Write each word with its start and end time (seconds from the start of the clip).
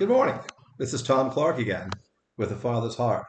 Good 0.00 0.08
morning. 0.08 0.40
This 0.78 0.94
is 0.94 1.02
Tom 1.02 1.30
Clark 1.30 1.58
again 1.58 1.90
with 2.38 2.48
The 2.48 2.56
Father's 2.56 2.96
Heart. 2.96 3.26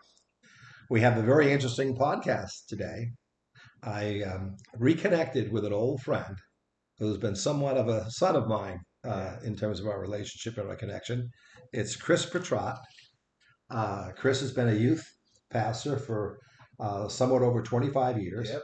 We 0.90 1.02
have 1.02 1.18
a 1.18 1.22
very 1.22 1.52
interesting 1.52 1.98
podcast 1.98 2.66
today. 2.70 3.10
I 3.84 4.22
um, 4.22 4.56
reconnected 4.78 5.52
with 5.52 5.66
an 5.66 5.74
old 5.74 6.02
friend 6.02 6.34
who's 6.98 7.18
been 7.18 7.36
somewhat 7.36 7.76
of 7.76 7.90
a 7.90 8.10
son 8.10 8.38
of 8.38 8.48
mine 8.48 8.80
uh, 9.04 9.36
in 9.44 9.58
terms 9.58 9.82
of 9.82 9.88
our 9.88 10.00
relationship 10.00 10.58
and 10.58 10.70
our 10.70 10.78
connection. 10.78 11.30
It's 11.74 11.98
Chris 11.98 12.26
Pautrat. 12.26 12.78
Uh, 13.70 14.12
Chris 14.16 14.40
has 14.40 14.54
been 14.54 14.70
a 14.70 14.74
youth 14.74 15.06
pastor 15.50 15.98
for 15.98 16.40
uh, 16.80 17.10
somewhat 17.10 17.42
over 17.42 17.62
25 17.62 18.18
years. 18.18 18.50
Yep. 18.50 18.64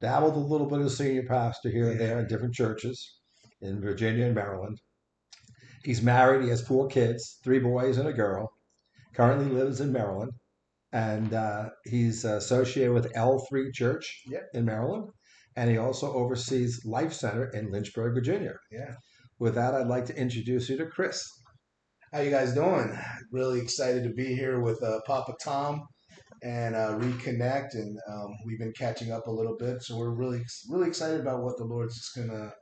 Dabbled 0.00 0.36
a 0.36 0.38
little 0.38 0.70
bit 0.70 0.80
as 0.80 0.96
senior 0.96 1.24
pastor 1.24 1.68
here 1.68 1.90
and 1.90 2.00
Yeah. 2.00 2.06
there 2.06 2.20
in 2.20 2.28
different 2.28 2.54
churches 2.54 3.20
in 3.60 3.78
Virginia 3.82 4.24
and 4.24 4.34
Maryland. 4.34 4.78
He's 5.84 6.02
married. 6.02 6.42
He 6.44 6.50
has 6.50 6.66
four 6.66 6.86
kids, 6.88 7.38
three 7.42 7.58
boys 7.58 7.98
and 7.98 8.08
a 8.08 8.12
girl. 8.12 8.50
Currently 9.14 9.46
lives 9.54 9.80
in 9.80 9.92
Maryland, 9.92 10.32
and 10.92 11.34
uh, 11.34 11.70
he's 11.84 12.24
associated 12.24 12.92
with 12.92 13.12
L3 13.14 13.72
Church 13.72 14.22
Yep. 14.26 14.42
in 14.54 14.64
Maryland, 14.64 15.10
and 15.56 15.70
he 15.70 15.76
also 15.76 16.12
oversees 16.14 16.82
Life 16.84 17.12
Center 17.12 17.50
in 17.50 17.70
Lynchburg, 17.70 18.14
Virginia. 18.14 18.54
Yeah. 18.70 18.94
With 19.38 19.54
that, 19.56 19.74
I'd 19.74 19.88
like 19.88 20.06
to 20.06 20.16
introduce 20.16 20.68
you 20.68 20.76
to 20.78 20.86
Chris. 20.86 21.22
How 22.12 22.20
you 22.20 22.30
guys 22.30 22.54
doing? 22.54 22.96
Really 23.32 23.60
excited 23.60 24.04
to 24.04 24.10
be 24.10 24.34
here 24.34 24.60
with 24.60 24.82
uh, 24.82 25.00
Papa 25.06 25.32
Tom 25.42 25.80
and 26.42 26.74
uh, 26.74 26.96
reconnect, 26.98 27.74
and 27.74 27.98
um, 28.10 28.28
we've 28.46 28.58
been 28.58 28.72
catching 28.72 29.12
up 29.12 29.26
a 29.26 29.30
little 29.30 29.56
bit, 29.58 29.82
so 29.82 29.96
we're 29.96 30.14
really 30.14 30.42
really 30.70 30.88
excited 30.88 31.20
about 31.20 31.42
what 31.42 31.56
the 31.58 31.64
Lord's 31.64 31.96
just 31.96 32.14
gonna, 32.16 32.52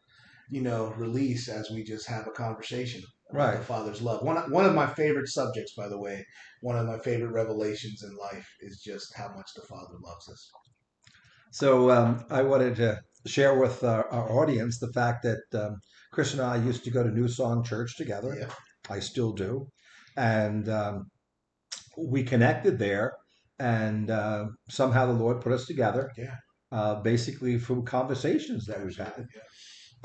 you 0.51 0.61
know, 0.61 0.93
release 0.97 1.49
as 1.49 1.71
we 1.71 1.85
just 1.85 2.09
have 2.09 2.27
a 2.27 2.31
conversation. 2.31 3.03
Right. 3.33 3.59
The 3.59 3.65
Father's 3.65 4.03
love. 4.03 4.23
One 4.23 4.37
one 4.51 4.67
of 4.67 4.75
my 4.75 4.87
favorite 4.87 5.29
subjects, 5.29 5.75
by 5.77 5.89
the 5.89 5.99
way, 5.99 6.27
one 6.63 6.77
of 6.77 6.87
my 6.87 6.99
favorite 6.99 7.33
revelations 7.33 8.03
in 8.03 8.17
life 8.17 8.49
is 8.61 8.83
just 8.83 9.15
how 9.17 9.29
much 9.37 9.51
the 9.55 9.63
Father 9.63 9.95
loves 10.03 10.29
us. 10.29 10.51
So 11.53 11.91
um, 11.91 12.25
I 12.31 12.43
wanted 12.43 12.77
to 12.77 13.01
share 13.27 13.59
with 13.59 13.85
our, 13.85 14.09
our 14.11 14.33
audience 14.33 14.79
the 14.79 14.93
fact 14.93 15.23
that 15.23 15.61
um, 15.61 15.77
Chris 16.13 16.33
and 16.33 16.43
I 16.43 16.57
used 16.57 16.85
to 16.85 16.91
go 16.91 17.03
to 17.05 17.11
New 17.11 17.29
Song 17.29 17.63
Church 17.63 17.97
together. 17.97 18.37
Yeah. 18.39 18.51
I 18.89 18.99
still 18.99 19.33
do, 19.33 19.69
and 20.17 20.69
um, 20.69 21.07
we 21.97 22.25
connected 22.25 22.79
there, 22.79 23.13
and 23.61 24.11
uh, 24.11 24.47
somehow 24.69 25.07
the 25.07 25.13
Lord 25.13 25.41
put 25.41 25.53
us 25.53 25.67
together. 25.67 26.11
Yeah. 26.17 26.35
Uh, 26.73 26.95
basically 27.03 27.59
through 27.59 27.83
conversations 27.83 28.65
that 28.67 28.81
we've 28.81 28.97
had, 28.97 29.27
Yeah. 29.35 29.43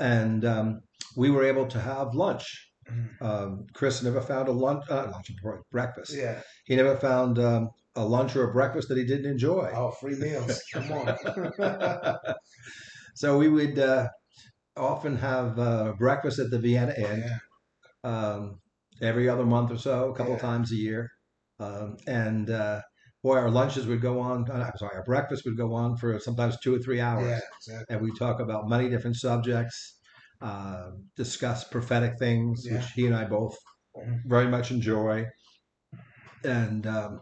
And 0.00 0.44
um, 0.44 0.80
we 1.16 1.30
were 1.30 1.44
able 1.44 1.66
to 1.68 1.80
have 1.80 2.14
lunch. 2.14 2.70
Mhm. 2.90 3.20
Um, 3.20 3.66
Chris 3.72 4.02
never 4.02 4.20
found 4.20 4.48
a 4.48 4.52
lunch, 4.52 4.84
uh, 4.90 5.08
lunch 5.10 5.30
breakfast. 5.72 6.14
Yeah. 6.14 6.40
He 6.66 6.76
never 6.76 6.96
found 6.96 7.38
um, 7.38 7.70
a 7.96 8.04
lunch 8.04 8.36
or 8.36 8.48
a 8.48 8.52
breakfast 8.52 8.88
that 8.88 8.98
he 8.98 9.04
didn't 9.04 9.30
enjoy. 9.30 9.72
Oh, 9.74 9.90
free 9.90 10.14
meals. 10.14 10.62
Come 10.72 10.92
on. 10.92 11.16
so 13.14 13.38
we 13.38 13.48
would 13.48 13.78
uh, 13.78 14.08
often 14.76 15.16
have 15.16 15.58
uh, 15.58 15.94
breakfast 15.98 16.38
at 16.38 16.50
the 16.50 16.58
Vienna 16.58 16.94
Inn 16.96 17.24
yeah. 17.24 17.38
um, 18.04 18.60
every 19.02 19.28
other 19.28 19.44
month 19.46 19.70
or 19.72 19.78
so, 19.78 20.10
a 20.12 20.16
couple 20.16 20.34
Yeah. 20.34 20.38
times 20.38 20.70
a 20.72 20.76
year. 20.76 21.10
Um, 21.58 21.96
and 22.06 22.50
uh, 22.50 22.82
boy, 23.26 23.36
our 23.36 23.50
lunches 23.50 23.86
would 23.86 24.00
go 24.00 24.20
on, 24.20 24.50
uh, 24.50 24.54
I'm 24.54 24.78
sorry, 24.78 24.96
our 24.96 25.04
breakfast 25.04 25.44
would 25.44 25.56
go 25.56 25.74
on 25.74 25.96
for 25.96 26.18
sometimes 26.20 26.58
two 26.60 26.74
or 26.74 26.78
three 26.78 27.00
hours. 27.00 27.26
Yeah. 27.26 27.40
Exactly. 27.56 27.96
And 27.96 28.04
we 28.04 28.12
talk 28.12 28.40
about 28.40 28.68
many 28.68 28.88
different 28.88 29.16
subjects, 29.16 29.76
uh, 30.40 30.90
discuss 31.16 31.64
prophetic 31.64 32.14
things, 32.18 32.64
Yeah. 32.64 32.74
which 32.76 32.86
he 32.94 33.06
and 33.06 33.16
I 33.16 33.24
both 33.24 33.56
Mhm. 33.96 34.20
very 34.26 34.48
much 34.48 34.70
enjoy, 34.70 35.26
and 36.44 36.86
um, 36.86 37.20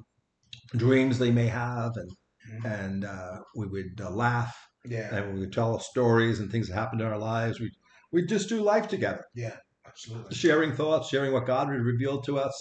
dreams 0.76 1.18
they 1.18 1.30
may 1.30 1.48
have, 1.48 1.92
and 1.96 2.10
Mhm. 2.50 2.64
and 2.66 3.04
uh, 3.04 3.38
we 3.56 3.66
would 3.68 4.00
uh, 4.00 4.10
laugh 4.10 4.54
Yeah. 4.84 5.14
and 5.16 5.34
we 5.34 5.40
would 5.40 5.52
tell 5.52 5.78
stories 5.80 6.40
and 6.40 6.50
things 6.50 6.68
that 6.68 6.74
happened 6.74 7.00
in 7.00 7.06
our 7.06 7.18
lives. 7.18 7.60
We 7.60 7.70
we 8.12 8.26
just 8.26 8.48
do 8.48 8.62
life 8.62 8.88
together, 8.88 9.24
Yeah. 9.34 9.56
Absolutely. 9.86 10.34
sharing 10.36 10.72
thoughts, 10.74 11.08
sharing 11.08 11.32
what 11.32 11.46
God 11.46 11.68
had 11.68 11.80
revealed 11.80 12.24
to 12.26 12.38
us, 12.38 12.54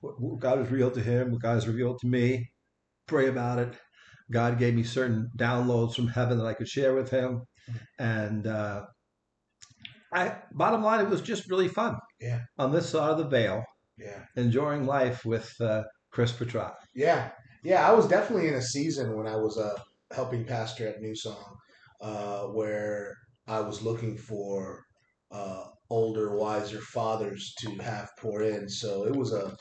what 0.00 0.20
what 0.20 0.40
God 0.40 0.58
has 0.58 0.70
revealed 0.70 0.94
to 0.94 1.02
him, 1.02 1.32
what 1.32 1.42
God 1.42 1.54
has 1.54 1.68
revealed 1.68 1.98
to 2.00 2.06
me. 2.08 2.50
Pray 3.10 3.26
about 3.26 3.58
it. 3.58 3.74
God 4.30 4.56
gave 4.56 4.72
me 4.74 4.84
certain 4.84 5.28
downloads 5.36 5.96
from 5.96 6.06
heaven 6.06 6.38
that 6.38 6.46
I 6.46 6.54
could 6.54 6.68
share 6.68 6.94
with 6.94 7.10
him, 7.10 7.42
and 7.98 8.46
uh, 8.46 8.82
I 10.14 10.36
bottom 10.52 10.84
line, 10.84 11.04
it 11.04 11.10
was 11.10 11.20
just 11.20 11.50
really 11.50 11.66
fun. 11.66 11.96
Yeah. 12.20 12.38
On 12.56 12.70
this 12.70 12.88
side 12.88 13.10
of 13.10 13.18
the 13.18 13.26
veil, 13.28 13.64
Yeah. 13.98 14.22
enjoying 14.36 14.86
life 14.86 15.24
with 15.24 15.52
uh, 15.60 15.82
Chris 16.12 16.30
Pautrat. 16.30 16.74
Yeah, 16.94 17.30
yeah. 17.64 17.88
I 17.88 17.92
was 17.92 18.06
definitely 18.06 18.46
in 18.46 18.54
a 18.54 18.62
season 18.62 19.16
when 19.16 19.26
I 19.26 19.34
was 19.34 19.58
uh, 19.58 19.74
helping 20.14 20.44
pastor 20.44 20.86
at 20.86 21.00
New 21.00 21.16
Song, 21.16 21.56
uh, 22.00 22.42
where 22.58 23.16
I 23.48 23.58
was 23.58 23.82
looking 23.82 24.16
for 24.16 24.84
uh, 25.32 25.64
older, 25.90 26.36
wiser 26.36 26.80
fathers 26.80 27.54
to 27.58 27.70
have 27.78 28.08
pour 28.20 28.42
in. 28.42 28.68
So 28.68 29.04
it 29.08 29.16
was 29.16 29.32
a, 29.32 29.56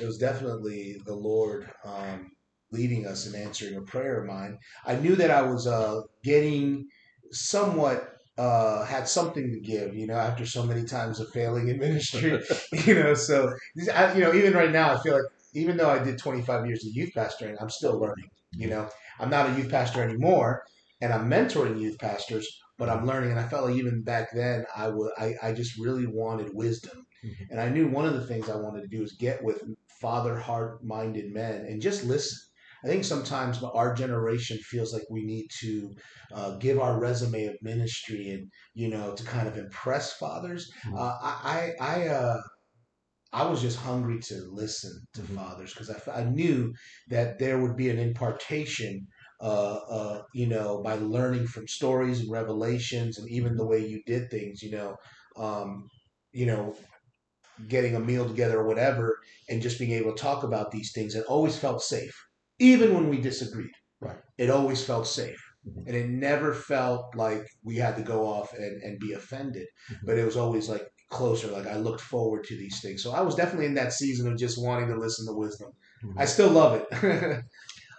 it 0.00 0.06
was 0.06 0.16
definitely 0.16 0.96
the 1.04 1.14
Lord 1.14 1.70
um, 1.84 2.30
leading 2.74 3.06
us 3.06 3.26
and 3.26 3.34
answering 3.36 3.76
a 3.76 3.82
prayer 3.82 4.20
of 4.22 4.26
mine. 4.26 4.58
I 4.84 4.96
knew 4.96 5.14
that 5.16 5.30
I 5.30 5.42
was 5.42 5.66
uh, 5.66 6.00
getting 6.22 6.86
somewhat. 7.32 8.10
Uh, 8.36 8.84
had 8.86 9.06
something 9.06 9.48
to 9.52 9.60
give, 9.60 9.94
you 9.94 10.08
know, 10.08 10.16
after 10.16 10.44
so 10.44 10.64
many 10.66 10.82
times 10.84 11.20
of 11.20 11.28
failing 11.30 11.68
in 11.68 11.78
ministry, 11.78 12.36
you 12.84 12.94
know. 12.94 13.14
So, 13.14 13.48
I, 13.94 14.12
you 14.14 14.20
know, 14.22 14.34
even 14.34 14.54
right 14.54 14.72
now, 14.72 14.92
I 14.92 15.00
feel 15.04 15.12
like 15.14 15.22
even 15.54 15.76
though 15.76 15.88
I 15.88 16.02
did 16.02 16.18
25 16.18 16.66
years 16.66 16.84
of 16.84 16.90
youth 16.96 17.10
pastoring, 17.16 17.54
I'm 17.60 17.70
still 17.70 17.96
learning. 18.00 18.28
You 18.56 18.70
know, 18.70 18.88
I'm 19.20 19.30
not 19.30 19.50
a 19.50 19.54
youth 19.56 19.70
pastor 19.70 20.02
anymore, 20.02 20.64
and 21.00 21.12
I'm 21.12 21.30
mentoring 21.30 21.80
youth 21.80 21.96
pastors, 22.00 22.44
but 22.76 22.88
I'm 22.88 23.06
learning. 23.06 23.30
And 23.30 23.38
I 23.38 23.46
felt 23.46 23.66
like 23.66 23.76
even 23.76 24.02
back 24.02 24.28
then, 24.34 24.64
I 24.76 24.88
would, 24.88 25.12
I, 25.16 25.34
I 25.40 25.52
just 25.52 25.78
really 25.78 26.06
wanted 26.08 26.50
wisdom, 26.54 27.06
Mhm. 27.24 27.50
and 27.50 27.60
I 27.60 27.68
knew 27.68 27.86
one 27.86 28.04
of 28.04 28.14
the 28.14 28.26
things 28.26 28.48
I 28.50 28.56
wanted 28.56 28.82
to 28.82 28.88
do 28.96 29.02
is 29.04 29.12
get 29.12 29.44
with 29.44 29.62
father 30.00 30.36
heart-minded 30.38 31.32
men 31.32 31.66
and 31.66 31.80
just 31.80 32.04
listen. 32.04 32.36
I 32.84 32.88
think 32.88 33.04
sometimes 33.04 33.62
our 33.62 33.94
generation 33.94 34.58
feels 34.58 34.92
like 34.92 35.04
we 35.10 35.24
need 35.24 35.48
to 35.60 35.90
uh, 36.32 36.56
give 36.58 36.78
our 36.78 37.00
resume 37.00 37.46
of 37.46 37.56
ministry 37.62 38.28
and 38.30 38.50
you 38.74 38.88
know 38.88 39.14
to 39.14 39.24
kind 39.24 39.48
of 39.48 39.56
impress 39.56 40.12
fathers. 40.18 40.70
Mhm. 40.84 40.96
Uh, 40.98 41.16
I 41.22 41.74
I 41.80 41.94
I, 42.02 42.08
uh, 42.08 42.40
I 43.32 43.46
was 43.46 43.60
just 43.60 43.78
hungry 43.78 44.20
to 44.28 44.36
listen 44.50 44.92
to 45.14 45.22
Mhm. 45.22 45.34
fathers 45.34 45.74
because 45.74 45.90
I 46.08 46.24
knew 46.24 46.72
that 47.08 47.38
there 47.38 47.60
would 47.60 47.76
be 47.76 47.90
an 47.90 47.98
impartation, 47.98 49.06
uh, 49.40 49.74
uh, 49.90 50.22
you 50.34 50.46
know, 50.46 50.82
by 50.82 50.94
learning 50.94 51.46
from 51.48 51.66
stories 51.66 52.20
and 52.20 52.30
revelations 52.30 53.18
and 53.18 53.28
even 53.28 53.56
the 53.56 53.66
way 53.66 53.84
you 53.84 54.02
did 54.06 54.30
things, 54.30 54.62
you 54.62 54.70
know, 54.70 54.96
um, 55.36 55.88
you 56.32 56.46
know, 56.46 56.76
getting 57.68 57.94
a 57.94 58.00
meal 58.00 58.26
together 58.28 58.60
or 58.60 58.66
whatever, 58.66 59.18
and 59.48 59.62
just 59.62 59.78
being 59.78 59.92
able 59.92 60.14
to 60.14 60.22
talk 60.22 60.44
about 60.44 60.70
these 60.70 60.92
things. 60.92 61.14
It 61.14 61.26
always 61.26 61.58
felt 61.58 61.82
safe, 61.82 62.14
even 62.58 62.94
when 62.94 63.08
we 63.08 63.20
disagreed. 63.20 63.72
Right. 64.00 64.18
It 64.38 64.50
always 64.50 64.84
felt 64.84 65.06
safe. 65.06 65.40
Mhm. 65.66 65.86
And 65.86 65.96
it 65.96 66.08
never 66.10 66.52
felt 66.54 67.14
like 67.16 67.46
we 67.62 67.76
had 67.76 67.96
to 67.96 68.02
go 68.02 68.26
off 68.26 68.52
and, 68.52 68.82
and 68.82 68.98
be 68.98 69.12
offended, 69.12 69.66
Mhm. 69.90 69.98
but 70.06 70.18
it 70.18 70.24
was 70.24 70.36
always 70.36 70.68
like 70.68 70.86
closer. 71.10 71.48
Like 71.50 71.66
I 71.66 71.76
looked 71.76 72.00
forward 72.02 72.44
to 72.44 72.56
these 72.56 72.80
things. 72.82 73.02
So 73.02 73.12
I 73.12 73.22
was 73.22 73.34
definitely 73.34 73.66
in 73.66 73.74
that 73.74 73.92
season 73.92 74.30
of 74.30 74.38
just 74.38 74.62
wanting 74.62 74.88
to 74.88 74.96
listen 74.98 75.26
to 75.26 75.32
wisdom. 75.38 75.70
Mhm. 76.04 76.14
I 76.20 76.24
still 76.26 76.50
love 76.50 76.74
it. 76.80 76.86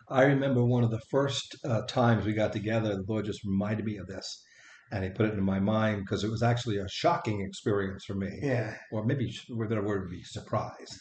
I 0.10 0.24
remember 0.24 0.64
one 0.64 0.84
of 0.84 0.92
the 0.92 1.02
first 1.10 1.56
uh, 1.66 1.82
times 1.88 2.26
we 2.26 2.34
got 2.34 2.54
together, 2.54 2.96
the 2.96 3.06
Lord 3.08 3.26
just 3.26 3.44
reminded 3.44 3.86
me 3.86 3.98
of 3.98 4.08
this. 4.08 4.44
And 4.92 5.04
he 5.04 5.10
put 5.10 5.28
it 5.30 5.34
in 5.34 5.44
my 5.44 5.60
mind 5.60 6.04
because 6.06 6.24
it 6.24 6.30
was 6.30 6.44
actually 6.44 6.78
a 6.78 6.88
shocking 6.88 7.42
experience 7.42 8.06
for 8.06 8.14
me. 8.16 8.40
yeah. 8.42 8.78
Or 8.92 9.04
maybe 9.06 9.36
the 9.50 9.56
word 9.56 10.02
would 10.04 10.12
be 10.12 10.24
surprise. 10.24 11.00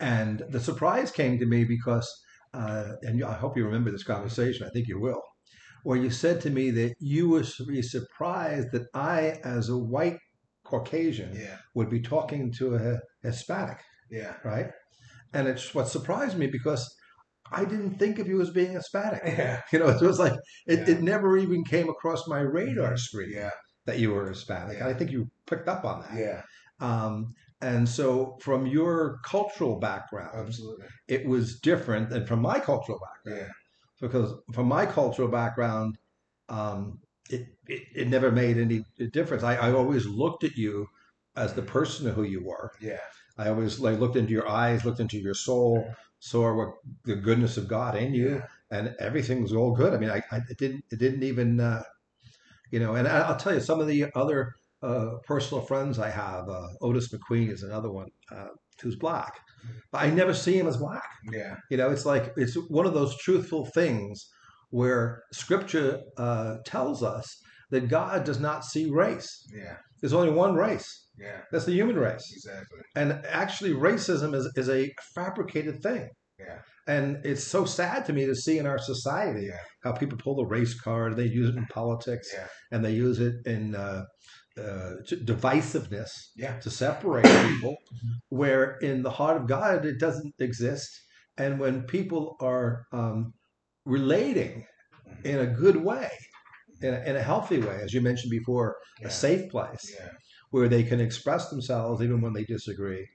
And 0.00 0.42
the 0.50 0.60
surprise 0.60 1.10
came 1.10 1.38
to 1.38 1.46
me 1.46 1.64
because, 1.64 2.08
uh, 2.54 2.92
and 3.02 3.22
I 3.24 3.34
hope 3.34 3.56
you 3.56 3.64
remember 3.64 3.90
this 3.90 4.04
conversation, 4.04 4.66
I 4.66 4.70
think 4.70 4.88
you 4.88 5.00
will, 5.00 5.20
where 5.84 5.98
you 5.98 6.10
said 6.10 6.40
to 6.42 6.50
me 6.50 6.70
that 6.72 6.94
you 7.00 7.28
would 7.30 7.48
be 7.66 7.82
surprised 7.82 8.68
that 8.72 8.86
I, 8.94 9.38
as 9.44 9.68
a 9.68 9.76
white 9.78 10.18
Caucasian, 10.64 11.34
Yeah. 11.34 11.58
would 11.74 11.90
be 11.90 12.00
talking 12.00 12.52
to 12.58 12.76
a 12.76 12.98
Hispanic 13.22 13.80
Yeah. 14.10 14.36
right? 14.44 14.70
And 15.34 15.48
it's 15.48 15.74
what 15.74 15.88
surprised 15.88 16.36
me 16.38 16.46
because 16.46 16.88
I 17.50 17.64
didn't 17.64 17.98
think 17.98 18.18
of 18.18 18.26
you 18.28 18.40
as 18.40 18.50
being 18.50 18.72
Hispanic. 18.72 19.22
Yeah. 19.26 19.60
You 19.72 19.78
know, 19.80 19.88
it 19.88 20.00
was 20.00 20.18
like 20.18 20.34
it, 20.66 20.80
Yeah. 20.88 20.94
it 20.94 21.02
never 21.02 21.36
even 21.36 21.64
came 21.64 21.88
across 21.88 22.26
my 22.28 22.40
radar 22.40 22.96
screen 22.96 23.32
Yeah. 23.34 23.50
that 23.86 23.98
you 23.98 24.12
were 24.12 24.28
Hispanic. 24.28 24.76
Yeah. 24.76 24.84
And 24.86 24.94
I 24.94 24.98
think 24.98 25.10
you 25.10 25.28
picked 25.46 25.68
up 25.68 25.84
on 25.84 26.02
that. 26.02 26.14
Yeah. 26.18 26.42
Um, 26.80 27.34
and 27.62 27.88
so, 27.88 28.36
from 28.42 28.66
your 28.66 29.20
cultural 29.24 29.78
background, 29.78 30.48
Absolutely. 30.48 30.86
it 31.08 31.26
was 31.26 31.60
different 31.60 32.10
than 32.10 32.26
from 32.26 32.40
my 32.42 32.58
cultural 32.60 32.98
background. 32.98 33.46
Yeah. 33.46 33.52
Because 34.00 34.34
from 34.52 34.66
my 34.66 34.84
cultural 34.84 35.28
background, 35.28 35.96
um, 36.48 36.98
it, 37.30 37.46
it 37.68 37.82
it 37.94 38.08
never 38.08 38.30
made 38.32 38.58
any 38.58 38.84
difference. 39.12 39.42
I, 39.44 39.54
I 39.56 39.72
always 39.72 40.06
looked 40.06 40.44
at 40.44 40.56
you 40.56 40.86
as 41.36 41.54
the 41.54 41.62
person 41.62 42.12
who 42.12 42.24
you 42.24 42.44
were, 42.44 42.72
Yeah. 42.80 42.98
I 43.38 43.48
always 43.48 43.78
like 43.80 43.98
looked 43.98 44.16
into 44.16 44.32
your 44.32 44.48
eyes, 44.48 44.84
looked 44.84 45.00
into 45.00 45.18
your 45.18 45.34
soul, 45.34 45.94
saw 46.18 46.52
what 46.54 46.74
the 47.04 47.16
goodness 47.16 47.56
of 47.56 47.68
God 47.68 47.96
in 47.96 48.12
you, 48.12 48.34
Yeah. 48.36 48.46
and 48.70 48.94
everything 48.98 49.40
was 49.42 49.52
all 49.54 49.72
good. 49.74 49.94
I 49.94 49.98
mean, 49.98 50.10
I, 50.10 50.22
I 50.30 50.38
it 50.50 50.58
didn't 50.58 50.84
it 50.90 50.98
didn't 50.98 51.22
even 51.22 51.60
uh, 51.60 51.82
you 52.70 52.80
know. 52.80 52.94
And 52.96 53.06
I, 53.08 53.20
I'll 53.20 53.36
tell 53.36 53.54
you, 53.54 53.60
some 53.60 53.80
of 53.80 53.86
the 53.86 54.06
other 54.14 54.54
uh, 54.82 55.10
personal 55.26 55.64
friends 55.64 55.98
I 55.98 56.10
have, 56.10 56.48
uh, 56.48 56.68
Otis 56.80 57.12
McQueen 57.12 57.50
is 57.50 57.62
another 57.62 57.90
one 57.90 58.08
uh, 58.30 58.48
who's 58.80 58.96
black. 58.96 59.38
But 59.92 60.02
I 60.02 60.10
never 60.10 60.34
see 60.34 60.58
him 60.58 60.66
as 60.66 60.76
black. 60.76 61.08
Yeah. 61.32 61.56
You 61.70 61.76
know, 61.76 61.90
it's 61.90 62.04
like 62.06 62.32
it's 62.36 62.56
one 62.68 62.86
of 62.86 62.94
those 62.94 63.16
truthful 63.18 63.66
things 63.74 64.28
where 64.70 65.22
Scripture 65.32 66.00
uh, 66.16 66.56
tells 66.66 67.02
us 67.02 67.26
that 67.70 67.88
God 67.88 68.24
does 68.24 68.40
not 68.40 68.64
see 68.64 68.90
race. 68.90 69.46
Yeah. 69.54 69.76
There's 70.00 70.12
only 70.14 70.30
one 70.32 70.54
race. 70.54 71.06
Yeah. 71.18 71.42
That's 71.52 71.64
the 71.66 71.72
human 71.72 71.96
race. 71.96 72.28
Exactly. 72.34 72.80
And 72.96 73.12
actually, 73.28 73.70
racism 73.72 74.34
is, 74.34 74.50
is 74.56 74.68
a 74.68 74.90
fabricated 75.14 75.80
thing. 75.82 76.08
Yeah. 76.40 76.58
And 76.88 77.24
it's 77.24 77.44
so 77.44 77.64
sad 77.64 78.04
to 78.06 78.12
me 78.12 78.26
to 78.26 78.34
see 78.34 78.58
in 78.58 78.66
our 78.66 78.78
society 78.78 79.46
Yeah. 79.46 79.58
how 79.84 79.92
people 79.92 80.18
pull 80.18 80.34
the 80.34 80.44
race 80.46 80.74
card. 80.80 81.16
They 81.16 81.26
use 81.26 81.50
it 81.50 81.56
in 81.56 81.66
politics 81.66 82.28
Yeah. 82.34 82.48
and 82.72 82.84
they 82.84 82.92
use 82.92 83.20
it 83.20 83.34
in 83.46 83.76
uh, 83.76 84.02
uh, 84.58 84.96
divisiveness 85.24 86.10
Yeah. 86.36 86.58
to 86.60 86.70
separate 86.70 87.26
people, 87.48 87.76
where 88.28 88.76
in 88.78 89.02
the 89.02 89.10
heart 89.10 89.36
of 89.40 89.46
God 89.48 89.84
it 89.84 89.98
doesn't 89.98 90.34
exist. 90.38 90.90
And 91.38 91.58
when 91.58 91.82
people 91.84 92.36
are 92.40 92.84
um, 92.92 93.32
relating 93.84 94.66
in 95.24 95.38
a 95.38 95.46
good 95.46 95.76
way, 95.76 96.10
in 96.82 96.92
a, 96.94 97.00
in 97.04 97.16
a 97.16 97.22
healthy 97.22 97.58
way, 97.60 97.80
as 97.82 97.92
you 97.94 98.00
mentioned 98.00 98.30
before, 98.30 98.76
Yeah. 99.00 99.08
a 99.08 99.10
safe 99.10 99.50
place 99.50 99.84
Yeah. 99.98 100.10
where 100.50 100.68
they 100.68 100.82
can 100.84 101.00
express 101.00 101.48
themselves 101.48 102.02
even 102.02 102.20
when 102.20 102.34
they 102.34 102.44
disagree, 102.44 103.06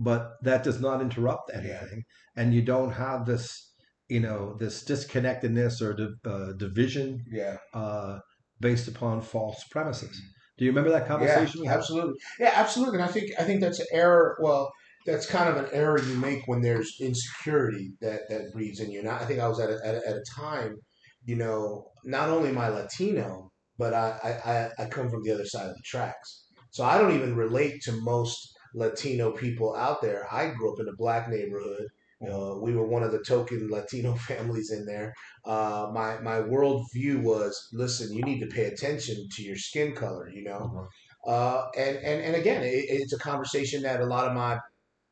but 0.00 0.22
that 0.42 0.62
does 0.64 0.80
not 0.80 1.02
interrupt 1.02 1.50
anything, 1.52 2.04
and 2.36 2.54
you 2.54 2.62
don't 2.62 2.92
have 2.92 3.26
this, 3.26 3.74
you 4.08 4.20
know, 4.20 4.56
this 4.58 4.84
disconnectedness 4.84 5.82
or 5.82 5.92
di- 5.94 6.16
uh, 6.24 6.52
division 6.52 7.22
Yeah. 7.30 7.56
uh, 7.74 8.20
based 8.60 8.88
upon 8.88 9.20
false 9.20 9.62
premises. 9.70 10.16
Do 10.58 10.64
you 10.64 10.72
remember 10.72 10.90
that 10.90 11.06
conversation 11.06 11.62
yeah, 11.64 11.74
absolutely. 11.74 12.14
Yeah, 12.38 12.52
absolutely. 12.54 12.98
And 13.00 13.08
I 13.08 13.12
think 13.12 13.30
I 13.38 13.44
think 13.44 13.60
that's 13.60 13.78
an 13.80 13.86
error. 13.92 14.36
Well, 14.42 14.70
that's 15.06 15.26
kind 15.26 15.48
of 15.48 15.56
an 15.56 15.70
error 15.72 16.00
you 16.02 16.16
make 16.16 16.46
when 16.46 16.60
there's 16.60 16.96
insecurity 17.00 17.92
that 18.00 18.22
that 18.28 18.52
breeds 18.52 18.80
in 18.80 18.90
you. 18.90 19.00
And 19.00 19.08
I 19.08 19.24
think 19.24 19.40
I 19.40 19.48
was 19.48 19.60
at 19.60 19.70
a, 19.70 19.78
at 19.84 19.94
a, 19.94 20.08
at 20.08 20.16
a 20.16 20.24
time, 20.36 20.76
you 21.24 21.36
know, 21.36 21.90
not 22.04 22.28
only 22.28 22.50
am 22.50 22.58
I 22.58 22.68
Latino, 22.68 23.50
but 23.78 23.94
I 23.94 24.40
I- 24.44 24.82
I 24.82 24.88
come 24.88 25.08
from 25.10 25.22
the 25.22 25.30
other 25.32 25.46
side 25.46 25.68
of 25.68 25.76
the 25.76 25.82
tracks. 25.84 26.46
So 26.70 26.84
I 26.84 26.98
don't 26.98 27.14
even 27.14 27.36
relate 27.36 27.80
to 27.82 27.92
most 27.92 28.36
Latino 28.74 29.32
people 29.32 29.74
out 29.76 30.02
there. 30.02 30.26
I 30.32 30.50
grew 30.50 30.72
up 30.72 30.80
in 30.80 30.88
a 30.88 30.96
black 30.96 31.28
neighborhood. 31.28 31.86
Uh, 32.20 32.56
we 32.60 32.74
were 32.74 32.86
one 32.86 33.02
of 33.04 33.12
the 33.12 33.22
token 33.22 33.68
Latino 33.70 34.14
families 34.28 34.70
in 34.72 34.84
there. 34.86 35.14
Uh, 35.44 35.90
my 35.92 36.18
my 36.20 36.40
worldview 36.40 37.22
was, 37.22 37.68
listen, 37.72 38.12
you 38.14 38.24
need 38.24 38.40
to 38.40 38.46
pay 38.48 38.64
attention 38.64 39.28
to 39.32 39.42
your 39.42 39.56
skin 39.56 39.94
color. 39.94 40.28
You 40.28 40.44
know, 40.44 40.72
Mhm. 40.72 40.88
uh, 41.26 41.66
and, 41.76 41.96
and 41.98 42.22
and 42.22 42.36
again, 42.36 42.62
it, 42.62 42.86
it's 42.88 43.12
a 43.12 43.18
conversation 43.18 43.82
that 43.82 44.00
a 44.00 44.06
lot 44.06 44.26
of 44.26 44.34
my 44.34 44.58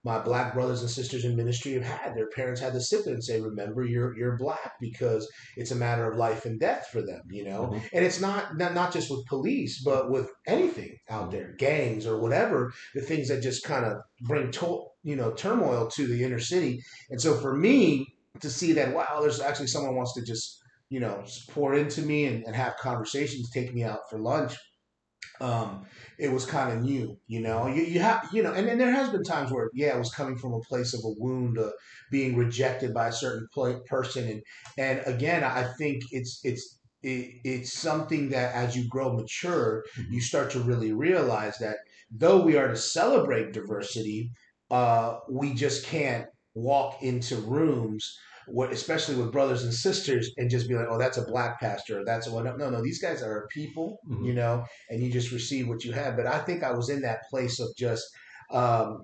my 0.07 0.21
black 0.21 0.55
brothers 0.55 0.83
and 0.83 0.91
sisters 0.91 1.25
in 1.25 1.35
ministry 1.35 1.73
have 1.73 1.83
had. 1.83 2.15
Their 2.15 2.29
parents 2.29 2.61
had 2.61 2.73
to 2.75 2.81
sit 2.81 3.05
there 3.05 3.15
and 3.15 3.25
say, 3.25 3.41
"Remember, 3.41 3.85
you're 3.85 4.17
you're 4.17 4.37
black 4.39 4.75
because 4.81 5.29
it's 5.57 5.73
a 5.73 5.75
matter 5.75 6.09
of 6.09 6.17
life 6.17 6.47
and 6.47 6.61
death 6.61 6.87
for 6.93 7.03
them." 7.03 7.23
You 7.29 7.45
know, 7.45 7.63
Mhm. 7.73 7.83
and 7.93 8.05
it's 8.05 8.21
not, 8.21 8.57
not 8.57 8.73
not 8.73 8.93
just 8.93 9.11
with 9.11 9.27
police, 9.27 9.83
but 9.85 10.09
with 10.09 10.31
anything 10.47 10.97
out 11.11 11.33
there, 11.33 11.55
gangs 11.59 12.07
or 12.07 12.21
whatever, 12.21 12.73
the 12.95 13.03
things 13.03 13.27
that 13.29 13.43
just 13.43 13.65
kind 13.65 13.85
of 13.85 13.95
bring 14.23 14.53
to, 14.53 14.85
you 15.03 15.17
know 15.17 15.33
turmoil 15.33 15.89
to 15.97 16.07
the 16.07 16.23
inner 16.23 16.39
city. 16.39 16.81
And 17.11 17.21
so 17.21 17.35
for 17.35 17.55
me 17.57 18.07
to 18.41 18.49
see 18.49 18.73
that, 18.75 18.95
wow, 18.95 19.19
there's 19.21 19.41
actually 19.41 19.67
someone 19.67 19.97
wants 19.97 20.15
to 20.15 20.23
just 20.23 20.57
you 20.89 21.01
know 21.01 21.25
pour 21.51 21.75
into 21.75 22.03
me 22.03 22.27
and, 22.27 22.45
and 22.47 22.55
have 22.55 22.77
conversations, 22.77 23.51
take 23.51 23.75
me 23.75 23.83
out 23.83 24.09
for 24.09 24.21
lunch 24.21 24.55
um, 25.41 25.87
it 26.19 26.33
was 26.33 26.47
kind 26.47 26.73
of 26.73 26.83
new, 26.83 27.19
you 27.27 27.41
know. 27.41 27.67
You, 27.67 27.83
you 27.83 28.01
have, 28.01 28.29
you 28.33 28.43
know, 28.43 28.53
and, 28.53 28.69
and 28.69 28.81
there 28.81 28.91
has 28.93 29.11
been 29.11 29.23
times 29.23 29.53
where, 29.53 29.71
yeah, 29.75 29.95
it 29.95 29.99
was 29.99 30.13
coming 30.13 30.37
from 30.37 30.55
a 30.55 30.61
place 30.61 30.95
of 30.95 31.01
a 31.05 31.15
wound, 31.19 31.59
uh, 31.59 31.71
being 32.11 32.37
rejected 32.37 32.95
by 32.95 33.09
a 33.09 33.13
certain 33.13 33.47
person, 33.87 34.29
and 34.29 34.43
and 34.79 35.03
again, 35.07 35.45
I 35.45 35.73
think 35.79 36.03
it's 36.11 36.41
it's 36.45 36.79
it, 37.03 37.41
it's 37.45 37.73
something 37.73 38.31
that 38.31 38.55
as 38.55 38.77
you 38.77 38.89
grow 38.89 39.13
mature, 39.13 39.85
you 40.11 40.21
start 40.21 40.51
to 40.53 40.61
really 40.61 40.93
realize 40.93 41.59
that 41.59 41.77
though 42.11 42.43
we 42.43 42.57
are 42.57 42.69
to 42.69 42.77
celebrate 42.77 43.53
diversity, 43.53 44.31
uh, 44.71 45.19
we 45.31 45.55
just 45.55 45.85
can't 45.85 46.27
walk 46.55 47.03
into 47.03 47.37
rooms. 47.37 48.17
What, 48.49 48.73
especially 48.73 49.17
with 49.17 49.33
brothers 49.33 49.65
and 49.65 49.75
sisters, 49.75 50.31
and 50.37 50.49
just 50.51 50.69
be 50.69 50.75
like, 50.75 50.87
"Oh, 50.89 50.99
that's 50.99 51.19
a 51.19 51.25
black 51.27 51.61
pastor. 51.61 52.01
Or 52.01 52.05
that's 52.05 52.27
a 52.27 52.33
one." 52.33 52.45
No, 52.45 52.71
no, 52.71 52.83
these 52.83 53.01
guys 53.01 53.23
are 53.23 53.49
people, 53.53 53.99
Mhm. 54.09 54.25
you 54.27 54.35
know, 54.35 54.65
and 54.91 55.03
you 55.03 55.11
just 55.11 55.33
receive 55.33 55.69
what 55.69 55.85
you 55.85 55.93
have. 55.93 56.17
But 56.17 56.27
I 56.27 56.39
think 56.41 56.63
I 56.63 56.73
was 56.73 56.89
in 56.89 57.03
that 57.03 57.29
place 57.31 57.59
of 57.61 57.69
just, 57.77 58.05
um, 58.51 59.03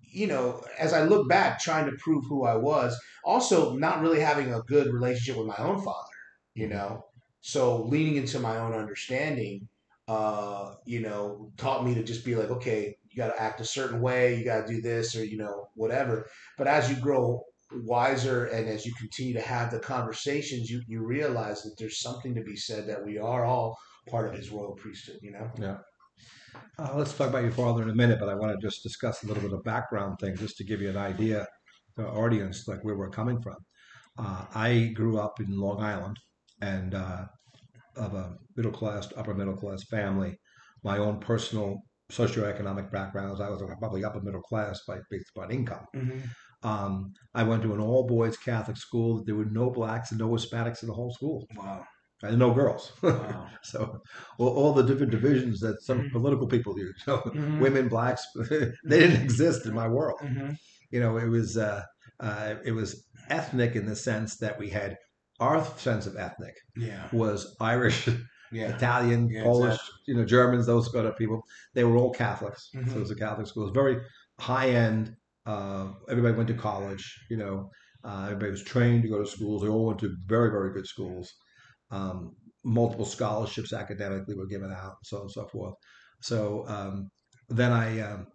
you 0.00 0.26
know, 0.26 0.64
as 0.78 0.92
I 0.92 1.02
look 1.04 1.28
back, 1.28 1.60
trying 1.60 1.86
to 1.86 1.96
prove 1.98 2.24
who 2.28 2.44
I 2.44 2.56
was, 2.56 2.98
also 3.24 3.74
not 3.74 4.00
really 4.00 4.20
having 4.20 4.52
a 4.54 4.62
good 4.62 4.92
relationship 4.92 5.36
with 5.36 5.46
my 5.48 5.56
own 5.58 5.82
father, 5.82 6.16
you 6.54 6.68
know. 6.68 7.04
So 7.40 7.82
leaning 7.84 8.16
into 8.16 8.38
my 8.40 8.58
own 8.58 8.72
understanding, 8.72 9.68
uh, 10.08 10.74
you 10.84 11.00
know, 11.00 11.52
taught 11.56 11.84
me 11.84 11.94
to 11.94 12.02
just 12.02 12.24
be 12.24 12.34
like, 12.34 12.50
okay, 12.50 12.96
you 13.10 13.16
got 13.16 13.28
to 13.28 13.40
act 13.42 13.60
a 13.60 13.64
certain 13.64 14.00
way, 14.00 14.36
you 14.36 14.44
got 14.44 14.66
to 14.66 14.72
do 14.74 14.80
this, 14.80 15.16
or 15.16 15.24
you 15.24 15.36
know, 15.38 15.68
whatever. 15.74 16.28
But 16.56 16.66
as 16.68 16.90
you 16.90 16.96
grow 16.96 17.42
wiser 17.72 18.46
and 18.46 18.68
as 18.68 18.86
you 18.86 18.92
continue 18.94 19.34
to 19.34 19.40
have 19.40 19.70
the 19.70 19.78
conversations, 19.78 20.70
you 20.70 20.82
you 20.86 21.04
realize 21.04 21.62
that 21.62 21.76
there's 21.78 22.00
something 22.00 22.34
to 22.34 22.42
be 22.42 22.56
said 22.56 22.88
that 22.88 23.04
we 23.04 23.18
are 23.18 23.44
all 23.44 23.78
part 24.08 24.28
of 24.28 24.34
His 24.34 24.50
royal 24.50 24.74
priesthood. 24.74 25.18
You 25.22 25.32
know. 25.32 25.78
Uh, 26.78 26.92
let's 26.94 27.12
talk 27.12 27.28
about 27.28 27.42
your 27.42 27.52
father 27.52 27.82
in 27.82 27.90
a 27.90 27.94
minute, 27.94 28.18
but 28.18 28.28
I 28.28 28.34
want 28.34 28.58
to 28.58 28.66
just 28.66 28.82
discuss 28.82 29.22
a 29.22 29.26
little 29.26 29.42
bit 29.42 29.52
of 29.52 29.62
background 29.64 30.18
thing 30.18 30.36
just 30.36 30.56
to 30.58 30.64
give 30.64 30.80
you 30.80 30.88
an 30.88 30.96
idea, 30.96 31.46
the 31.96 32.06
audience, 32.06 32.66
like 32.66 32.82
where 32.82 32.96
we're 32.96 33.10
coming 33.10 33.40
from. 33.40 33.56
Uh, 34.18 34.44
I 34.54 34.92
grew 34.94 35.18
up 35.18 35.40
in 35.40 35.58
Long 35.58 35.82
Island 35.82 36.18
and 36.62 36.94
uh, 36.94 37.26
of 37.96 38.14
a 38.14 38.36
middle 38.56 38.72
class, 38.72 39.08
upper 39.16 39.34
middle 39.34 39.56
class 39.56 39.84
family. 39.84 40.38
My 40.82 40.98
own 40.98 41.18
personal 41.18 41.82
socioeconomic 42.10 42.90
background 42.90 43.34
is 43.34 43.40
I 43.40 43.48
was 43.48 43.62
probably 43.78 44.04
upper 44.04 44.20
middle 44.20 44.42
class 44.42 44.80
by 44.86 44.98
based 45.10 45.30
upon 45.34 45.50
income. 45.50 45.86
Mm-hmm. 45.94 46.20
Um, 46.70 46.92
I 47.40 47.42
went 47.50 47.62
to 47.62 47.74
an 47.74 47.80
all 47.80 48.04
boys 48.16 48.36
Catholic 48.36 48.76
school. 48.86 49.10
There 49.24 49.36
were 49.40 49.50
no 49.62 49.66
blacks 49.78 50.10
and 50.10 50.18
no 50.20 50.28
Hispanics 50.30 50.82
in 50.82 50.88
the 50.88 50.94
whole 51.00 51.12
school, 51.18 51.38
Wow. 51.56 51.84
and 52.22 52.38
no 52.44 52.50
girls. 52.60 52.84
Wow. 53.02 53.48
so 53.62 53.78
all, 54.38 54.52
all 54.60 54.72
the 54.78 54.82
different 54.90 55.12
divisions 55.18 55.60
that 55.60 55.76
some 55.88 55.98
Mhm. 56.00 56.12
political 56.16 56.48
people 56.54 56.72
use. 56.86 56.98
So 57.04 57.14
Mhm. 57.18 57.60
women, 57.60 57.86
blacks, 57.88 58.22
they 58.90 58.98
didn't 59.02 59.22
exist 59.22 59.60
in 59.68 59.74
my 59.82 59.88
world. 59.96 60.18
Mm-hmm. 60.22 60.50
You 60.92 61.00
know, 61.02 61.12
it 61.24 61.28
was 61.36 61.56
uh, 61.56 61.82
uh, 62.28 62.54
it 62.64 62.72
was 62.80 62.88
ethnic 63.38 63.72
in 63.80 63.84
the 63.86 63.96
sense 64.10 64.30
that 64.42 64.54
we 64.58 64.68
had 64.80 64.96
our 65.40 65.58
sense 65.88 66.04
of 66.10 66.14
ethnic 66.16 66.54
Yeah. 66.88 67.04
was 67.12 67.38
Irish, 67.60 68.00
Yeah. 68.58 68.68
Italian, 68.76 69.28
Yeah, 69.28 69.42
Polish, 69.42 69.74
exactly. 69.74 70.02
you 70.08 70.14
know, 70.16 70.24
Germans, 70.36 70.66
those 70.66 70.88
kind 70.88 71.06
of 71.10 71.14
people. 71.22 71.38
They 71.74 71.84
were 71.84 71.96
all 72.00 72.12
Catholics. 72.24 72.62
So 72.72 72.96
it 72.98 73.04
was 73.06 73.10
a 73.10 73.20
Catholic 73.26 73.46
school. 73.48 73.64
It 73.64 73.70
was 73.72 73.82
very 73.84 73.96
high 74.40 74.70
end. 74.86 75.04
Uh, 75.46 75.92
everybody 76.08 76.34
went 76.36 76.48
to 76.48 76.54
college. 76.54 77.04
You 77.30 77.36
know, 77.38 77.70
uh, 78.04 78.24
everybody 78.26 78.50
was 78.50 78.64
trained 78.64 79.02
to 79.04 79.08
go 79.08 79.18
to 79.20 79.26
schools. 79.26 79.62
They 79.62 79.68
all 79.68 79.86
went 79.86 80.00
to 80.00 80.16
very, 80.26 80.50
very 80.50 80.72
good 80.72 80.86
schools. 80.86 81.32
Um, 81.90 82.36
multiple 82.64 83.06
scholarships 83.06 83.72
academically 83.72 84.34
were 84.36 84.46
given 84.46 84.72
out, 84.72 84.96
so 85.04 85.18
on 85.18 85.22
and 85.22 85.30
so 85.30 85.46
forth. 85.46 85.74
So 86.22 86.66
um, 86.68 87.10
then 87.48 87.72
I, 87.72 88.00
um, 88.00 88.26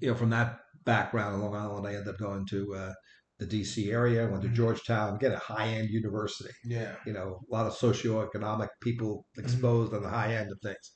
you 0.00 0.08
know, 0.08 0.14
from 0.14 0.30
that 0.30 0.60
background 0.84 1.34
in 1.36 1.40
Long 1.40 1.54
Island, 1.54 1.86
I 1.86 1.94
ended 1.94 2.08
up 2.08 2.18
going 2.18 2.46
to 2.46 2.74
uh, 2.74 2.92
the 3.38 3.46
D.C. 3.46 3.90
area. 3.90 4.28
Went 4.28 4.42
to 4.42 4.48
Mhm. 4.48 4.54
Georgetown, 4.54 5.18
get 5.18 5.32
a 5.32 5.38
high 5.38 5.68
end 5.68 5.88
university 5.90 6.50
Yeah. 6.64 6.96
you 7.06 7.12
know, 7.12 7.40
a 7.48 7.52
lot 7.54 7.66
of 7.66 7.74
socioeconomic 7.74 8.68
people 8.80 9.26
Mm-hmm. 9.36 9.44
exposed 9.44 9.94
on 9.94 10.02
the 10.02 10.08
high 10.08 10.34
end 10.34 10.50
of 10.50 10.58
things. 10.62 10.92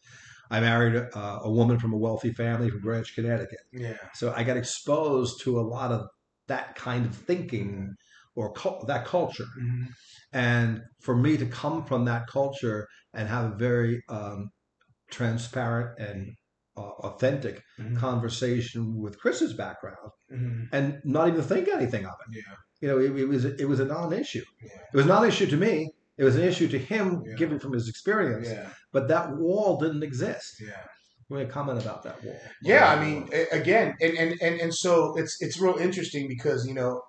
I 0.50 0.60
married 0.60 0.94
a, 0.94 1.18
a 1.42 1.50
woman 1.50 1.78
from 1.78 1.92
a 1.92 1.96
wealthy 1.96 2.32
family 2.32 2.70
from 2.70 2.80
Greenwich, 2.80 3.14
Connecticut. 3.14 3.58
Yeah. 3.72 3.96
So 4.14 4.32
I 4.36 4.42
got 4.44 4.56
exposed 4.56 5.40
to 5.42 5.58
a 5.58 5.62
lot 5.62 5.92
of 5.92 6.06
that 6.48 6.74
kind 6.76 7.04
of 7.06 7.14
thinking 7.14 7.94
or 8.34 8.52
cul- 8.52 8.84
that 8.86 9.04
culture. 9.06 9.46
Mm-hmm. 9.60 9.84
And 10.32 10.82
for 11.02 11.16
me 11.16 11.36
to 11.36 11.46
come 11.46 11.84
from 11.84 12.04
that 12.04 12.26
culture 12.28 12.86
and 13.14 13.28
have 13.28 13.52
a 13.52 13.56
very 13.56 14.02
um, 14.08 14.50
transparent 15.10 15.98
and 15.98 16.32
uh, 16.76 16.80
authentic 17.08 17.62
Mhm. 17.80 17.96
conversation 17.96 18.96
with 19.00 19.18
Chris's 19.18 19.54
background 19.54 20.10
Mm-hmm. 20.32 20.64
and 20.72 21.00
not 21.04 21.28
even 21.28 21.42
think 21.42 21.68
anything 21.68 22.04
of 22.04 22.12
it. 22.28 22.36
Yeah. 22.36 22.54
You 22.80 22.88
know, 22.88 22.98
it, 22.98 23.20
it 23.22 23.28
was 23.28 23.44
it 23.44 23.64
was 23.66 23.80
a 23.80 23.84
non-issue. 23.86 24.44
Yeah. 24.62 24.70
It 24.92 24.96
was 24.96 25.06
not 25.06 25.22
an 25.22 25.28
issue 25.28 25.46
to 25.46 25.56
me. 25.56 25.90
It 26.18 26.24
was 26.24 26.36
an 26.36 26.42
issue 26.44 26.68
to 26.68 26.78
him, 26.78 27.22
Yeah. 27.26 27.34
given 27.36 27.58
from 27.58 27.72
his 27.72 27.88
experience. 27.88 28.48
Yeah. 28.48 28.68
But 28.92 29.08
that 29.08 29.36
wall 29.36 29.78
didn't 29.78 30.02
exist. 30.02 30.60
Yeah. 30.60 30.68
You 31.28 31.36
want 31.36 31.48
to 31.48 31.52
comment 31.52 31.82
about 31.82 32.02
that 32.04 32.22
wall? 32.24 32.40
Yeah, 32.62 32.88
I 32.88 33.04
mean, 33.04 33.28
a- 33.32 33.48
again, 33.60 33.94
and, 34.00 34.16
and, 34.16 34.40
and, 34.40 34.60
and 34.60 34.72
so 34.74 35.16
it's 35.18 35.36
it's 35.40 35.58
real 35.58 35.76
interesting 35.76 36.28
because 36.28 36.66
you 36.66 36.74
know, 36.74 37.02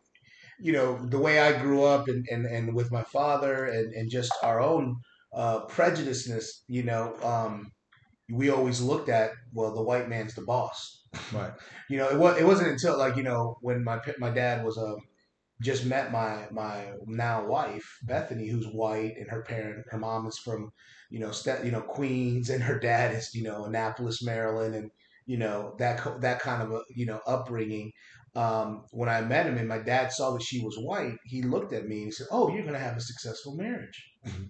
you 0.60 0.72
know 0.74 0.98
the 1.08 1.20
way 1.20 1.40
I 1.40 1.52
grew 1.62 1.84
up 1.84 2.08
and, 2.08 2.26
and, 2.32 2.46
and 2.48 2.74
with 2.76 2.92
my 2.92 3.04
father 3.04 3.66
and, 3.66 3.94
and 3.94 4.10
just 4.10 4.32
our 4.42 4.60
own 4.60 4.96
uh, 5.36 5.66
prejudiceness, 5.68 6.46
you 6.68 6.84
know, 6.84 7.16
um, 7.24 7.72
we 8.34 8.50
always 8.50 8.82
looked 8.82 9.08
at 9.10 9.32
well, 9.54 9.74
the 9.74 9.84
white 9.84 10.10
man's 10.10 10.34
the 10.34 10.42
boss. 10.42 11.04
right. 11.32 11.54
You 11.90 11.98
know, 12.00 12.10
it 12.10 12.18
was 12.18 12.38
it 12.38 12.46
wasn't 12.46 12.72
until 12.72 12.98
like 12.98 13.16
you 13.16 13.24
know 13.24 13.56
when 13.62 13.84
my 13.84 14.00
my 14.18 14.30
dad 14.32 14.66
was 14.66 14.78
um 14.78 14.98
just 15.62 15.86
met 15.86 16.12
my 16.12 16.48
my 16.52 16.94
now 17.06 17.46
wife 17.46 17.98
Bethany, 18.04 18.48
who's 18.50 18.68
white, 18.68 19.16
and 19.18 19.30
her 19.30 19.42
parent, 19.44 19.86
her 19.90 19.98
mom 19.98 20.28
is 20.28 20.38
from 20.38 20.72
you 21.10 21.20
know 21.20 21.32
st- 21.32 21.66
you 21.66 21.72
know 21.72 21.82
Queens, 21.82 22.50
and 22.50 22.62
her 22.64 22.80
dad 22.80 23.16
is 23.16 23.34
you 23.34 23.44
know 23.44 23.66
Annapolis, 23.66 24.24
Maryland, 24.24 24.76
and 24.76 24.92
you 25.26 25.38
know 25.38 25.76
that 25.80 25.98
co- 26.00 26.20
that 26.20 26.40
kind 26.40 26.62
of 26.62 26.72
a 26.72 26.82
you 26.96 27.06
know 27.06 27.22
upbringing. 27.26 27.92
Um, 28.36 28.84
when 28.92 29.10
I 29.10 29.22
met 29.22 29.48
him 29.48 29.58
and 29.58 29.68
my 29.68 29.80
dad 29.80 30.12
saw 30.12 30.32
that 30.32 30.44
she 30.44 30.62
was 30.64 30.78
white, 30.78 31.18
he 31.26 31.42
looked 31.42 31.74
at 31.74 31.88
me 31.88 31.98
and 31.98 32.06
he 32.06 32.12
said, 32.12 32.28
"Oh, 32.30 32.50
you're 32.54 32.62
going 32.62 32.74
to 32.74 32.80
have 32.80 32.98
a 32.98 33.02
successful 33.02 33.56
marriage," 33.56 34.12
Mhm. 34.28 34.50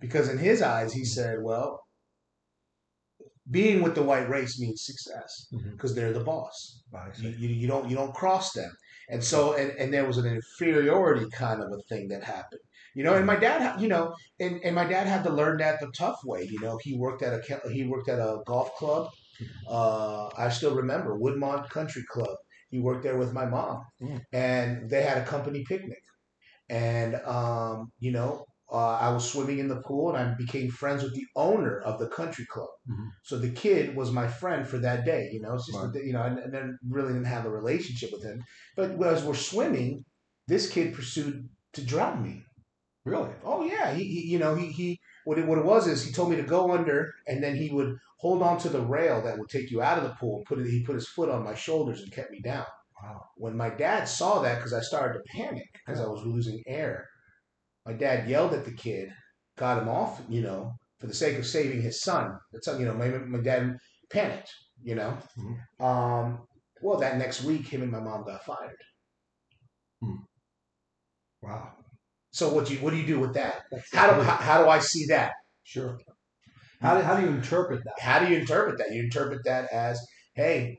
because 0.00 0.28
in 0.28 0.38
his 0.38 0.62
eyes, 0.62 0.92
he 0.92 1.04
said, 1.04 1.42
"Well." 1.42 1.80
Being 3.50 3.82
with 3.82 3.96
the 3.96 4.02
white 4.04 4.28
race 4.28 4.58
means 4.60 4.84
success 4.84 5.48
because 5.72 5.94
they're 5.94 6.12
the 6.12 6.24
boss. 6.24 6.82
You, 7.18 7.30
you, 7.30 7.48
you 7.48 7.66
don't 7.66 7.90
you 7.90 7.96
don't 7.96 8.14
cross 8.14 8.52
them, 8.52 8.70
and 9.08 9.22
so 9.22 9.54
and, 9.54 9.70
and 9.78 9.92
there 9.92 10.06
was 10.06 10.18
an 10.18 10.26
inferiority 10.26 11.26
kind 11.30 11.62
of 11.62 11.72
a 11.72 11.78
thing 11.88 12.08
that 12.08 12.22
happened, 12.24 12.60
you 12.94 13.04
know. 13.04 13.14
And 13.14 13.26
my 13.26 13.36
dad, 13.36 13.80
you 13.80 13.88
know, 13.88 14.14
and, 14.40 14.60
and 14.64 14.74
my 14.74 14.84
dad 14.84 15.06
had 15.06 15.24
to 15.24 15.30
learn 15.30 15.58
that 15.58 15.80
the 15.80 15.90
tough 15.96 16.20
way. 16.24 16.44
You 16.50 16.60
know, 16.60 16.78
he 16.82 16.96
worked 16.96 17.22
at 17.22 17.32
a 17.34 17.70
he 17.70 17.84
worked 17.84 18.08
at 18.08 18.18
a 18.18 18.38
golf 18.46 18.74
club. 18.76 19.08
Uh, 19.68 20.28
I 20.38 20.48
still 20.50 20.74
remember 20.74 21.18
Woodmont 21.18 21.68
Country 21.70 22.04
Club. 22.08 22.36
He 22.70 22.78
worked 22.78 23.02
there 23.02 23.18
with 23.18 23.32
my 23.32 23.46
mom, 23.46 23.84
Mm. 24.00 24.22
and 24.32 24.90
they 24.90 25.02
had 25.02 25.18
a 25.18 25.24
company 25.26 25.64
picnic. 25.68 26.02
And 26.70 27.16
um, 27.26 27.92
you 27.98 28.12
know, 28.12 28.46
uh, 28.72 28.96
I 29.06 29.10
was 29.10 29.30
swimming 29.30 29.58
in 29.58 29.68
the 29.68 29.82
pool, 29.82 30.14
and 30.14 30.16
I 30.18 30.34
became 30.34 30.70
friends 30.70 31.02
with 31.02 31.14
the 31.14 31.26
owner 31.36 31.80
of 31.80 31.98
the 32.00 32.08
country 32.08 32.46
club. 32.46 32.68
Mhm. 32.90 33.08
So 33.22 33.38
the 33.38 33.50
kid 33.50 33.94
was 33.94 34.10
my 34.10 34.26
friend 34.26 34.66
for 34.66 34.78
that 34.78 35.04
day. 35.04 35.30
You 35.32 35.40
know, 35.42 35.54
it's 35.54 35.66
just 35.66 35.78
Right. 35.78 35.92
that, 35.92 36.04
you 36.04 36.12
know, 36.14 36.22
and, 36.22 36.38
and 36.38 36.52
then 36.54 36.78
really 36.88 37.12
didn't 37.12 37.26
have 37.26 37.44
a 37.44 37.50
relationship 37.50 38.10
with 38.12 38.22
him. 38.24 38.42
But 38.76 39.00
as 39.04 39.22
we're 39.24 39.34
swimming, 39.34 40.04
this 40.48 40.68
kid 40.70 40.94
pursued 40.94 41.48
to 41.74 41.84
drown 41.84 42.22
me. 42.22 42.44
Really? 43.04 43.32
Oh 43.44 43.64
yeah, 43.64 43.92
he, 43.94 44.04
he 44.04 44.20
you 44.32 44.38
know 44.38 44.54
he 44.54 44.66
he 44.68 45.00
what 45.24 45.38
it, 45.38 45.46
what 45.46 45.58
it 45.58 45.64
was 45.64 45.86
is 45.88 46.04
he 46.04 46.12
told 46.12 46.30
me 46.30 46.36
to 46.36 46.42
go 46.42 46.72
under, 46.72 47.12
and 47.26 47.42
then 47.42 47.56
he 47.56 47.68
would 47.70 47.96
hold 48.18 48.42
on 48.42 48.58
to 48.58 48.68
the 48.68 48.80
rail 48.80 49.20
that 49.22 49.38
would 49.38 49.48
take 49.48 49.70
you 49.72 49.82
out 49.82 49.98
of 49.98 50.04
the 50.04 50.14
pool. 50.20 50.36
And 50.38 50.46
put 50.46 50.60
it, 50.60 50.70
he 50.70 50.84
put 50.84 50.94
his 50.94 51.08
foot 51.08 51.28
on 51.28 51.42
my 51.44 51.54
shoulders 51.54 52.00
and 52.00 52.12
kept 52.12 52.30
me 52.30 52.40
down. 52.40 52.66
Wow. 53.02 53.24
When 53.36 53.56
my 53.56 53.70
dad 53.70 54.04
saw 54.04 54.40
that, 54.42 54.56
because 54.58 54.72
I 54.72 54.80
started 54.80 55.14
to 55.18 55.24
panic 55.36 55.68
because 55.84 56.00
I 56.00 56.06
was 56.06 56.24
losing 56.24 56.62
air, 56.68 57.08
my 57.86 57.92
dad 57.92 58.28
yelled 58.28 58.54
at 58.54 58.64
the 58.64 58.72
kid, 58.72 59.10
got 59.56 59.82
him 59.82 59.88
off, 59.88 60.20
you 60.28 60.40
know, 60.42 60.72
for 60.98 61.06
the 61.06 61.14
sake 61.14 61.38
of 61.38 61.46
saving 61.46 61.82
his 61.82 62.02
son. 62.02 62.38
That's 62.52 62.66
you 62.66 62.84
know, 62.86 62.94
my, 62.94 63.08
my 63.08 63.40
dad 63.40 63.76
panicked, 64.10 64.52
you 64.82 64.94
know. 64.94 65.18
Mhm. 65.38 65.84
Um, 65.84 66.46
well, 66.82 66.98
that 67.00 67.16
next 67.18 67.42
week, 67.44 67.66
him 67.68 67.82
and 67.82 67.92
my 67.92 68.00
mom 68.00 68.24
got 68.24 68.44
fired. 68.44 68.76
Wow. 71.42 71.72
So 72.30 72.52
what 72.54 72.66
do 72.66 72.74
you 72.74 72.80
what 72.80 72.90
do 72.90 72.96
you 72.96 73.06
do 73.06 73.20
with 73.20 73.34
that? 73.34 73.62
That's 73.70 73.92
How 73.92 74.14
do 74.14 74.22
how, 74.22 74.36
how 74.36 74.62
do 74.64 74.68
I 74.70 74.78
see 74.78 75.06
that? 75.06 75.32
sure. 75.64 75.98
How 76.80 76.96
do, 76.96 77.02
how 77.02 77.16
do 77.16 77.22
you 77.22 77.32
interpret 77.32 77.82
that? 77.84 78.00
How 78.00 78.18
do 78.18 78.30
you 78.32 78.38
interpret 78.38 78.78
that? 78.78 78.92
You 78.92 79.02
interpret 79.04 79.42
that 79.44 79.72
as, 79.72 80.00
hey, 80.34 80.78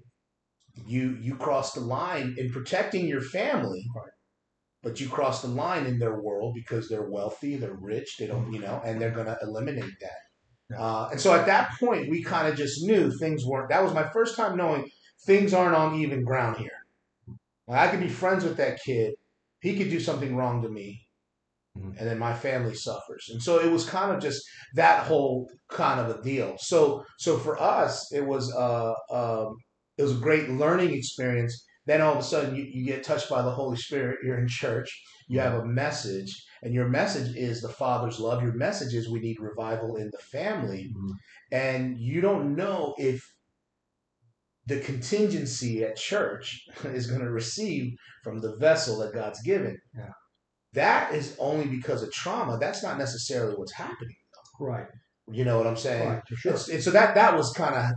you 0.86 1.18
you 1.22 1.36
crossed 1.36 1.76
the 1.76 1.82
line 1.82 2.36
in 2.38 2.52
protecting 2.52 3.08
your 3.08 3.22
family, 3.22 3.86
Right. 3.96 4.12
But 4.84 5.00
you 5.00 5.08
cross 5.10 5.42
the 5.42 5.48
line 5.48 5.86
in 5.86 5.98
their 5.98 6.20
world 6.20 6.54
because 6.54 6.90
they're 6.90 7.10
wealthy, 7.10 7.56
they're 7.56 7.74
rich, 7.74 8.18
they 8.20 8.28
don't, 8.28 8.52
you 8.52 8.60
know, 8.60 8.82
and 8.86 9.02
they're 9.02 9.12
going 9.12 9.28
to 9.28 9.38
eliminate 9.42 9.94
that. 10.02 10.78
Uh, 10.78 11.08
and 11.12 11.20
so 11.20 11.34
at 11.34 11.46
that 11.46 11.72
point, 11.80 12.10
we 12.10 12.22
kind 12.24 12.48
of 12.48 12.56
just 12.56 12.84
knew 12.84 13.12
things 13.18 13.46
weren't. 13.46 13.70
That 13.70 13.84
was 13.84 13.94
my 13.94 14.08
first 14.10 14.36
time 14.36 14.58
knowing 14.58 14.90
things 15.26 15.54
aren't 15.54 15.76
on 15.76 15.96
even 15.96 16.24
ground 16.26 16.58
here. 16.58 16.72
Like, 17.68 17.88
I 17.88 17.92
could 17.92 18.02
be 18.02 18.10
friends 18.10 18.44
with 18.44 18.58
that 18.58 18.82
kid. 18.84 19.16
He 19.62 19.78
could 19.78 19.90
do 19.90 20.00
something 20.00 20.36
wrong 20.36 20.62
to 20.64 20.70
me, 20.70 21.08
Mhm. 21.78 21.96
and 21.98 22.08
then 22.10 22.20
my 22.20 22.34
family 22.34 22.76
suffers. 22.76 23.30
And 23.32 23.42
so 23.42 23.60
it 23.60 23.72
was 23.72 23.88
kind 23.90 24.12
of 24.12 24.22
just 24.22 24.44
that 24.76 25.08
whole 25.08 25.50
kind 25.70 26.00
of 26.00 26.10
a 26.20 26.22
deal. 26.22 26.56
So 26.58 27.04
so 27.18 27.38
for 27.38 27.60
us, 27.60 28.12
it 28.12 28.26
was 28.26 28.54
uh, 28.54 28.94
um, 29.10 29.56
it 29.98 30.04
was 30.04 30.12
a 30.18 30.20
great 30.22 30.50
learning 30.50 30.94
experience. 30.94 31.66
Then 31.86 32.02
all 32.02 32.14
of 32.14 32.20
a 32.20 32.24
sudden, 32.24 32.56
you, 32.56 32.64
you 32.64 32.86
get 32.86 33.04
touched 33.04 33.30
by 33.30 33.42
the 33.42 33.52
Holy 33.52 33.78
Spirit. 33.78 34.20
You're 34.24 34.40
in 34.40 34.48
church. 34.48 34.90
You 35.28 35.40
have 35.40 35.56
a 35.56 35.66
message, 35.66 36.32
and 36.62 36.74
your 36.74 36.88
message 36.90 37.36
is 37.36 37.62
the 37.62 37.70
Father's 37.70 38.20
love. 38.20 38.44
Your 38.44 38.54
message 38.54 38.94
is 38.94 39.10
we 39.10 39.20
need 39.20 39.40
revival 39.40 39.96
in 39.98 40.10
the 40.12 40.18
family, 40.18 40.94
Mhm. 40.96 41.12
and 41.52 41.98
you 41.98 42.22
don't 42.22 42.56
know 42.56 42.94
if 42.98 43.22
the 44.66 44.80
contingency 44.80 45.84
at 45.84 45.98
church 45.98 46.66
is 46.86 47.08
going 47.08 47.22
to 47.22 47.32
receive 47.32 47.94
from 48.24 48.40
the 48.40 48.56
vessel 48.58 49.00
that 49.00 49.14
God's 49.14 49.42
given. 49.42 49.78
Yeah. 49.96 50.12
That 50.74 51.14
is 51.14 51.36
only 51.40 51.68
because 51.68 52.02
of 52.02 52.12
trauma. 52.12 52.58
That's 52.60 52.82
not 52.84 52.98
necessarily 52.98 53.56
what's 53.56 53.74
happening. 53.74 54.16
Though. 54.60 54.66
Right. 54.66 54.88
You 55.32 55.46
know 55.46 55.58
what 55.58 55.68
I'm 55.68 55.78
saying? 55.78 56.10
Right. 56.10 56.22
For 56.28 56.36
sure. 56.36 56.54
It's- 56.54 56.84
so 56.86 56.92
that 56.92 57.16
that 57.16 57.36
was 57.36 57.52
kind 57.54 57.76
of 57.76 57.92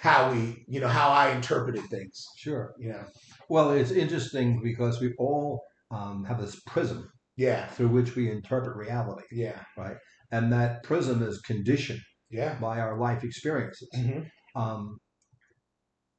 how 0.00 0.32
we, 0.32 0.64
you 0.66 0.80
know, 0.80 0.88
how 0.88 1.10
I 1.10 1.30
interpreted 1.32 1.84
things. 1.90 2.24
Sure. 2.38 2.74
You 2.78 2.92
know, 2.92 3.04
Well, 3.50 3.70
it's 3.72 3.90
interesting 3.90 4.60
because 4.62 4.98
we 5.00 5.12
all 5.18 5.62
um, 5.90 6.24
have 6.24 6.40
this 6.40 6.58
prism 6.66 7.10
yeah, 7.36 7.66
through 7.68 7.88
which 7.88 8.16
we 8.16 8.30
interpret 8.30 8.76
reality, 8.76 9.24
yeah, 9.30 9.60
Right. 9.76 9.96
and 10.30 10.52
that 10.52 10.82
prism 10.84 11.22
is 11.22 11.40
conditioned 11.40 12.00
yeah, 12.30 12.54
by 12.60 12.80
our 12.80 12.98
life 12.98 13.24
experiences. 13.24 13.88
Mm-hmm. 13.96 14.60
Um, 14.60 14.98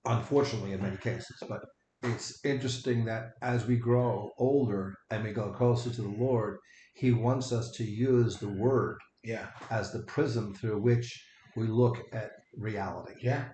unfortunately, 0.06 0.74
in 0.74 0.82
many 0.82 0.98
cases, 0.98 1.38
but 1.48 1.62
it's 2.04 2.44
interesting 2.46 3.06
that 3.06 3.30
as 3.42 3.66
we 3.66 3.78
grow 3.78 4.32
older 4.38 4.94
and 5.10 5.24
we 5.24 5.32
go 5.32 5.52
closer 5.52 5.90
to 5.90 6.02
the 6.02 6.16
Lord, 6.20 6.58
He 6.96 7.12
wants 7.12 7.52
us 7.52 7.72
to 7.78 7.84
use 7.84 8.38
the 8.38 8.50
Word 8.50 8.98
yeah, 9.24 9.48
as 9.70 9.92
the 9.92 10.04
prism 10.04 10.54
through 10.54 10.82
which 10.82 11.24
we 11.56 11.68
look 11.68 11.98
at 12.14 12.32
reality, 12.58 13.14
yeah, 13.22 13.50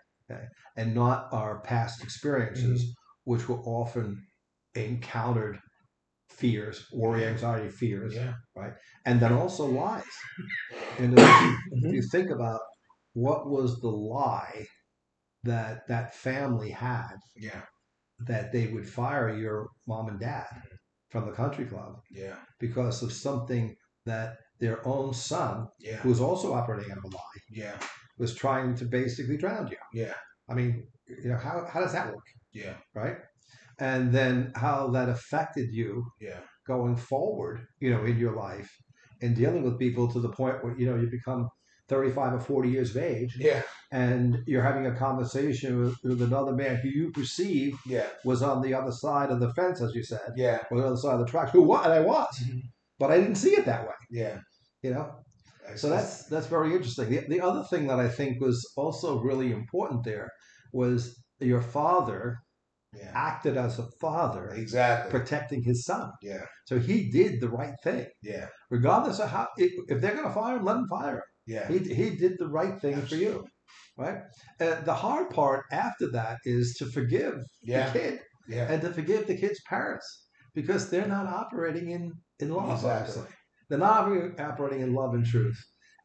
and 0.75 0.93
not 0.93 1.27
our 1.31 1.59
past 1.61 2.03
experiences, 2.03 2.83
mm-hmm. 2.83 3.31
which 3.31 3.47
were 3.49 3.59
often 3.61 4.21
encountered 4.75 5.59
fears, 6.29 6.85
worry, 6.93 7.25
anxiety, 7.25 7.69
fears, 7.69 8.13
yeah, 8.13 8.33
and 9.05 9.19
then 9.19 9.33
also 9.33 9.65
lies. 9.65 10.03
And 10.99 11.13
if, 11.13 11.19
if 11.19 11.25
mm-hmm. 11.25 11.93
you 11.93 12.01
think 12.11 12.31
about 12.31 12.59
what 13.13 13.49
was 13.49 13.79
the 13.81 13.89
lie 13.89 14.65
that 15.43 15.87
that 15.87 16.15
family 16.15 16.71
had 16.71 17.15
yeah, 17.35 17.61
that 18.19 18.51
they 18.51 18.67
would 18.67 18.87
fire 18.87 19.35
your 19.35 19.67
mom 19.87 20.07
and 20.07 20.19
dad 20.19 20.47
mm-hmm. 20.51 20.75
from 21.09 21.25
the 21.25 21.31
country 21.31 21.65
club 21.65 21.95
yeah, 22.11 22.35
because 22.59 23.03
of 23.03 23.11
something 23.11 23.75
that 24.05 24.37
their 24.59 24.85
own 24.87 25.13
son, 25.13 25.67
yeah, 25.79 25.97
who 25.97 26.09
was 26.09 26.21
also 26.21 26.53
operating 26.53 26.91
out 26.91 26.97
of 26.97 27.03
a 27.03 27.07
lie, 27.07 27.41
yeah, 27.51 27.77
was 28.17 28.33
trying 28.35 28.75
to 28.75 28.85
basically 28.85 29.37
drown 29.37 29.67
you. 29.67 29.77
yeah, 29.93 30.13
I 30.49 30.53
mean, 30.53 30.87
you 31.07 31.29
know, 31.29 31.37
how, 31.37 31.65
how 31.71 31.79
does 31.81 31.93
that 31.93 32.07
work, 32.07 32.25
yeah, 32.53 32.73
right? 32.95 33.17
And 33.79 34.11
then 34.11 34.51
how 34.55 34.89
that 34.89 35.09
affected 35.09 35.71
you 35.71 36.05
yeah, 36.19 36.39
going 36.67 36.95
forward, 36.95 37.65
you 37.79 37.91
know, 37.91 38.03
in 38.05 38.17
your 38.17 38.35
life 38.35 38.69
and 39.21 39.35
dealing 39.35 39.63
with 39.63 39.79
people 39.79 40.07
to 40.11 40.19
the 40.19 40.29
point 40.29 40.63
where, 40.63 40.77
you 40.77 40.85
know, 40.87 40.95
you 40.95 41.07
become 41.09 41.47
35 41.89 42.33
or 42.33 42.39
40 42.39 42.69
years 42.69 42.89
of 42.95 43.01
age 43.01 43.37
yeah, 43.39 43.61
and 43.91 44.39
you're 44.45 44.63
having 44.63 44.87
a 44.87 44.95
conversation 44.95 45.79
with, 45.79 45.95
with 46.03 46.21
another 46.21 46.51
man 46.53 46.75
who 46.77 46.89
you 46.89 47.11
perceive 47.11 47.77
yeah, 47.85 48.07
was 48.25 48.41
on 48.41 48.61
the 48.61 48.73
other 48.73 48.91
side 48.91 49.29
of 49.29 49.39
the 49.39 49.53
fence, 49.53 49.79
as 49.81 49.95
you 49.95 50.03
said, 50.03 50.33
yeah, 50.35 50.59
or 50.69 50.81
the 50.81 50.87
other 50.87 50.97
side 50.97 51.13
of 51.13 51.19
the 51.19 51.25
tracks, 51.31 51.51
who 51.51 51.61
was, 51.61 51.85
and 51.85 51.93
I 51.93 52.01
was, 52.01 52.27
Mhm. 52.43 52.61
but 52.99 53.11
I 53.11 53.19
didn't 53.19 53.35
see 53.35 53.51
it 53.51 53.65
that 53.65 53.83
way, 53.87 53.93
yeah. 54.09 54.39
you 54.81 54.91
know? 54.91 55.15
So 55.75 55.89
that's 55.89 56.25
that's 56.27 56.47
very 56.47 56.73
interesting. 56.73 57.09
The, 57.09 57.25
the 57.27 57.41
other 57.41 57.63
thing 57.69 57.87
that 57.87 57.99
I 57.99 58.07
think 58.09 58.39
was 58.41 58.59
also 58.77 59.19
really 59.19 59.51
important 59.51 60.03
there 60.03 60.29
was 60.73 61.15
your 61.39 61.61
father 61.61 62.37
yeah, 62.95 63.11
acted 63.13 63.57
as 63.57 63.79
a 63.79 63.87
father 63.99 64.47
exactly. 64.55 65.11
protecting 65.11 65.61
his 65.63 65.83
son. 65.85 66.09
Yeah, 66.21 66.45
So 66.65 66.79
he 66.79 67.09
did 67.11 67.41
the 67.41 67.49
right 67.49 67.75
thing. 67.83 68.07
yeah, 68.23 68.47
regardless 68.69 69.19
of 69.19 69.29
how 69.29 69.47
if 69.57 69.71
they're 70.01 70.15
going 70.15 70.23
to 70.27 70.33
fire 70.33 70.57
him, 70.57 70.65
let 70.65 70.77
him 70.77 70.87
fire 70.87 71.15
him. 71.17 71.21
yeah. 71.45 71.67
He 71.67 71.79
he 71.93 72.09
did 72.15 72.33
the 72.39 72.47
right 72.47 72.79
thing 72.81 73.01
for 73.01 73.15
you, 73.15 73.45
right? 73.97 74.19
Uh, 74.59 74.81
the 74.81 74.93
hard 74.93 75.29
part 75.29 75.65
after 75.71 76.09
that 76.11 76.37
is 76.45 76.75
to 76.79 76.85
forgive 76.85 77.35
yeah, 77.61 77.89
the 77.91 77.99
kid 77.99 78.19
yeah, 78.47 78.71
and 78.71 78.81
to 78.81 78.93
forgive 78.93 79.27
the 79.27 79.37
kid's 79.37 79.61
parents 79.69 80.07
because 80.55 80.89
they're 80.89 81.07
not 81.07 81.27
operating 81.27 81.91
in 81.91 82.11
in 82.39 82.49
love. 82.53 82.71
Exactly. 82.71 83.21
Obviously, 83.21 83.36
they're 83.69 83.77
not 83.79 84.05
operating- 84.39 84.81
in 84.81 84.93
love 84.93 85.13
and 85.13 85.25
truth, 85.25 85.57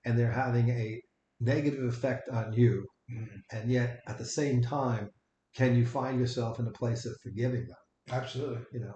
and 0.05 0.19
they're 0.19 0.33
having 0.33 0.69
a 0.71 1.01
negative 1.41 1.85
effect 1.85 2.29
on 2.29 2.53
you 2.53 2.87
Mhm. 3.11 3.43
and 3.51 3.71
yet 3.71 4.01
at 4.07 4.19
the 4.19 4.25
same 4.25 4.63
time, 4.63 5.11
can 5.55 5.75
you 5.77 5.85
find 5.87 6.19
yourself 6.21 6.59
in 6.61 6.67
a 6.67 6.73
place 6.73 7.05
of 7.05 7.15
forgiving 7.23 7.67
them? 7.67 7.77
Absolutely. 8.11 8.65
You 8.73 8.81
know, 8.81 8.95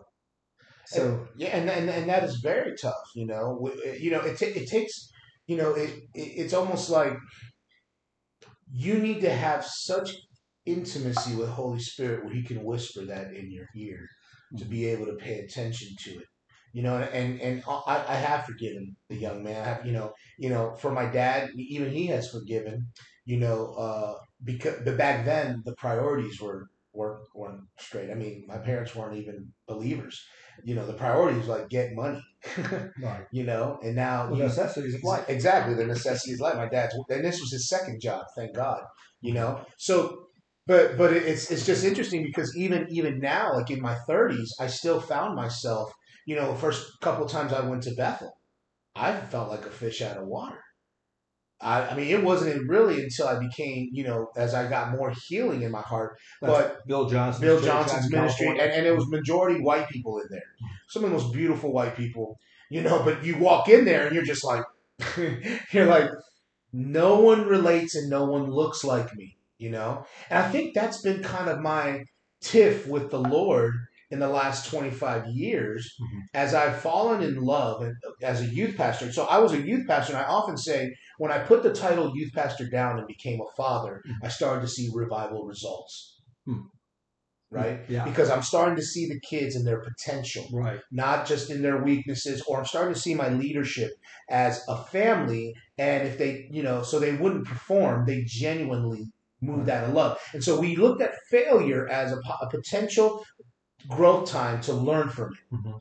so 0.87 1.27
yeah, 1.37 1.49
and, 1.57 1.69
and 1.71 1.89
and 1.91 2.09
that 2.09 2.25
is 2.25 2.37
very 2.43 2.75
tough. 2.77 3.05
You 3.15 3.27
know, 3.27 3.47
you 4.01 4.11
know, 4.11 4.21
it 4.21 4.39
ta- 4.39 4.47
it 4.61 4.69
takes, 4.69 5.09
you 5.47 5.57
know, 5.57 5.75
it, 5.75 5.91
it 6.15 6.29
it's 6.43 6.55
almost 6.55 6.89
like 6.91 7.15
you 8.71 8.99
need 8.99 9.21
to 9.21 9.31
have 9.31 9.65
such 9.65 10.11
intimacy 10.65 11.35
with 11.37 11.49
Holy 11.49 11.81
Spirit 11.81 12.25
where 12.25 12.35
He 12.35 12.43
can 12.43 12.65
whisper 12.65 13.05
that 13.07 13.35
in 13.35 13.51
your 13.51 13.67
ear 13.77 14.07
to 14.59 14.65
be 14.65 14.87
able 14.87 15.07
to 15.07 15.15
pay 15.17 15.41
attention 15.41 15.89
to 16.05 16.11
it. 16.19 16.27
You 16.77 16.83
know, 16.83 16.97
and 16.99 17.41
and 17.41 17.63
I, 17.67 18.05
I 18.07 18.17
have 18.17 18.45
forgiven 18.45 18.97
the 19.09 19.17
young 19.17 19.43
man. 19.43 19.63
I 19.63 19.65
have, 19.65 19.87
you 19.87 19.93
know, 19.93 20.13
you 20.39 20.51
know, 20.51 20.75
for 20.75 20.93
my 20.93 21.07
dad, 21.07 21.49
even 21.57 21.91
he 21.91 22.05
has 22.09 22.31
forgiven. 22.31 22.89
You 23.25 23.39
know, 23.39 23.73
uh, 23.79 24.17
because 24.45 24.83
but 24.85 24.99
back 24.99 25.25
then 25.25 25.63
the 25.65 25.75
priorities 25.77 26.39
were 26.39 26.69
weren't, 26.93 27.23
weren't 27.35 27.63
straight. 27.79 28.11
I 28.11 28.15
mean, 28.15 28.45
my 28.47 28.59
parents 28.59 28.95
weren't 28.95 29.17
even 29.17 29.55
believers. 29.67 30.23
You 30.65 30.75
know, 30.75 30.87
the 30.87 30.93
priority 30.93 31.39
was 31.39 31.49
like 31.49 31.71
get 31.71 31.95
money. 31.95 32.23
right, 33.03 33.25
you 33.33 33.45
know, 33.45 33.79
and 33.83 33.97
now 33.97 34.27
the 34.27 34.37
you, 34.37 34.43
necessities 34.43 34.95
of 34.97 35.03
life. 35.03 35.25
exactly 35.31 35.73
the 35.73 35.87
necessities 35.87 36.35
of 36.35 36.41
life. 36.41 36.57
My 36.57 36.69
dad's 36.69 36.95
and 37.09 37.25
this 37.25 37.41
was 37.41 37.53
his 37.53 37.71
second 37.71 38.03
job, 38.03 38.27
thank 38.37 38.55
God. 38.55 38.83
You 39.23 39.33
know, 39.33 39.65
so 39.79 40.27
but 40.67 40.99
but 40.99 41.15
it's 41.15 41.51
it's 41.51 41.65
just 41.65 41.85
interesting 41.85 42.23
because 42.23 42.55
even 42.55 42.87
even 42.91 43.19
now, 43.19 43.55
like 43.55 43.71
in 43.71 43.81
my 43.81 43.95
thirties, 44.07 44.55
I 44.61 44.67
still 44.67 45.01
found 45.01 45.37
myself. 45.37 45.91
You 46.27 46.37
know, 46.37 46.55
first 46.55 47.01
couple 47.01 47.27
times 47.27 47.53
I 47.53 47.67
went 47.67 47.85
to 47.85 47.95
Bethel, 47.95 48.37
I 48.95 49.17
felt 49.17 49.49
like 49.49 49.65
a 49.65 49.71
fish 49.71 50.03
out 50.03 50.19
of 50.19 50.27
water. 50.27 50.63
I, 51.61 51.89
I 51.89 51.95
mean, 51.97 52.09
it 52.09 52.23
wasn't 52.23 52.69
really 52.69 53.03
until 53.03 53.29
I 53.29 53.39
became, 53.39 53.89
you 53.93 54.05
know, 54.05 54.29
as 54.37 54.53
I 54.53 54.69
got 54.69 54.93
more 54.93 55.13
healing 55.27 55.63
in 55.63 55.71
my 55.71 55.81
heart. 55.81 56.19
That's 56.43 56.53
but 56.53 56.87
Bill 56.87 57.09
Johnson's 57.09 57.43
Bill 57.43 57.61
Johnson's 57.61 58.11
ministry, 58.11 58.49
and, 58.49 58.61
and 58.61 58.87
it 58.87 58.95
was 58.95 59.09
majority 59.09 59.61
white 59.61 59.89
people 59.89 60.19
in 60.19 60.27
there. 60.31 60.43
Some 60.89 61.05
of 61.05 61.11
the 61.11 61.17
most 61.17 61.33
beautiful 61.33 61.73
white 61.73 61.97
people, 61.97 62.39
you 62.71 62.83
know. 62.83 63.03
But 63.03 63.25
you 63.25 63.39
walk 63.39 63.69
in 63.69 63.85
there 63.87 64.07
and 64.07 64.15
you're 64.15 64.25
just 64.25 64.45
like, 64.45 64.65
you're 65.73 65.87
like, 65.87 66.11
no 66.73 67.21
one 67.21 67.47
relates 67.47 67.95
and 67.95 68.11
no 68.11 68.27
one 68.27 68.51
looks 68.51 68.85
like 68.85 69.15
me, 69.15 69.39
you 69.57 69.71
know. 69.71 70.05
And 70.29 70.43
I 70.43 70.51
think 70.51 70.75
that's 70.75 71.01
been 71.01 71.23
kind 71.23 71.49
of 71.49 71.61
my 71.61 72.05
tiff 72.43 72.87
with 72.87 73.11
the 73.11 73.21
Lord 73.21 73.73
in 74.11 74.19
the 74.21 74.29
last 74.29 74.71
25 74.71 75.27
years 75.29 75.93
Mhm. 76.01 76.21
as 76.35 76.55
I've 76.55 76.81
fallen 76.81 77.23
in 77.23 77.41
love 77.41 77.85
as 78.23 78.41
a 78.41 78.47
youth 78.47 78.77
pastor. 78.77 79.13
So 79.13 79.25
I 79.25 79.39
was 79.39 79.53
a 79.53 79.61
youth 79.61 79.87
pastor, 79.87 80.13
and 80.15 80.23
I 80.23 80.29
often 80.29 80.57
say 80.57 80.95
when 81.19 81.33
I 81.33 81.39
put 81.41 81.63
the 81.63 81.73
title 81.73 82.13
youth 82.17 82.33
pastor 82.33 82.69
down 82.69 82.99
and 82.99 83.07
became 83.07 83.41
a 83.41 83.57
father, 83.57 84.03
I 84.23 84.29
started 84.29 84.61
to 84.63 84.69
see 84.69 84.91
revival 84.95 85.45
results. 85.45 86.21
Hmm. 86.45 86.63
Right? 87.49 87.81
Yeah, 87.89 88.05
Because 88.05 88.29
I'm 88.29 88.43
starting 88.43 88.75
to 88.77 88.83
see 88.83 89.07
the 89.09 89.21
kids 89.21 89.55
and 89.55 89.65
their 89.65 89.81
potential, 89.81 90.47
right. 90.53 90.81
not 90.91 91.27
just 91.27 91.49
in 91.49 91.63
their 91.63 91.81
weaknesses, 91.83 92.43
or 92.43 92.59
I'm 92.59 92.65
starting 92.67 92.93
to 92.93 93.01
see 93.01 93.15
my 93.15 93.29
leadership 93.29 93.93
as 94.29 94.65
a 94.69 94.77
family. 94.77 95.55
And 95.79 96.07
if 96.09 96.19
they, 96.19 96.49
you 96.51 96.65
know, 96.65 96.83
so 96.83 96.99
they 96.99 97.15
wouldn't 97.15 97.47
perform, 97.47 98.05
they 98.05 98.25
genuinely 98.25 99.05
moved 99.41 99.69
out 99.69 99.85
of 99.85 99.95
love. 99.95 100.19
And 100.33 100.43
so 100.43 100.59
we 100.59 100.75
looked 100.77 101.01
at 101.03 101.15
failure 101.31 101.87
as 101.89 102.11
a, 102.13 102.17
a 102.17 102.51
potential 102.51 103.25
growth 103.89 104.31
time 104.31 104.61
to 104.63 104.73
learn 104.73 105.09
from 105.09 105.33
it. 105.33 105.57
Mhm. 105.57 105.81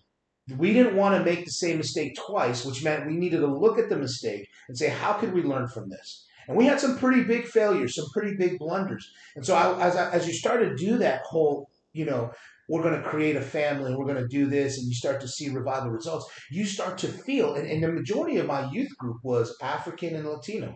We 0.57 0.73
didn't 0.73 0.95
want 0.95 1.15
to 1.15 1.23
make 1.23 1.43
the 1.43 1.51
same 1.51 1.77
mistake 1.77 2.15
twice, 2.15 2.63
which 2.63 2.83
meant 2.83 3.07
we 3.07 3.17
needed 3.17 3.39
to 3.39 3.47
look 3.47 3.79
at 3.79 3.89
the 3.89 3.97
mistake 3.97 4.47
and 4.67 4.77
say, 4.77 4.89
how 4.89 5.13
could 5.13 5.33
we 5.33 5.41
learn 5.41 5.67
from 5.67 5.89
this? 5.89 6.25
And 6.47 6.55
we 6.55 6.65
had 6.65 6.79
some 6.79 6.99
pretty 6.99 7.23
big 7.23 7.45
failures, 7.45 7.95
some 7.95 8.05
pretty 8.13 8.35
big 8.37 8.59
blunders. 8.59 9.11
And 9.35 9.43
so 9.43 9.55
I, 9.55 9.87
as, 9.87 9.95
I, 9.95 10.11
as 10.11 10.27
you 10.27 10.33
start 10.33 10.61
to 10.61 10.75
do 10.75 10.99
that 10.99 11.21
whole, 11.23 11.69
you 11.93 12.05
know, 12.05 12.31
we're 12.69 12.83
going 12.83 13.01
to 13.01 13.07
create 13.07 13.35
a 13.35 13.41
family 13.41 13.91
and 13.91 13.97
we're 13.97 14.11
going 14.11 14.21
to 14.21 14.27
do 14.27 14.47
this, 14.47 14.77
and 14.77 14.87
you 14.87 14.93
start 14.93 15.21
to 15.21 15.27
see 15.27 15.49
revival 15.49 15.89
results, 15.89 16.29
you 16.51 16.65
start 16.65 16.97
to 16.99 17.07
feel, 17.07 17.55
and, 17.55 17.67
and 17.67 17.83
the 17.83 17.91
majority 17.91 18.37
of 18.37 18.47
my 18.47 18.69
youth 18.71 18.95
group 18.97 19.17
was 19.23 19.55
African 19.61 20.15
and 20.15 20.27
Latino. 20.27 20.75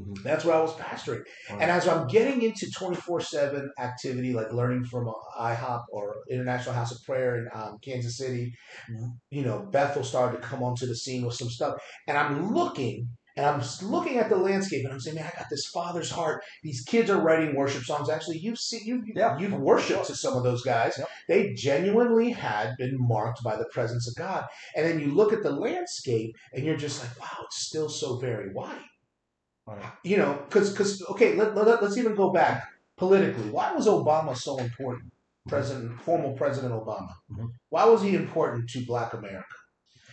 Mhm. 0.00 0.22
That's 0.22 0.44
where 0.44 0.56
I 0.56 0.60
was 0.60 0.72
pastoring. 0.74 1.22
Right. 1.50 1.62
And 1.62 1.70
as 1.70 1.86
I'm 1.88 2.06
getting 2.06 2.42
into 2.42 2.70
24 2.70 3.20
7 3.20 3.70
activity, 3.78 4.32
like 4.32 4.52
learning 4.52 4.84
from 4.84 5.08
uh, 5.08 5.12
IHOP 5.38 5.84
or 5.92 6.16
International 6.30 6.74
House 6.74 6.92
of 6.92 6.98
Prayer 7.04 7.36
in 7.38 7.48
um, 7.52 7.78
Kansas 7.82 8.16
City, 8.16 8.52
you 9.30 9.42
know, 9.42 9.68
Bethel 9.72 10.04
started 10.04 10.36
to 10.40 10.42
come 10.42 10.62
onto 10.62 10.86
the 10.86 10.96
scene 10.96 11.24
with 11.24 11.34
some 11.34 11.48
stuff. 11.50 11.74
And 12.08 12.16
I'm 12.18 12.54
looking 12.54 13.08
and 13.36 13.46
I'm 13.46 13.62
looking 13.82 14.18
at 14.18 14.28
the 14.28 14.36
landscape 14.36 14.84
and 14.84 14.92
I'm 14.92 15.00
saying, 15.00 15.16
man, 15.16 15.30
I 15.32 15.38
got 15.38 15.48
this 15.48 15.66
father's 15.66 16.10
heart. 16.10 16.42
These 16.62 16.82
kids 16.82 17.08
are 17.10 17.20
writing 17.20 17.54
worship 17.54 17.84
songs. 17.84 18.10
Actually, 18.10 18.38
you've 18.38 18.58
seen, 18.58 18.82
you've, 18.84 19.04
Yeah. 19.14 19.38
you've 19.38 19.54
worshiped 19.54 20.06
to 20.06 20.16
some 20.16 20.36
of 20.36 20.42
those 20.42 20.62
guys. 20.62 21.00
They 21.28 21.54
genuinely 21.54 22.30
had 22.32 22.76
been 22.76 22.96
marked 22.98 23.42
by 23.44 23.56
the 23.56 23.66
presence 23.72 24.08
of 24.08 24.16
God. 24.16 24.44
And 24.76 24.84
then 24.86 24.98
you 25.00 25.14
look 25.14 25.32
at 25.32 25.42
the 25.42 25.52
landscape 25.52 26.34
and 26.52 26.64
you're 26.64 26.76
just 26.76 27.00
like, 27.02 27.18
wow, 27.20 27.44
it's 27.44 27.62
still 27.62 27.88
so 27.88 28.16
very 28.18 28.52
white. 28.52 28.82
You 30.04 30.16
know, 30.16 30.42
because 30.48 30.70
because 30.70 31.02
okay, 31.10 31.34
let, 31.36 31.54
let, 31.54 31.68
us 31.82 31.96
even 31.96 32.14
go 32.14 32.32
back 32.32 32.68
politically. 32.96 33.50
Why 33.50 33.72
was 33.72 33.86
Obama 33.86 34.36
so 34.36 34.58
important? 34.58 35.12
President, 35.48 36.00
former 36.02 36.32
President 36.36 36.72
Obama. 36.72 37.12
Mhm. 37.32 37.48
Why 37.70 37.84
was 37.84 38.02
he 38.02 38.14
important 38.14 38.68
to 38.70 38.84
Black 38.86 39.14
America? 39.14 39.44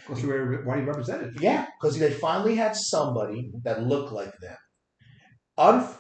Because 0.08 0.24
we 0.24 0.30
were 0.30 0.76
he 0.76 0.82
represented. 0.82 1.38
Yeah, 1.42 1.68
because 1.80 2.00
they 2.00 2.12
finally 2.12 2.56
had 2.56 2.76
somebody 2.76 3.52
that 3.64 3.84
looked 3.84 4.14
like 4.14 4.34
them. 4.40 4.58
Unf- 5.58 6.00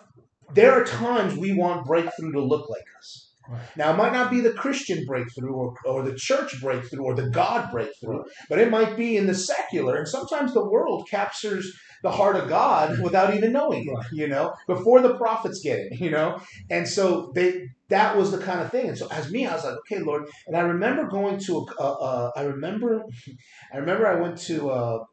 there 0.53 0.71
are 0.71 0.85
times 0.85 1.35
we 1.35 1.53
want 1.53 1.85
breakthrough 1.85 2.31
to 2.31 2.39
look 2.41 2.69
like 2.69 2.85
us. 2.97 3.33
Right. 3.49 3.61
Now, 3.75 3.93
it 3.93 3.97
might 3.97 4.13
not 4.13 4.29
be 4.29 4.41
the 4.41 4.51
Christian 4.51 5.05
breakthrough 5.05 5.53
or, 5.53 5.73
or 5.85 6.03
the 6.03 6.15
church 6.15 6.61
breakthrough 6.61 7.03
or 7.03 7.15
the 7.15 7.29
God 7.29 7.71
breakthrough, 7.71 8.19
Right. 8.19 8.27
but 8.49 8.59
it 8.59 8.69
might 8.69 8.97
be 8.97 9.17
in 9.17 9.25
the 9.25 9.35
secular. 9.35 9.95
And 9.95 10.07
sometimes 10.07 10.53
the 10.53 10.67
world 10.67 11.07
captures 11.09 11.73
the 12.03 12.11
heart 12.11 12.35
of 12.35 12.49
God 12.49 12.99
without 13.01 13.33
even 13.33 13.51
knowing 13.51 13.87
it, 13.87 14.05
you 14.11 14.27
know, 14.27 14.53
before 14.67 15.01
the 15.01 15.15
prophets 15.15 15.61
get 15.61 15.79
it, 15.79 15.99
you 15.99 16.11
know. 16.11 16.39
And 16.69 16.87
so 16.87 17.31
they 17.35 17.67
that 17.89 18.17
was 18.17 18.31
the 18.31 18.37
kind 18.37 18.59
of 18.59 18.71
thing. 18.71 18.89
And 18.89 18.97
so 18.97 19.07
as 19.09 19.31
me, 19.31 19.45
I 19.45 19.55
was 19.55 19.63
like, 19.63 19.77
okay, 19.79 19.99
Lord. 19.99 20.27
And 20.45 20.55
I 20.57 20.61
remember 20.61 21.07
going 21.07 21.39
to 21.39 21.65
a, 21.79 21.81
uh, 21.81 21.91
uh, 21.93 22.31
I 22.35 22.43
remember, 22.43 23.03
I 23.73 23.77
remember 23.77 24.07
I 24.07 24.19
went 24.19 24.37
to 24.39 24.69
uh, 24.69 25.03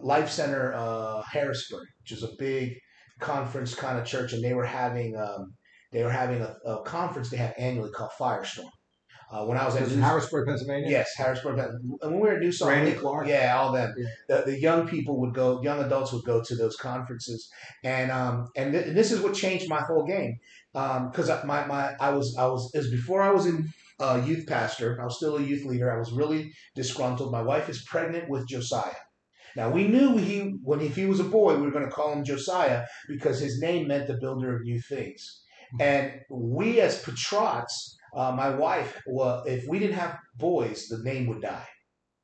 Life 0.00 0.30
Center 0.30 0.72
uh, 0.74 1.22
Harrisburg, 1.22 1.86
which 2.00 2.12
is 2.12 2.22
a 2.22 2.34
big 2.38 2.74
conference 3.20 3.74
kind 3.74 3.98
of 3.98 4.06
church, 4.06 4.32
and 4.32 4.42
they 4.42 4.54
were 4.54 4.66
having 4.66 5.16
um, 5.16 5.54
they 5.92 6.02
were 6.02 6.10
having 6.10 6.40
a, 6.40 6.56
a 6.64 6.82
conference 6.82 7.30
they 7.30 7.36
have 7.36 7.54
annually 7.58 7.90
called 7.90 8.10
Firestorm. 8.18 8.70
Uh, 9.32 9.46
when 9.46 9.56
I 9.56 9.64
was 9.64 9.74
at 9.76 9.88
in 9.88 9.96
New- 9.96 10.02
Harrisburg, 10.02 10.46
Pennsylvania. 10.46 10.90
Yes, 10.90 11.14
Harrisburg. 11.16 11.56
Pennsylvania. 11.56 11.96
And 12.02 12.10
when 12.12 12.20
we 12.20 12.28
were 12.28 12.34
at 12.34 12.40
New 12.40 12.52
Song, 12.52 12.68
Randy 12.68 12.92
Clark. 12.92 13.26
yeah, 13.26 13.56
all 13.56 13.72
them. 13.72 13.94
Yeah. 13.96 14.06
The, 14.28 14.42
the 14.50 14.60
young 14.60 14.86
people 14.86 15.18
would 15.20 15.32
go, 15.32 15.62
young 15.62 15.80
adults 15.82 16.12
would 16.12 16.24
go 16.24 16.42
to 16.42 16.54
those 16.54 16.76
conferences, 16.76 17.50
and 17.82 18.10
um, 18.10 18.48
and, 18.56 18.72
th- 18.72 18.88
and 18.88 18.96
this 18.96 19.10
is 19.10 19.20
what 19.20 19.34
changed 19.34 19.68
my 19.70 19.80
whole 19.80 20.04
game, 20.04 20.38
because 20.74 21.28
my 21.44 21.64
my 21.66 21.94
I 21.98 22.10
was 22.10 22.36
I 22.38 22.46
was 22.46 22.70
is 22.74 22.90
before 22.90 23.22
I 23.22 23.30
was 23.30 23.46
in 23.46 23.72
uh, 23.98 24.22
youth 24.24 24.46
pastor, 24.46 25.00
I 25.00 25.04
was 25.04 25.16
still 25.16 25.36
a 25.36 25.42
youth 25.42 25.64
leader. 25.64 25.90
I 25.90 25.98
was 25.98 26.12
really 26.12 26.52
disgruntled. 26.74 27.32
My 27.32 27.42
wife 27.42 27.68
is 27.70 27.82
pregnant 27.84 28.28
with 28.28 28.46
Josiah. 28.46 29.02
Now 29.56 29.70
we 29.70 29.86
knew 29.88 30.16
he 30.16 30.56
when 30.62 30.80
if 30.80 30.96
he 30.96 31.06
was 31.06 31.20
a 31.20 31.24
boy, 31.24 31.56
we 31.56 31.62
were 31.62 31.70
going 31.70 31.84
to 31.84 31.90
call 31.90 32.12
him 32.12 32.24
Josiah 32.24 32.84
because 33.08 33.40
his 33.40 33.60
name 33.60 33.88
meant 33.88 34.08
the 34.08 34.18
builder 34.20 34.54
of 34.56 34.62
new 34.62 34.80
things. 34.80 35.40
And 35.80 36.20
we 36.30 36.80
as 36.80 37.02
patriots, 37.02 37.96
uh, 38.14 38.32
my 38.32 38.50
wife, 38.50 39.00
well, 39.06 39.42
if 39.44 39.66
we 39.66 39.78
didn't 39.78 39.96
have 39.96 40.18
boys, 40.36 40.88
the 40.88 40.98
name 41.02 41.26
would 41.28 41.42
die. 41.42 41.66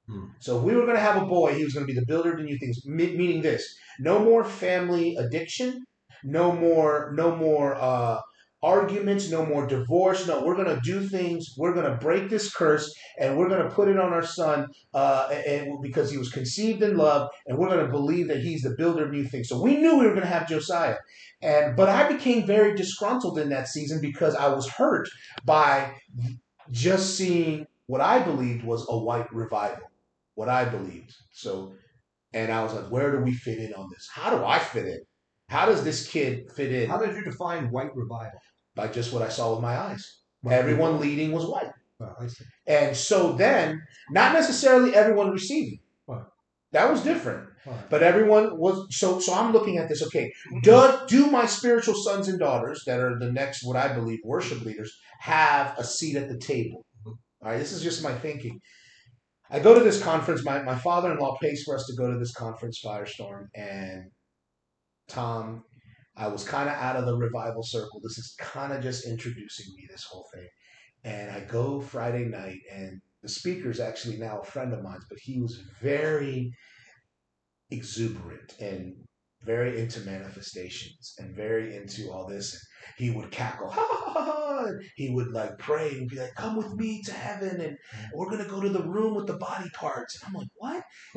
Hmm. 0.08 0.26
So 0.40 0.58
if 0.58 0.64
we 0.64 0.74
were 0.74 0.82
going 0.84 0.96
to 0.96 1.02
have 1.02 1.22
a 1.22 1.26
boy, 1.26 1.54
he 1.54 1.64
was 1.64 1.74
going 1.74 1.86
to 1.86 1.92
be 1.92 1.98
the 1.98 2.06
builder 2.06 2.34
of 2.34 2.40
new 2.40 2.58
things. 2.58 2.84
Me- 2.86 3.16
meaning 3.16 3.42
this: 3.42 3.76
no 4.00 4.18
more 4.18 4.44
family 4.44 5.16
addiction, 5.16 5.84
no 6.24 6.52
more, 6.52 7.12
no 7.14 7.34
more 7.36 7.74
uh, 7.76 8.20
arguments, 8.62 9.30
no 9.30 9.46
more 9.46 9.66
divorce. 9.66 10.26
No, 10.26 10.42
we're 10.42 10.56
going 10.56 10.74
to 10.74 10.80
do 10.82 11.06
things. 11.06 11.54
We're 11.56 11.74
going 11.74 11.90
to 11.90 11.96
break 11.96 12.28
this 12.28 12.52
curse, 12.52 12.92
and 13.18 13.36
we're 13.36 13.48
going 13.48 13.62
to 13.62 13.74
put 13.74 13.88
it 13.88 13.98
on 13.98 14.12
our 14.12 14.22
son, 14.22 14.68
uh, 14.94 15.28
and 15.46 15.80
because 15.80 16.10
he 16.10 16.18
was 16.18 16.30
conceived 16.30 16.82
in 16.82 16.96
love, 16.96 17.30
and 17.46 17.56
we're 17.56 17.68
going 17.68 17.84
to 17.84 17.92
believe 17.92 18.28
that 18.28 18.40
he's 18.40 18.62
the 18.62 18.74
builder 18.76 19.04
of 19.04 19.12
new 19.12 19.24
things. 19.24 19.48
So 19.48 19.60
we 19.60 19.76
knew 19.76 19.98
we 19.98 20.06
were 20.06 20.14
going 20.14 20.22
to 20.22 20.26
have 20.26 20.48
Josiah, 20.48 20.96
and 21.40 21.76
but 21.76 21.88
I 21.88 22.12
became 22.12 22.46
very 22.46 22.74
disgruntled 22.74 23.38
in 23.38 23.48
that 23.50 23.68
season 23.68 24.00
because 24.00 24.34
I 24.34 24.48
was 24.48 24.68
hurt 24.68 25.08
by 25.44 25.94
just 26.70 27.16
seeing 27.16 27.66
what 27.86 28.00
I 28.00 28.20
believed 28.20 28.64
was 28.64 28.84
a 28.88 28.98
white 28.98 29.32
revival. 29.32 29.84
What 30.34 30.48
I 30.48 30.64
believed. 30.66 31.14
So, 31.32 31.72
and 32.32 32.52
I 32.52 32.62
was 32.62 32.72
like, 32.72 32.90
where 32.90 33.10
do 33.10 33.18
we 33.24 33.32
fit 33.32 33.58
in 33.58 33.74
on 33.74 33.88
this? 33.90 34.08
How 34.12 34.30
do 34.36 34.44
I 34.44 34.58
fit 34.58 34.86
in? 34.86 35.00
How 35.48 35.66
does 35.66 35.82
this 35.82 36.06
kid 36.06 36.52
fit 36.52 36.72
in? 36.72 36.90
How 36.90 36.98
did 36.98 37.16
you 37.16 37.24
define 37.24 37.70
white 37.70 37.96
revival? 37.96 38.38
By 38.78 38.86
just 38.86 39.12
what 39.12 39.22
I 39.22 39.28
saw 39.28 39.52
with 39.52 39.60
my 39.60 39.76
eyes. 39.76 40.20
Everyone 40.48 41.00
leading 41.00 41.32
was 41.32 41.46
white. 41.46 41.72
And 42.68 42.96
so 42.96 43.32
then, 43.32 43.82
not 44.12 44.32
necessarily 44.32 44.94
everyone 44.94 45.32
receiving. 45.32 45.80
That 46.70 46.90
was 46.90 47.02
different. 47.02 47.48
But 47.90 48.04
everyone 48.04 48.56
was 48.56 48.86
so. 48.96 49.18
So 49.18 49.34
I'm 49.34 49.52
looking 49.52 49.78
at 49.78 49.88
this. 49.88 50.02
Okay, 50.06 50.32
do 50.62 50.92
do 51.08 51.28
my 51.28 51.44
spiritual 51.44 51.94
sons 51.94 52.28
and 52.28 52.38
daughters 52.38 52.84
that 52.86 53.00
are 53.00 53.18
the 53.18 53.32
next, 53.32 53.64
what 53.64 53.76
I 53.76 53.92
believe, 53.92 54.20
worship 54.24 54.60
leaders, 54.60 54.96
have 55.18 55.76
a 55.76 55.82
seat 55.82 56.16
at 56.16 56.28
the 56.28 56.38
table? 56.38 56.86
All 57.04 57.16
right, 57.42 57.58
this 57.58 57.72
is 57.72 57.82
just 57.82 58.04
my 58.04 58.14
thinking. 58.14 58.60
I 59.50 59.58
go 59.58 59.74
to 59.74 59.84
this 59.84 60.00
conference. 60.00 60.44
My 60.44 60.62
my 60.62 60.76
father 60.76 61.10
in 61.10 61.18
law 61.18 61.36
pays 61.42 61.64
for 61.64 61.74
us 61.74 61.84
to 61.86 61.96
go 61.96 62.10
to 62.12 62.18
this 62.18 62.32
conference, 62.32 62.80
Firestorm, 62.84 63.48
and 63.56 64.12
Tom. 65.08 65.64
I 66.18 66.26
was 66.26 66.42
kind 66.42 66.68
of 66.68 66.74
out 66.74 66.96
of 66.96 67.06
the 67.06 67.16
revival 67.16 67.62
circle. 67.62 68.00
This 68.02 68.18
is 68.18 68.34
kind 68.38 68.72
of 68.72 68.82
just 68.82 69.06
introducing 69.06 69.72
me 69.76 69.86
this 69.88 70.04
whole 70.04 70.26
thing, 70.34 70.48
and 71.04 71.30
I 71.30 71.40
go 71.40 71.80
Friday 71.80 72.24
night, 72.24 72.58
and 72.72 73.00
the 73.22 73.28
speaker 73.28 73.70
is 73.70 73.80
actually 73.80 74.16
now 74.16 74.40
a 74.40 74.44
friend 74.44 74.72
of 74.72 74.82
mine, 74.82 75.00
but 75.08 75.18
he 75.20 75.40
was 75.40 75.62
very 75.80 76.52
exuberant 77.70 78.54
and 78.60 78.94
very 79.44 79.80
into 79.80 80.00
manifestations 80.00 81.14
and 81.18 81.34
very 81.34 81.76
into 81.76 82.10
all 82.10 82.26
this. 82.26 82.58
He 82.96 83.10
would 83.10 83.30
cackle, 83.30 83.70
ha 83.70 83.86
ha 83.88 84.12
ha 84.12 84.22
ha. 84.24 84.64
And 84.66 84.82
he 84.96 85.10
would 85.10 85.28
like 85.32 85.58
pray 85.58 85.90
and 85.90 86.08
be 86.08 86.16
like, 86.18 86.34
"Come 86.34 86.56
with 86.56 86.74
me 86.74 87.02
to 87.02 87.12
heaven, 87.12 87.60
and 87.60 87.76
we're 88.12 88.28
gonna 88.30 88.48
go 88.48 88.60
to 88.60 88.68
the 88.68 88.82
room 88.82 89.14
with 89.14 89.26
the 89.26 89.36
body 89.36 89.70
parts." 89.72 90.20
And 90.20 90.28
I'm 90.28 90.34
like, 90.40 90.48
"What?" 90.56 90.82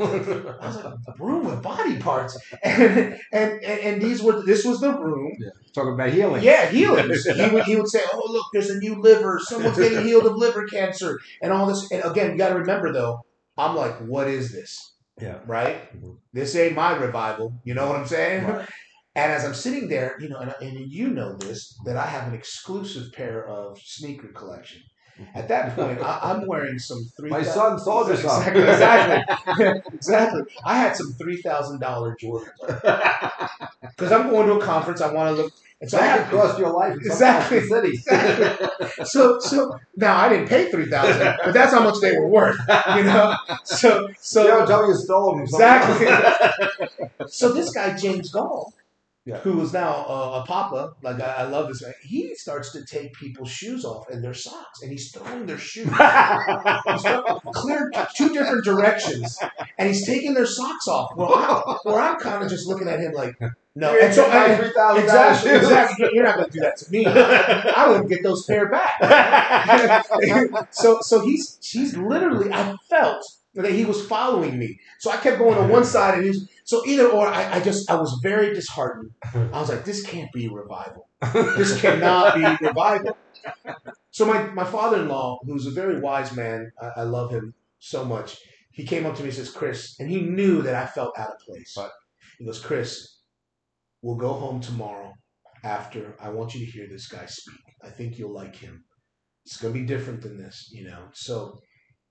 I 0.61 0.67
was 0.67 0.75
like, 0.75 0.85
"A 0.85 1.13
room 1.23 1.45
with 1.45 1.61
body 1.63 1.97
parts?" 1.97 2.37
And 2.63 3.17
and 3.31 3.63
and, 3.63 3.79
and 3.79 4.01
these 4.01 4.21
were 4.21 4.43
this 4.45 4.63
was 4.65 4.79
the 4.81 4.93
room 4.93 5.31
Talking 5.73 5.93
about 5.93 6.09
healing. 6.11 6.43
yeah, 6.43 6.67
healing. 6.67 7.09
He 7.35 7.49
would 7.49 7.63
he 7.63 7.75
would 7.75 7.87
say, 7.87 8.01
"Oh, 8.13 8.27
look, 8.31 8.45
there's 8.53 8.69
a 8.69 8.77
new 8.79 9.01
liver. 9.01 9.39
Someone's 9.41 9.77
getting 9.77 10.03
healed 10.03 10.25
of 10.25 10.35
liver 10.35 10.65
cancer, 10.67 11.19
and 11.41 11.51
all 11.51 11.65
this." 11.65 11.89
And 11.91 12.03
again, 12.03 12.31
you 12.31 12.37
got 12.37 12.49
to 12.49 12.55
remember 12.55 12.91
though, 12.93 13.21
I'm 13.57 13.75
like, 13.75 13.97
"What 13.99 14.27
is 14.27 14.51
this?" 14.51 14.95
Yeah. 15.21 15.39
Right? 15.45 15.77
Mhm. 15.95 16.17
This 16.33 16.55
ain't 16.55 16.75
my 16.75 16.95
revival. 16.95 17.53
You 17.63 17.73
know 17.73 17.87
what 17.87 17.97
I'm 17.97 18.07
saying? 18.07 18.45
Right. 18.45 18.67
And 19.13 19.29
as 19.29 19.43
I'm 19.43 19.53
sitting 19.53 19.89
there, 19.89 20.15
you 20.21 20.29
know, 20.29 20.37
and, 20.37 20.55
and 20.61 20.89
you 20.89 21.09
know 21.09 21.35
this, 21.35 21.77
that 21.83 21.97
I 21.97 22.05
have 22.05 22.29
an 22.29 22.33
exclusive 22.33 23.11
pair 23.11 23.45
of 23.45 23.77
sneaker 23.77 24.29
collection. 24.29 24.81
At 25.35 25.49
that 25.49 25.75
point, 25.75 25.99
I, 26.01 26.19
I'm 26.23 26.47
wearing 26.47 26.79
some 26.79 26.99
three. 27.17 27.29
My 27.37 27.43
son 27.43 27.77
sold 27.77 28.07
some. 28.07 28.15
Exactly, 28.15 28.61
exactly, 28.63 29.81
exactly. 29.93 30.41
I 30.65 30.77
had 30.77 30.95
some 30.95 31.11
three 31.19 31.41
thousand 31.41 31.79
dollar 31.81 32.15
Jordans 32.21 32.47
because 33.81 34.11
I'm 34.13 34.29
going 34.29 34.47
to 34.47 34.53
a 34.53 34.61
conference. 34.61 35.01
I 35.01 35.11
want 35.11 35.35
to 35.35 35.43
look, 35.43 35.53
and 35.81 35.89
so 35.89 35.97
I 35.97 36.01
that 36.01 36.29
could 36.29 36.39
cost 36.39 36.59
your 36.59 36.71
life 36.71 36.93
in 36.93 37.03
some 37.03 37.11
Exactly. 37.11 37.59
Boston 37.97 39.05
so 39.05 39.39
so 39.39 39.77
now 39.97 40.15
I 40.17 40.29
didn't 40.29 40.47
pay 40.47 40.69
three 40.71 40.85
thousand, 40.89 41.37
but 41.43 41.53
that's 41.53 41.73
how 41.73 41.83
much 41.83 41.99
they 42.01 42.17
were 42.17 42.27
worth, 42.27 42.57
you 42.95 43.03
know. 43.03 43.35
So 43.65 43.77
So, 43.89 44.07
you 44.07 44.15
so 44.19 44.47
don't 44.47 44.67
tell 44.67 44.83
me 44.83 44.89
you 44.89 44.95
stole 44.95 45.31
them. 45.33 45.41
exactly. 45.41 46.07
so 47.27 47.51
this 47.51 47.71
guy 47.71 47.95
James 47.97 48.29
Goll, 48.31 48.73
Yeah. 49.25 49.37
who 49.39 49.61
is 49.61 49.71
now 49.73 50.05
uh, 50.07 50.41
a 50.43 50.47
papa, 50.47 50.93
like 51.03 51.19
I, 51.19 51.31
I 51.39 51.43
love 51.43 51.67
this 51.67 51.81
guy. 51.81 51.93
He 52.03 52.33
starts 52.35 52.71
to 52.73 52.85
take 52.85 53.13
people's 53.13 53.49
shoes 53.51 53.83
off 53.85 54.09
and 54.09 54.23
their 54.23 54.33
socks, 54.33 54.81
and 54.81 54.91
he's 54.91 55.11
throwing 55.11 55.45
their 55.45 55.57
shoes 55.59 55.89
he's 55.89 57.05
clear 57.53 57.91
two 58.15 58.29
different 58.33 58.63
directions, 58.65 59.37
and 59.77 59.87
he's 59.87 60.05
taking 60.05 60.33
their 60.33 60.45
socks 60.47 60.87
off. 60.87 61.11
Well, 61.15 61.33
I, 61.33 61.77
where 61.89 61.99
I'm 61.99 62.19
kind 62.19 62.43
of 62.43 62.49
just 62.49 62.67
looking 62.67 62.87
at 62.87 62.99
him 62.99 63.13
like, 63.13 63.35
no. 63.75 63.93
You're 63.93 64.01
And 64.03 64.13
so 64.13 64.29
I, 64.29 64.49
$3,000 64.49 65.03
exactly, 65.03 65.51
exactly. 65.51 66.09
You're 66.13 66.23
not 66.23 66.35
going 66.35 66.49
to 66.49 66.51
do 66.51 66.59
that 66.61 66.77
to 66.77 66.91
me. 66.91 67.05
I 67.07 67.85
wouldn't 67.87 68.09
get 68.09 68.23
those 68.23 68.45
pair 68.45 68.69
back. 68.69 68.99
so 70.71 70.99
so 71.01 71.21
he's 71.25 71.57
he's 71.61 71.95
literally 71.95 72.51
I 72.51 72.75
felt 72.89 73.23
that 73.53 73.71
he 73.71 73.85
was 73.85 74.05
following 74.05 74.57
me. 74.57 74.79
So 74.99 75.11
I 75.11 75.17
kept 75.17 75.37
going 75.37 75.57
on 75.57 75.69
one 75.69 75.83
side 75.83 76.15
and 76.15 76.23
he 76.23 76.29
was 76.29 76.49
so 76.63 76.85
either 76.85 77.07
or 77.07 77.27
I, 77.27 77.57
I 77.57 77.59
just 77.59 77.89
I 77.89 77.95
was 77.95 78.19
very 78.23 78.53
disheartened. 78.53 79.11
I 79.33 79.59
was 79.59 79.69
like, 79.69 79.85
this 79.85 80.03
can't 80.03 80.31
be 80.31 80.47
revival. 80.47 81.07
This 81.33 81.79
cannot 81.79 82.35
be 82.35 82.65
revival. 82.65 83.17
So 84.11 84.25
my, 84.25 84.43
my 84.53 84.65
father 84.65 85.01
in 85.01 85.07
law, 85.07 85.39
who's 85.43 85.65
a 85.65 85.71
very 85.71 85.99
wise 85.99 86.35
man, 86.35 86.71
I, 86.81 87.01
I 87.01 87.03
love 87.03 87.31
him 87.31 87.53
so 87.79 88.03
much, 88.03 88.37
he 88.71 88.83
came 88.85 89.05
up 89.05 89.15
to 89.15 89.21
me 89.21 89.29
and 89.29 89.37
says, 89.37 89.49
Chris, 89.49 89.95
and 89.99 90.09
he 90.09 90.21
knew 90.21 90.61
that 90.61 90.75
I 90.75 90.85
felt 90.85 91.17
out 91.17 91.31
of 91.31 91.39
place. 91.39 91.75
Right. 91.77 91.89
He 92.37 92.45
goes, 92.45 92.59
Chris, 92.59 93.17
we'll 94.01 94.15
go 94.15 94.33
home 94.33 94.59
tomorrow 94.61 95.13
after 95.63 96.15
I 96.19 96.29
want 96.29 96.53
you 96.53 96.65
to 96.65 96.71
hear 96.71 96.87
this 96.87 97.07
guy 97.07 97.25
speak. 97.25 97.59
I 97.83 97.89
think 97.89 98.17
you'll 98.17 98.33
like 98.33 98.55
him. 98.55 98.83
It's 99.45 99.57
gonna 99.57 99.73
be 99.73 99.85
different 99.85 100.21
than 100.21 100.37
this, 100.37 100.69
you 100.71 100.85
know. 100.85 101.07
So 101.13 101.57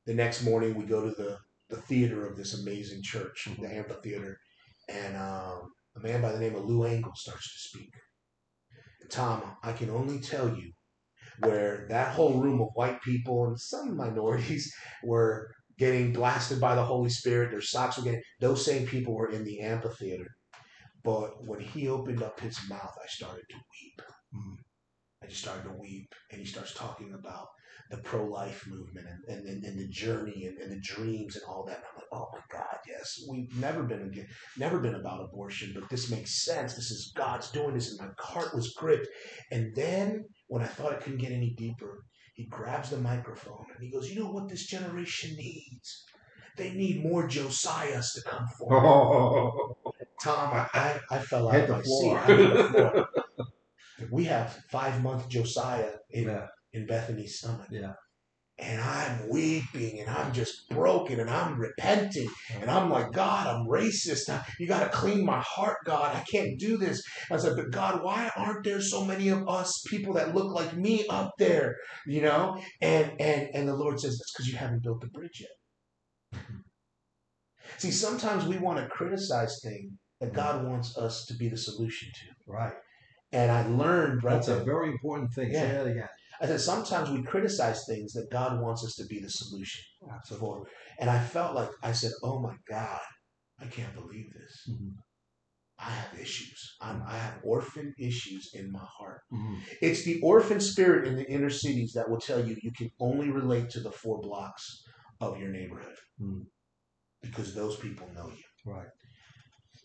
the 0.07 0.15
next 0.15 0.45
morning 0.45 0.75
we 0.75 0.85
go 0.85 1.03
to 1.03 1.11
the, 1.11 1.39
the 1.69 1.81
theater 1.83 2.27
of 2.27 2.37
this 2.37 2.61
amazing 2.61 3.03
church, 3.03 3.49
the 3.61 3.73
amphitheater, 3.73 4.37
and 4.89 5.17
um, 5.17 5.71
a 5.97 6.01
man 6.01 6.23
by 6.23 6.33
the 6.33 6.41
name 6.41 6.57
of 6.57 6.65
Lou 6.65 6.85
Engle 6.85 7.13
starts 7.15 7.53
to 7.53 7.69
speak. 7.69 7.93
Tom, 9.11 9.43
I 9.63 9.73
can 9.73 9.91
only 9.91 10.21
tell 10.21 10.49
you 10.49 10.71
where 11.41 11.87
that 11.89 12.15
whole 12.15 12.41
room 12.41 12.61
of 12.61 12.69
white 12.75 13.01
people 13.03 13.47
and 13.47 13.59
some 13.59 13.97
minorities 13.97 14.73
were 15.05 15.51
getting 15.79 16.13
blasted 16.13 16.61
by 16.61 16.75
the 16.75 16.85
Holy 16.85 17.09
Spirit, 17.09 17.51
their 17.51 17.61
socks 17.61 17.97
were 17.97 18.05
getting 18.05 18.23
those 18.41 18.65
same 18.65 18.87
people 18.87 19.15
were 19.15 19.31
in 19.31 19.45
the 19.45 19.61
amphitheater. 19.61 20.27
But 21.03 21.45
when 21.47 21.61
he 21.61 21.89
opened 21.89 22.23
up 22.23 22.41
his 22.41 22.59
mouth, 22.69 22.95
I 23.03 23.07
started 23.09 23.45
to 23.49 23.57
weep. 23.57 24.03
Mhm. 24.35 24.57
I 25.23 25.27
just 25.27 25.43
started 25.43 25.65
to 25.65 25.75
weep. 25.79 26.15
And 26.31 26.41
he 26.41 26.47
starts 26.47 26.75
talking 26.75 27.13
about 27.15 27.49
the 27.91 27.99
pro 27.99 28.25
life 28.25 28.67
movement 28.67 29.07
and, 29.09 29.39
and, 29.39 29.49
and, 29.49 29.65
and 29.65 29.79
the 29.79 29.89
journey 29.89 30.47
and, 30.47 30.59
and 30.59 30.71
the 30.73 30.81
dreams 30.81 31.37
and 31.37 31.45
all 31.49 31.65
that. 31.67 31.77
And 31.77 31.85
I'm 31.91 31.97
like, 31.97 32.07
oh 32.13 32.29
my 32.33 32.41
God, 32.51 32.79
yes. 32.87 33.25
We've 33.29 33.55
never 33.57 33.83
been 33.83 34.03
again, 34.03 34.27
never 34.57 34.79
been 34.81 34.95
about 34.95 35.25
abortion, 35.25 35.73
but 35.75 35.89
this 35.89 36.11
makes 36.11 36.45
sense. 36.45 36.75
This 36.75 36.91
is 36.91 37.13
God's 37.17 37.51
doing 37.51 37.75
this, 37.75 37.91
and 37.91 37.99
my 38.01 38.13
heart 38.19 38.55
was 38.55 38.75
gripped. 38.75 39.09
And 39.51 39.75
then 39.75 40.25
when 40.49 40.63
I 40.63 40.67
thought 40.67 40.93
it 40.93 41.01
couldn't 41.01 41.19
get 41.21 41.33
any 41.33 41.55
deeper, 41.57 42.05
he 42.35 42.47
grabs 42.47 42.91
the 42.91 42.99
microphone 42.99 43.67
and 43.75 43.85
he 43.85 43.91
goes, 43.91 44.09
You 44.11 44.21
know 44.21 44.31
what 44.31 44.49
this 44.49 44.67
generation 44.67 45.37
needs? 45.37 46.05
They 46.57 46.73
need 46.73 47.03
more 47.03 47.27
Josiahs 47.29 48.15
to 48.15 48.23
come 48.23 48.47
forward. 48.59 49.77
Tom, 50.23 50.53
I, 50.55 50.69
I, 50.75 51.01
I 51.11 51.19
fell 51.21 51.49
out 51.49 51.55
Hit 51.55 51.63
of 51.65 51.69
the 51.69 51.77
my 51.77 51.83
floor. 51.83 52.03
seat. 52.03 52.33
I 52.33 52.37
hit 52.37 52.55
the 52.55 52.65
floor. 52.69 53.09
we 54.11 54.25
have 54.25 54.59
five 54.71 55.03
month 55.03 55.29
Josiah 55.29 55.93
in, 56.11 56.25
Yeah. 56.25 56.47
in 56.73 56.87
Bethany's 56.87 57.39
stomach. 57.39 57.69
Yeah. 57.71 57.93
And 58.59 58.79
I'm 58.83 59.31
weeping 59.31 60.01
and 60.01 60.11
I'm 60.11 60.35
just 60.35 60.69
broken 60.69 61.19
and 61.19 61.31
I'm 61.31 61.59
repenting. 61.59 62.29
And 62.61 62.71
I'm 62.71 62.91
like, 62.91 63.11
God, 63.11 63.47
I'm 63.47 63.67
racist. 63.67 64.29
I- 64.29 64.45
You 64.59 64.67
got 64.67 64.81
to 64.85 64.91
clean 64.91 65.25
my 65.25 65.41
heart, 65.41 65.79
God. 65.87 66.15
I 66.15 66.21
can't 66.31 66.59
do 66.59 66.77
this. 66.77 67.03
I 67.31 67.39
said, 67.39 67.57
but 67.57 67.71
God, 67.71 68.03
why 68.05 68.31
aren't 68.37 68.65
there 68.65 68.83
so 68.83 69.03
many 69.05 69.29
of 69.29 69.49
us 69.49 69.83
people 69.89 70.13
that 70.15 70.35
look 70.35 70.53
like 70.55 70.77
me 70.77 71.07
up 71.09 71.33
there? 71.39 71.77
You 72.07 72.21
know? 72.23 72.61
And 72.83 73.19
and 73.19 73.49
and 73.55 73.67
the 73.67 73.75
Lord 73.77 73.99
says, 73.99 74.19
that's 74.19 74.33
because 74.33 74.49
you 74.53 74.59
haven't 74.59 74.83
built 74.83 75.01
the 75.01 75.09
bridge 75.09 75.41
yet. 75.41 76.41
Hmm. 76.47 76.57
See, 77.79 77.91
sometimes 77.93 78.45
we 78.47 78.59
want 78.59 78.79
to 78.79 78.89
criticize 78.89 79.59
things 79.63 79.93
that 80.21 80.33
God 80.33 80.67
wants 80.67 80.97
us 80.97 81.25
to 81.27 81.35
be 81.35 81.49
the 81.49 81.57
solution 81.57 82.09
to. 82.15 82.53
Right. 82.53 82.75
And 83.33 83.51
I 83.51 83.67
learned 83.67 84.25
right 84.25 84.35
That's 84.35 84.49
a 84.49 84.65
very 84.65 84.89
important 84.91 85.33
thing. 85.33 85.51
Yeah. 85.53 85.61
Say 85.61 85.73
that 85.73 85.87
again. 85.87 86.09
I 86.43 86.47
said 86.47 86.61
sometimes 86.61 87.11
we 87.11 87.23
criticize 87.23 87.85
things 87.87 88.13
that 88.15 88.31
God 88.31 88.61
wants 88.61 88.85
us 88.85 88.95
to 88.97 89.05
be 89.07 89.21
the 89.21 89.29
solution 89.31 89.85
Absolutely. 90.13 90.47
for. 90.49 90.67
And 90.99 91.11
I 91.11 91.21
felt 91.21 91.55
like 91.55 91.69
I 91.83 91.93
said, 91.93 92.13
"Oh 92.23 92.41
my 92.41 92.55
God, 92.69 93.01
I 93.59 93.67
can't 93.67 93.95
believe 93.95 94.33
this. 94.33 94.69
Mhm. 94.71 94.95
I 95.79 95.91
have 95.91 96.19
issues. 96.21 96.77
I'm, 96.81 97.03
I 97.07 97.17
have 97.17 97.41
orphan 97.43 97.95
issues 97.99 98.51
in 98.55 98.71
my 98.73 98.85
heart. 98.99 99.21
Mhm. 99.33 99.61
It's 99.81 100.03
the 100.05 100.21
orphan 100.23 100.61
spirit 100.61 101.07
in 101.07 101.17
the 101.17 101.27
inner 101.31 101.51
cities 101.51 101.93
that 101.95 102.09
will 102.11 102.21
tell 102.21 102.45
you 102.45 102.57
you 102.63 102.73
can 102.73 102.91
only 103.01 103.31
relate 103.31 103.71
to 103.71 103.81
the 103.81 103.91
four 103.93 104.21
blocks 104.21 104.83
of 105.21 105.39
your 105.39 105.49
neighborhood 105.51 105.97
Mm. 106.21 106.47
because 107.23 107.55
those 107.55 107.77
people 107.77 108.09
know 108.15 108.29
you. 108.29 108.45
Right. 108.65 108.89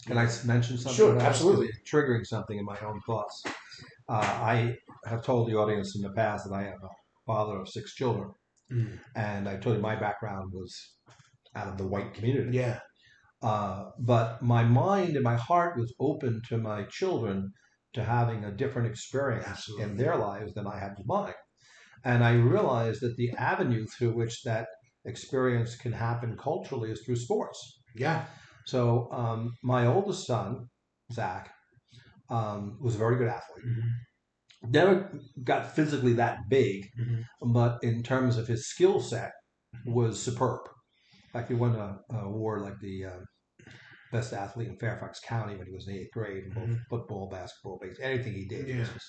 Can 0.07 0.17
I 0.17 0.29
mention 0.45 0.77
something? 0.77 0.95
Sure, 0.95 1.19
absolutely. 1.19 1.69
Triggering 1.91 2.25
something 2.25 2.57
in 2.57 2.65
my 2.65 2.77
own 2.79 2.99
thoughts. 3.05 3.43
Uh, 4.07 4.13
I 4.13 4.75
have 5.05 5.23
told 5.23 5.49
the 5.49 5.55
audience 5.55 5.95
in 5.95 6.01
the 6.01 6.11
past 6.11 6.47
that 6.47 6.55
I 6.55 6.67
am 6.67 6.77
a 6.83 6.89
father 7.25 7.59
of 7.59 7.67
six 7.67 7.95
children, 7.95 8.31
and 9.15 9.49
I 9.49 9.57
told 9.57 9.75
you 9.75 9.81
my 9.81 9.95
background 9.95 10.51
was 10.53 10.75
out 11.55 11.67
of 11.67 11.77
the 11.77 11.87
white 11.87 12.13
community. 12.13 12.57
Yeah. 12.57 12.79
Uh, 13.41 13.91
but 13.99 14.41
my 14.41 14.63
mind 14.63 15.15
and 15.15 15.23
my 15.23 15.35
heart 15.35 15.77
was 15.77 15.93
open 15.99 16.41
to 16.49 16.57
my 16.57 16.83
children 16.83 17.51
to 17.93 18.03
having 18.03 18.43
a 18.43 18.51
different 18.51 18.87
experience 18.87 19.47
Absolutely. 19.47 19.85
in 19.85 19.97
their 19.97 20.15
lives 20.17 20.53
than 20.53 20.67
I 20.67 20.79
had 20.79 20.95
with 20.97 21.07
mine. 21.07 21.33
And 22.03 22.23
I 22.23 22.33
realized 22.33 23.01
that 23.01 23.15
the 23.17 23.31
avenue 23.31 23.85
through 23.87 24.13
which 24.13 24.43
that 24.43 24.67
experience 25.05 25.75
can 25.75 25.91
happen 25.91 26.37
culturally 26.37 26.91
is 26.91 27.01
through 27.03 27.15
sports. 27.15 27.81
Yeah. 27.95 28.25
So 28.65 29.09
um, 29.11 29.53
my 29.63 29.85
oldest 29.85 30.25
son, 30.25 30.67
Zach, 31.11 31.53
um, 32.29 32.77
was 32.81 32.95
a 32.95 32.97
very 32.97 33.17
good 33.17 33.27
athlete. 33.27 33.65
Never 34.63 35.11
got 35.43 35.75
physically 35.75 36.13
that 36.13 36.39
big, 36.49 36.89
Mhm. 36.99 37.23
but 37.53 37.83
in 37.83 38.01
terms 38.01 38.37
of 38.37 38.47
his 38.47 38.67
skill 38.67 38.99
set, 38.99 39.31
was 39.85 40.21
superb. 40.21 40.61
Like 41.33 41.47
he 41.49 41.53
won 41.53 41.75
a, 41.75 41.99
a 42.09 42.17
award 42.25 42.61
like 42.61 42.79
the 42.79 43.05
uh, 43.05 43.19
best 44.11 44.33
athlete 44.33 44.69
in 44.69 44.77
Fairfax 44.77 45.19
County 45.19 45.55
when 45.57 45.67
he 45.67 45.73
was 45.73 45.87
in 45.87 45.95
eighth 45.95 46.11
grade 46.13 46.45
in 46.45 46.53
both 46.53 46.69
Mhm. 46.69 46.79
football, 46.89 47.29
basketball, 47.29 47.77
baseball, 47.79 48.05
anything 48.07 48.33
he 48.33 48.47
did. 48.47 48.67
He 48.67 48.79
was 48.79 48.89
just 48.89 49.05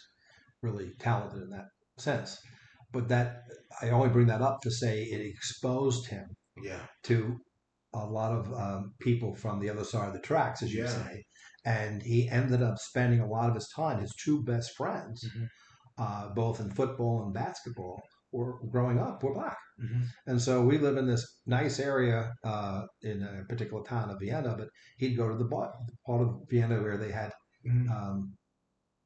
really 0.62 0.92
talented 0.98 1.42
in 1.42 1.50
that 1.50 1.68
sense. 1.96 2.38
But 2.92 3.08
that 3.08 3.42
I 3.80 3.90
only 3.90 4.10
bring 4.10 4.26
that 4.26 4.42
up 4.42 4.60
to 4.62 4.70
say 4.70 5.04
it 5.04 5.20
exposed 5.20 6.06
him 6.08 6.26
Yeah. 6.62 6.86
to 7.04 7.38
a 7.94 8.06
lot 8.06 8.32
of 8.32 8.52
um, 8.52 8.94
people 9.00 9.34
from 9.34 9.60
the 9.60 9.70
other 9.70 9.84
side 9.84 10.08
of 10.08 10.14
the 10.14 10.20
tracks, 10.20 10.62
as 10.62 10.72
you 10.74 10.82
Yeah. 10.82 10.86
say. 10.86 11.24
And 11.64 12.02
he 12.02 12.28
ended 12.28 12.62
up 12.62 12.78
spending 12.78 13.20
a 13.20 13.26
lot 13.28 13.48
of 13.48 13.54
his 13.54 13.68
time. 13.74 14.00
His 14.00 14.14
two 14.24 14.42
best 14.44 14.76
friends, 14.76 15.24
Mhm. 15.24 15.48
uh, 15.98 16.28
both 16.34 16.60
in 16.60 16.70
football 16.70 17.24
and 17.24 17.32
basketball, 17.34 18.00
were 18.32 18.58
growing 18.68 18.98
up 18.98 19.22
were 19.22 19.34
black. 19.34 19.58
Mhm. 19.80 20.04
And 20.26 20.40
so 20.42 20.64
we 20.64 20.78
live 20.78 20.96
in 20.96 21.06
this 21.06 21.40
nice 21.46 21.78
area 21.80 22.32
uh, 22.44 22.86
in 23.02 23.22
a 23.22 23.44
particular 23.48 23.82
town 23.84 24.10
of 24.10 24.20
Vienna, 24.20 24.56
but 24.56 24.68
he'd 24.98 25.16
go 25.16 25.28
to 25.28 25.36
the 25.36 25.48
part, 25.48 25.74
of 26.08 26.40
Vienna 26.50 26.80
where 26.82 26.98
they 26.98 27.12
had 27.12 27.32
Mhm. 27.66 27.90
um, 27.90 28.36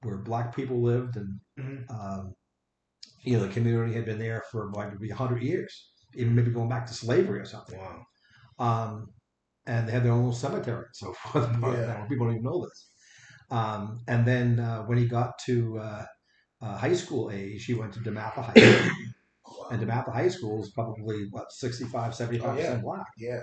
where 0.03 0.19
black 0.19 0.55
people 0.55 0.83
lived, 0.83 1.17
and 1.17 1.41
Mhm. 1.59 1.91
um, 1.91 2.35
you 3.25 3.37
know 3.37 3.47
the 3.47 3.53
community 3.53 3.95
had 3.95 4.05
been 4.05 4.19
there 4.19 4.43
for 4.51 4.71
like 4.73 4.93
maybe 4.93 5.11
hundred 5.11 5.43
years, 5.43 5.93
even 6.15 6.35
maybe 6.35 6.51
going 6.51 6.69
back 6.69 6.87
to 6.87 6.95
slavery 6.95 7.41
or 7.41 7.45
something. 7.45 7.79
Wow. 7.79 8.05
Um, 8.61 9.09
and 9.67 9.89
they 9.89 9.93
had 9.93 10.05
their 10.05 10.13
own 10.13 10.27
little 10.27 10.35
cemetery 10.35 10.87
so 10.93 11.13
forth. 11.33 11.49
Yeah. 11.63 11.87
Now, 11.87 12.07
People 12.09 12.27
don't 12.27 12.37
even 12.37 12.45
know 12.45 12.65
this. 12.67 12.91
Um, 13.51 14.01
and 14.09 14.27
then 14.27 14.61
uh, 14.61 14.83
when 14.85 14.99
he 14.99 15.07
got 15.07 15.39
to 15.47 15.79
uh, 15.79 16.07
uh, 16.63 16.77
high 16.77 16.95
school 16.95 17.31
age, 17.33 17.65
he 17.65 17.75
went 17.75 17.93
to 17.95 18.01
DeMatha 18.01 18.45
High 18.45 18.55
School. 18.55 18.91
Wow. 19.47 19.69
and 19.73 19.83
DeMatha 19.83 20.13
High 20.13 20.29
School 20.29 20.63
is 20.63 20.71
probably, 20.71 21.27
what, 21.31 21.51
65, 21.53 22.13
75% 22.13 22.43
Oh, 22.45 22.55
yeah. 22.59 22.77
black. 22.77 23.07
Yeah. 23.19 23.41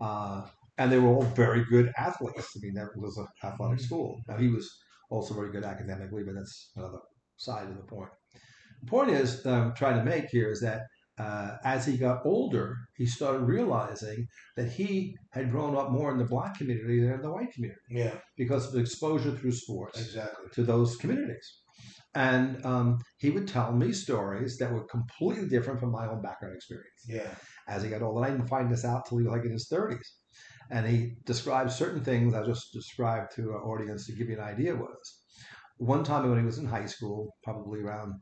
Uh, 0.00 0.46
and 0.78 0.90
they 0.90 0.98
were 0.98 1.08
all 1.08 1.22
very 1.22 1.64
good 1.66 1.92
athletes. 1.98 2.52
I 2.56 2.60
mean, 2.62 2.74
that 2.74 2.88
was 2.96 3.18
an 3.18 3.26
athletic 3.44 3.78
Mhm. 3.78 3.82
school. 3.82 4.20
Now, 4.28 4.36
he 4.38 4.48
was 4.48 4.70
also 5.10 5.34
very 5.34 5.50
good 5.52 5.64
academically, 5.64 6.24
but 6.24 6.34
that's 6.34 6.70
another 6.76 6.98
side 7.36 7.68
of 7.68 7.76
the 7.76 7.82
point. 7.82 8.10
The 8.82 8.90
point 8.90 9.10
is, 9.10 9.42
that 9.42 9.54
I'm 9.54 9.74
trying 9.74 9.98
to 9.98 10.04
make 10.04 10.26
here 10.30 10.50
is 10.50 10.60
that 10.62 10.82
uh, 11.18 11.56
as 11.64 11.84
he 11.86 11.96
got 11.96 12.24
older, 12.24 12.76
he 12.96 13.06
started 13.06 13.42
realizing 13.42 14.26
that 14.56 14.70
he 14.70 15.14
had 15.30 15.50
grown 15.50 15.76
up 15.76 15.90
more 15.90 16.10
in 16.10 16.18
the 16.18 16.24
black 16.24 16.56
community 16.56 17.00
than 17.00 17.12
in 17.12 17.22
the 17.22 17.30
white 17.30 17.52
community 17.52 17.80
Yeah. 17.90 18.14
because 18.36 18.72
of 18.72 18.80
exposure 18.80 19.32
through 19.36 19.52
sports 19.52 20.00
Exactly. 20.00 20.46
to 20.54 20.62
those 20.62 20.96
communities. 20.96 21.58
And 22.14 22.64
um, 22.64 22.98
he 23.18 23.30
would 23.30 23.48
tell 23.48 23.72
me 23.72 23.92
stories 23.92 24.58
that 24.58 24.72
were 24.72 24.84
completely 24.84 25.48
different 25.48 25.80
from 25.80 25.92
my 25.92 26.06
own 26.06 26.20
background 26.22 26.54
experience 26.54 27.04
Yeah. 27.06 27.34
as 27.68 27.82
he 27.82 27.90
got 27.90 28.02
older. 28.02 28.24
I 28.26 28.30
didn't 28.30 28.48
find 28.48 28.70
this 28.70 28.84
out 28.84 29.06
till 29.06 29.18
he 29.18 29.24
was 29.24 29.32
like 29.32 29.44
in 29.44 29.52
his 29.52 29.68
30s. 29.70 30.06
And 30.70 30.86
he 30.86 31.16
described 31.24 31.70
certain 31.72 32.02
things 32.02 32.34
I 32.34 32.44
just 32.44 32.72
described 32.72 33.34
to 33.36 33.52
our 33.52 33.64
audience 33.64 34.06
to 34.06 34.12
give 34.14 34.28
you 34.28 34.36
an 34.38 34.44
idea 34.44 34.74
was. 34.74 35.18
One 35.78 36.04
time 36.04 36.28
when 36.28 36.38
he 36.38 36.44
was 36.46 36.58
in 36.58 36.66
high 36.66 36.86
school, 36.86 37.34
probably 37.44 37.80
around 37.80 38.14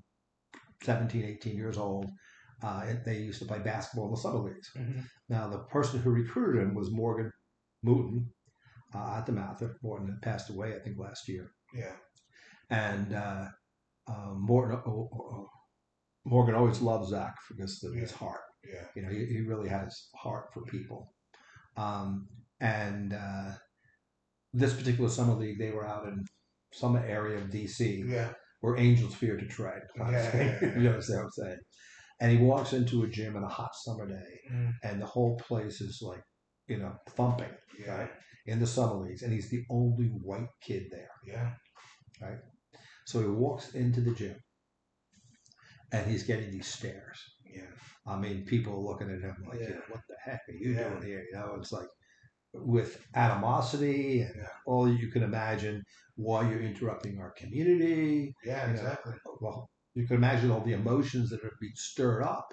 17, 0.84 1.24
18 1.24 1.56
years 1.56 1.76
old, 1.78 2.06
uh, 2.62 2.86
they 3.04 3.18
used 3.18 3.38
to 3.40 3.46
play 3.46 3.58
basketball 3.58 4.06
in 4.06 4.10
the 4.12 4.16
summer 4.20 4.40
leagues. 4.40 4.70
Mhm. 4.76 5.04
Now, 5.28 5.48
the 5.48 5.60
person 5.64 6.00
who 6.00 6.10
recruited 6.10 6.62
him 6.62 6.74
was 6.74 6.90
Morgan 6.90 7.30
Wootten 7.84 8.26
uh, 8.94 9.16
at 9.18 9.26
DeMatha. 9.26 9.74
Morton 9.82 10.08
had 10.08 10.22
passed 10.22 10.50
away, 10.50 10.74
I 10.74 10.80
think, 10.80 10.98
last 10.98 11.28
year 11.28 11.52
Yeah. 11.74 11.94
and 12.70 13.14
uh, 13.14 13.46
uh, 14.08 14.34
Morgan, 14.34 14.80
oh, 14.86 15.08
oh, 15.12 15.48
Morgan 16.24 16.54
always 16.54 16.80
loved 16.80 17.08
Zach 17.08 17.34
because 17.48 17.82
of 17.84 17.94
his 17.94 18.10
heart. 18.12 18.40
Yeah. 18.64 18.84
You 18.94 19.02
know, 19.02 19.08
he, 19.08 19.24
he 19.26 19.40
really 19.40 19.68
has 19.68 20.08
heart 20.16 20.46
for 20.52 20.62
people. 20.64 21.14
Um, 21.76 22.28
and 22.60 23.12
uh, 23.14 23.52
this 24.52 24.74
particular 24.74 25.08
summer 25.08 25.34
league, 25.34 25.58
they 25.58 25.70
were 25.70 25.86
out 25.86 26.06
in 26.08 26.24
some 26.72 26.96
area 26.96 27.38
of 27.38 27.50
DC 27.50 28.04
Yeah. 28.06 28.32
where 28.60 28.76
angels 28.76 29.14
fear 29.14 29.36
to 29.36 29.46
tread. 29.46 29.82
Yeah, 29.96 30.10
yeah, 30.10 30.58
yeah. 30.62 30.78
you 30.78 30.88
understand 30.88 31.20
what 31.20 31.24
I'm 31.26 31.30
saying? 31.30 31.58
And 32.20 32.30
he 32.30 32.38
walks 32.38 32.72
into 32.74 33.02
a 33.02 33.08
gym 33.08 33.36
on 33.36 33.44
a 33.44 33.48
hot 33.48 33.74
summer 33.74 34.06
day, 34.06 34.40
Mhm. 34.50 34.74
and 34.82 35.00
the 35.00 35.06
whole 35.06 35.36
place 35.38 35.80
is 35.80 36.02
like, 36.02 36.22
you 36.66 36.76
know, 36.78 36.96
thumping 37.08 37.54
Yeah. 37.78 37.96
right 37.98 38.10
in 38.46 38.58
the 38.60 38.66
summer 38.66 38.96
leagues, 39.06 39.22
and 39.22 39.32
he's 39.32 39.48
the 39.50 39.64
only 39.70 40.08
white 40.08 40.50
kid 40.60 40.90
there. 40.90 41.10
Yeah. 41.24 41.54
Right. 42.20 42.40
So 43.06 43.20
he 43.20 43.26
walks 43.28 43.74
into 43.74 44.00
the 44.02 44.14
gym 44.14 44.36
and 45.92 46.10
he's 46.10 46.22
getting 46.24 46.50
these 46.50 46.66
stares. 46.66 47.18
Yeah. 47.44 47.66
I 48.06 48.16
mean, 48.16 48.44
people 48.44 48.74
are 48.74 48.78
looking 48.92 49.10
at 49.10 49.20
him 49.20 49.36
like, 49.48 49.60
you 49.60 49.70
know, 49.74 49.82
what 49.88 50.02
the 50.08 50.16
heck 50.22 50.42
are 50.48 50.52
you 50.52 50.72
Yeah. 50.74 50.90
doing 50.90 51.02
here? 51.02 51.24
You 51.24 51.32
know, 51.32 51.54
it's 51.56 51.72
like 51.72 51.88
with 52.52 53.04
animosity 53.14 54.22
and 54.22 54.34
Yeah. 54.36 54.48
all 54.66 54.88
you 54.92 55.08
can 55.10 55.22
imagine 55.22 55.84
why 56.16 56.48
you're 56.48 56.60
interrupting 56.60 57.18
our 57.18 57.32
community. 57.32 58.34
Yeah. 58.44 58.66
You 58.68 58.74
know, 58.74 58.80
Exactly. 58.80 59.14
Well, 59.40 59.70
you 59.94 60.06
can 60.06 60.16
imagine 60.16 60.50
all 60.50 60.60
the 60.60 60.72
emotions 60.72 61.30
that 61.30 61.42
have 61.42 61.58
been 61.60 61.74
stirred 61.74 62.22
up 62.22 62.52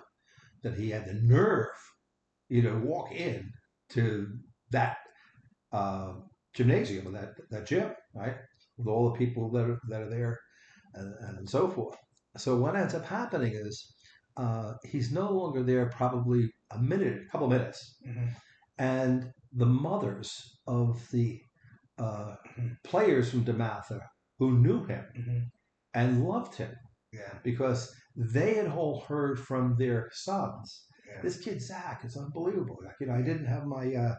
that 0.64 0.78
he 0.80 0.90
had 0.90 1.06
the 1.06 1.14
nerve, 1.14 1.68
you 2.50 2.62
know, 2.64 2.78
walk 2.84 3.12
in 3.12 3.52
to 3.90 4.28
that 4.72 4.98
uh, 5.72 6.14
gymnasium, 6.54 7.12
that 7.14 7.36
that 7.50 7.66
gym, 7.68 7.92
right, 8.14 8.36
with 8.78 8.88
all 8.88 9.12
the 9.12 9.18
people 9.18 9.52
that 9.52 9.66
are, 9.70 9.80
that 9.90 10.02
are 10.02 10.10
there, 10.10 10.40
and, 10.94 11.14
and 11.38 11.50
so 11.50 11.68
forth. 11.68 11.98
So 12.38 12.58
what 12.58 12.76
ends 12.76 12.94
up 12.94 13.06
happening 13.06 13.54
is 13.54 13.96
uh, 14.38 14.74
he's 14.84 15.12
no 15.12 15.32
longer 15.32 15.64
there, 15.64 15.90
probably 15.90 16.52
a 16.72 16.80
minute, 16.80 17.24
a 17.24 17.32
couple 17.32 17.48
minutes, 17.48 17.98
Mhm. 18.08 18.30
and 18.78 19.32
the 19.54 19.66
mothers 19.66 20.60
of 20.68 21.10
the 21.12 21.42
uh, 21.98 22.36
players 22.84 23.32
from 23.32 23.44
DeMatha 23.46 24.00
who 24.38 24.60
knew 24.60 24.86
him 24.86 25.06
Mhm. 25.18 25.52
and 25.96 26.24
loved 26.24 26.56
him 26.56 26.76
Yeah. 27.14 27.38
because 27.44 27.94
they 28.16 28.56
had 28.56 28.68
all 28.68 29.02
heard 29.08 29.40
from 29.40 29.76
their 29.78 30.10
sons. 30.12 30.86
Yeah. 31.08 31.22
This 31.22 31.38
kid 31.40 31.62
Zach 31.62 32.04
is 32.04 32.18
unbelievable. 32.18 32.78
Like, 32.84 32.96
you 33.00 33.08
know, 33.08 33.14
I 33.14 33.22
didn't 33.22 33.46
have 33.46 33.66
my 33.66 33.94
uh, 33.94 34.16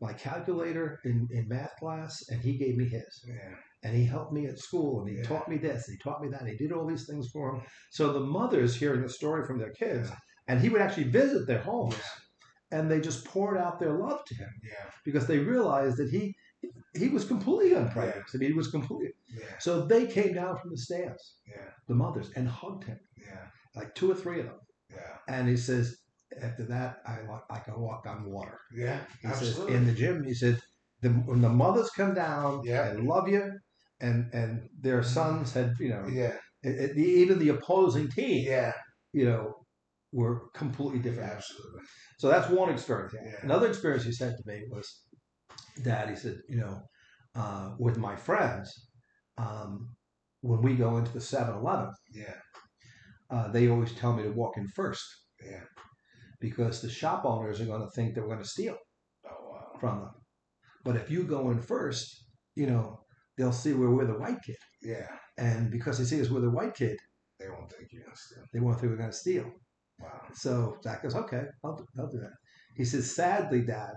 my 0.00 0.12
calculator 0.12 1.00
in, 1.04 1.26
in 1.30 1.48
math 1.48 1.74
class, 1.80 2.22
and 2.28 2.42
he 2.42 2.58
gave 2.58 2.76
me 2.76 2.84
his, 2.86 3.24
Yeah. 3.26 3.54
and 3.82 3.96
he 3.96 4.04
helped 4.04 4.32
me 4.34 4.46
at 4.46 4.58
school, 4.58 5.00
and 5.00 5.08
he 5.08 5.16
Yeah. 5.16 5.22
taught 5.22 5.48
me 5.48 5.56
this, 5.56 5.88
and 5.88 5.96
he 5.96 5.98
taught 6.02 6.20
me 6.20 6.28
that, 6.28 6.42
and 6.42 6.50
he 6.50 6.56
did 6.56 6.72
all 6.72 6.86
these 6.86 7.06
things 7.06 7.28
for 7.32 7.54
him. 7.54 7.62
So 7.90 8.12
the 8.12 8.20
mothers 8.20 8.76
hearing 8.76 9.00
the 9.02 9.08
story 9.08 9.46
from 9.46 9.58
their 9.58 9.72
kids, 9.72 10.10
and 10.48 10.60
he 10.60 10.68
would 10.68 10.82
actually 10.82 11.04
visit 11.08 11.46
their 11.46 11.62
homes, 11.62 11.96
and 12.70 12.90
they 12.90 13.00
just 13.00 13.24
poured 13.24 13.56
out 13.56 13.80
their 13.80 13.96
love 13.98 14.22
to 14.26 14.34
him 14.34 14.50
Yeah. 14.62 14.90
because 15.04 15.26
they 15.26 15.38
realized 15.38 15.96
that 15.96 16.10
he 16.10 16.34
he 16.94 17.08
was 17.08 17.24
completely 17.24 17.74
unpraised. 17.74 18.34
I 18.34 18.38
mean, 18.38 18.50
he 18.50 18.56
was 18.56 18.68
completely. 18.70 19.12
Yeah. 19.28 19.58
So 19.58 19.86
they 19.86 20.06
came 20.06 20.34
down 20.34 20.56
from 20.58 20.70
the 20.70 20.78
stands, 20.78 21.36
Yeah. 21.46 21.68
the 21.88 21.94
mothers, 21.94 22.30
and 22.36 22.48
hugged 22.48 22.84
him, 22.84 22.98
Yeah. 23.16 23.46
like 23.74 23.94
two 23.94 24.10
or 24.10 24.14
three 24.14 24.40
of 24.40 24.46
them. 24.46 24.60
Yeah. 24.90 25.18
And 25.28 25.48
he 25.48 25.56
says, 25.56 25.96
after 26.40 26.64
that, 26.66 26.98
I 27.06 27.18
I 27.50 27.58
can 27.60 27.80
walk 27.80 28.06
on 28.06 28.30
water. 28.30 28.58
Yeah. 28.72 29.00
He 29.22 29.28
Absolutely. 29.28 29.72
says 29.72 29.74
in 29.76 29.86
the 29.86 29.92
gym, 29.92 30.24
he 30.24 30.34
said, 30.34 30.60
the, 31.02 31.10
when 31.10 31.40
the 31.42 31.48
mothers 31.48 31.90
come 31.90 32.14
down 32.14 32.62
Yeah. 32.64 32.88
and 32.88 33.06
love 33.06 33.28
you, 33.28 33.44
and 34.00 34.32
and 34.32 34.68
their 34.80 35.02
sons 35.02 35.52
had, 35.52 35.74
you 35.80 35.88
know, 35.90 36.06
yeah. 36.08 36.36
it, 36.62 36.74
it- 36.90 36.98
even 36.98 37.38
the 37.38 37.50
opposing 37.50 38.08
team, 38.08 38.44
Yeah. 38.46 38.72
you 39.12 39.24
know, 39.24 39.54
were 40.12 40.48
completely 40.54 40.98
different. 41.00 41.32
Absolutely. 41.32 41.80
So 42.18 42.28
that's 42.28 42.48
one 42.50 42.70
experience. 42.70 43.12
Yeah. 43.14 43.40
Another 43.42 43.66
experience 43.68 44.04
he 44.04 44.12
said 44.12 44.34
to 44.36 44.42
me 44.50 44.62
was, 44.70 44.86
Dad, 45.82 46.08
he 46.10 46.16
said, 46.16 46.38
you 46.48 46.56
know, 46.58 46.80
uh, 47.34 47.74
with 47.78 47.98
my 47.98 48.16
friends, 48.16 48.85
um, 49.38 49.94
when 50.42 50.62
we 50.62 50.74
go 50.74 50.96
into 50.98 51.12
the 51.12 51.20
7 51.20 51.54
Eleven, 51.56 51.92
Yeah. 52.12 52.34
uh, 53.30 53.48
they 53.48 53.68
always 53.68 53.92
tell 53.92 54.12
me 54.12 54.22
to 54.22 54.30
walk 54.30 54.56
in 54.56 54.68
first 54.68 55.04
Yeah. 55.42 55.64
because 56.40 56.80
the 56.80 56.88
shop 56.90 57.24
owners 57.24 57.60
are 57.60 57.66
going 57.66 57.82
to 57.82 57.90
think 57.90 58.14
that 58.14 58.22
we're 58.22 58.28
going 58.34 58.42
to 58.42 58.48
steal 58.48 58.76
Oh 59.24 59.50
wow. 59.50 59.72
from 59.80 60.00
them. 60.00 60.14
But 60.84 60.96
if 60.96 61.10
you 61.10 61.24
go 61.24 61.50
in 61.50 61.60
first, 61.60 62.26
you 62.54 62.66
know, 62.66 63.00
they'll 63.36 63.52
see 63.52 63.72
where 63.74 63.90
we're 63.90 64.06
the 64.06 64.18
white 64.18 64.42
kid. 64.42 64.56
Yeah. 64.82 65.08
And 65.36 65.70
because 65.70 65.98
they 65.98 66.04
see 66.04 66.20
us, 66.20 66.30
we're 66.30 66.40
the 66.40 66.50
white 66.50 66.74
kid, 66.74 66.98
They 67.38 67.48
won't 67.50 67.70
think 67.70 67.88
you're 67.92 68.04
gonna 68.04 68.16
steal. 68.16 68.44
they 68.52 68.60
won't 68.60 68.80
think 68.80 68.90
we're 68.92 68.98
going 68.98 69.10
to 69.10 69.16
steal. 69.16 69.50
Wow. 69.98 70.22
So 70.34 70.78
Zach 70.82 71.02
goes, 71.02 71.14
okay, 71.14 71.44
I'll 71.64 71.76
do, 71.76 71.86
I'll 71.98 72.10
do 72.10 72.18
that. 72.20 72.32
He 72.76 72.84
says, 72.84 73.14
sadly, 73.14 73.62
Dad, 73.62 73.94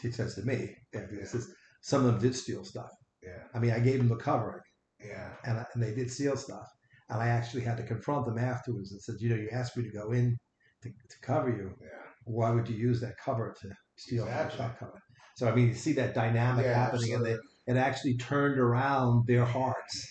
he 0.00 0.10
says 0.12 0.36
to 0.36 0.42
me, 0.42 0.76
after 0.94 1.18
he 1.18 1.24
says, 1.26 1.48
some 1.82 2.04
of 2.04 2.12
them 2.12 2.20
did 2.22 2.34
steal 2.36 2.64
stuff. 2.64 2.90
Yeah. 3.22 3.42
I 3.52 3.58
mean, 3.58 3.72
I 3.72 3.80
gave 3.80 3.98
them 3.98 4.08
the 4.08 4.16
covering, 4.16 4.60
Yeah. 5.06 5.30
and, 5.44 5.58
I, 5.58 5.66
and 5.74 5.82
they 5.82 5.94
did 5.94 6.10
steal 6.10 6.36
stuff. 6.36 6.66
And 7.10 7.20
I 7.20 7.28
actually 7.28 7.62
had 7.62 7.76
to 7.76 7.82
confront 7.82 8.26
them 8.26 8.38
afterwards 8.38 8.92
and 8.92 9.00
said, 9.00 9.16
you 9.20 9.28
know, 9.28 9.36
you 9.36 9.48
asked 9.52 9.76
me 9.76 9.84
to 9.84 9.90
go 9.90 10.12
in 10.12 10.36
to, 10.82 10.88
to 10.88 11.16
cover 11.22 11.50
you. 11.50 11.74
Yeah. 11.80 11.88
Why 12.24 12.50
would 12.50 12.68
you 12.68 12.76
use 12.76 13.00
that 13.02 13.14
cover 13.22 13.54
to 13.60 13.68
steal 13.96 14.24
Exactly. 14.24 14.58
that 14.58 14.64
shot 14.64 14.78
cover? 14.78 15.02
So, 15.36 15.48
I 15.48 15.54
mean, 15.54 15.68
you 15.68 15.74
see 15.74 15.92
that 15.94 16.14
dynamic 16.14 16.64
Yeah, 16.64 16.74
happening, 16.74 17.12
and 17.12 17.26
absolutely. 17.26 17.46
they, 17.66 17.72
it 17.72 17.76
actually 17.76 18.16
turned 18.16 18.58
around 18.58 19.26
their 19.26 19.44
hearts 19.44 20.06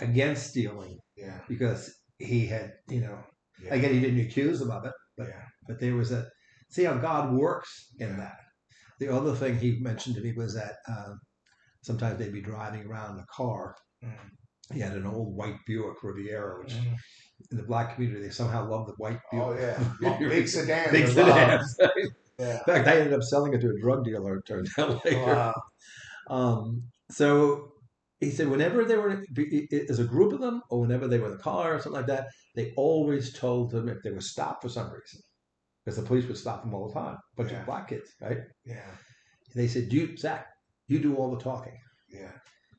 against 0.00 0.46
stealing 0.50 0.98
Yeah. 1.16 1.38
because 1.48 1.92
he 2.18 2.46
had, 2.46 2.72
you 2.88 3.00
know, 3.00 3.18
Yeah. 3.62 3.74
again, 3.74 3.92
he 3.92 4.00
didn't 4.00 4.20
accuse 4.20 4.60
them 4.60 4.70
of 4.70 4.84
it, 4.86 4.92
but 5.16 5.28
yeah. 5.28 5.42
but 5.66 5.80
there 5.80 5.96
was 5.96 6.12
a 6.12 6.28
see 6.70 6.84
how 6.84 6.94
God 6.94 7.32
works 7.34 7.92
in 7.98 8.16
that. 8.18 8.38
The 9.00 9.08
other 9.12 9.34
thing 9.34 9.58
he 9.58 9.78
mentioned 9.80 10.14
to 10.16 10.22
me 10.22 10.32
was 10.32 10.54
that 10.54 10.76
um, 10.88 11.18
sometimes 11.82 12.18
they'd 12.18 12.32
be 12.32 12.40
driving 12.40 12.86
around 12.86 13.14
in 13.16 13.20
a 13.20 13.26
car. 13.34 13.74
Mm. 14.04 14.30
He 14.72 14.80
had 14.80 14.92
an 14.92 15.06
old 15.06 15.34
white 15.36 15.56
Buick 15.66 16.02
Riviera, 16.02 16.60
which 16.62 16.74
Mhm. 16.74 16.96
in 17.50 17.56
the 17.56 17.62
black 17.62 17.94
community 17.94 18.22
they 18.22 18.30
somehow 18.30 18.68
love 18.68 18.86
the 18.86 18.92
white 18.98 19.20
Oh 19.32 19.54
Buick. 19.54 19.78
yeah, 20.00 20.18
big 20.18 20.48
sedan. 20.48 20.92
Big 20.92 21.08
sedans. 21.08 21.76
Yeah. 22.40 22.52
In 22.58 22.64
fact, 22.66 22.86
I 22.86 22.98
ended 22.98 23.14
up 23.14 23.22
selling 23.24 23.52
it 23.52 23.60
to 23.62 23.70
a 23.70 23.80
drug 23.80 24.04
dealer. 24.04 24.36
It 24.36 24.46
turned 24.46 24.68
out 24.78 25.02
later. 25.04 25.24
Wow. 25.24 25.54
Um, 26.28 26.84
so 27.10 27.72
he 28.20 28.30
said, 28.30 28.46
whenever 28.48 28.84
they 28.84 28.96
were 28.96 29.24
as 29.90 29.98
a 29.98 30.04
group 30.04 30.32
of 30.32 30.40
them, 30.40 30.62
or 30.70 30.80
whenever 30.80 31.08
they 31.08 31.18
were 31.18 31.26
in 31.26 31.32
the 31.32 31.42
car 31.42 31.74
or 31.74 31.78
something 31.80 31.98
like 32.00 32.06
that, 32.06 32.28
they 32.54 32.72
always 32.76 33.32
told 33.32 33.72
them 33.72 33.88
if 33.88 33.98
they 34.04 34.12
were 34.12 34.20
stopped 34.20 34.62
for 34.62 34.68
some 34.68 34.84
reason, 34.86 35.20
because 35.84 35.96
the 35.96 36.06
police 36.06 36.26
would 36.28 36.36
stop 36.36 36.62
them 36.62 36.74
all 36.74 36.86
the 36.86 36.94
time. 36.94 37.16
bunch 37.36 37.50
Yeah. 37.50 37.58
of 37.58 37.66
black 37.66 37.88
kids, 37.88 38.08
right? 38.20 38.38
Yeah. 38.64 38.86
they 39.56 39.66
said, 39.66 39.92
"You, 39.92 40.16
Zach, 40.16 40.46
you 40.86 41.00
do 41.00 41.16
all 41.16 41.34
the 41.34 41.42
talking 41.42 41.76
Yeah. 42.08 42.30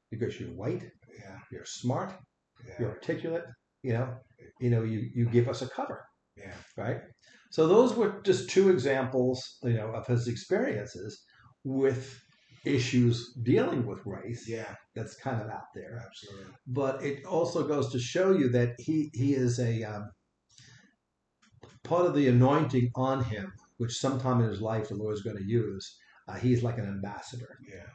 because 0.09 0.39
you're 0.39 0.51
white, 0.51 0.89
Yeah. 1.19 1.37
you're 1.51 1.65
smart, 1.65 2.13
you're 2.79 2.89
articulate. 2.91 3.45
You 3.83 3.93
know, 3.93 4.07
you 4.59 4.69
know, 4.69 4.83
you 4.83 4.99
you 5.13 5.25
give 5.37 5.47
us 5.47 5.61
a 5.61 5.69
cover, 5.69 5.99
Yeah. 6.35 6.55
right?" 6.77 7.01
So 7.51 7.67
those 7.67 7.95
were 7.95 8.21
just 8.29 8.49
two 8.49 8.69
examples, 8.69 9.57
you 9.63 9.73
know, 9.73 9.89
of 9.99 10.05
his 10.07 10.27
experiences 10.27 11.11
with 11.63 12.19
issues 12.65 13.15
dealing 13.43 13.85
with 13.85 14.05
race. 14.05 14.43
Yeah. 14.47 14.75
That's 14.95 15.15
kind 15.15 15.41
of 15.41 15.47
out 15.49 15.69
there. 15.73 16.03
Absolutely. 16.05 16.53
but 16.67 17.03
it 17.09 17.25
also 17.25 17.65
goes 17.67 17.91
to 17.93 17.99
show 17.99 18.31
you 18.39 18.49
that 18.49 18.71
he 18.79 19.09
he 19.13 19.33
is 19.33 19.59
a 19.59 19.83
um, 19.83 20.03
part 21.83 22.05
of 22.05 22.13
the 22.15 22.27
anointing 22.27 22.91
on 22.95 23.23
him, 23.23 23.51
which 23.77 23.93
sometime 23.97 24.41
in 24.41 24.49
his 24.49 24.61
life 24.61 24.89
the 24.89 24.95
Lord 24.95 25.13
is 25.15 25.21
going 25.21 25.37
to 25.37 25.43
use. 25.63 25.97
Uh, 26.27 26.35
he's 26.35 26.61
like 26.63 26.77
an 26.77 26.85
ambassador, 26.85 27.57
Yeah. 27.67 27.89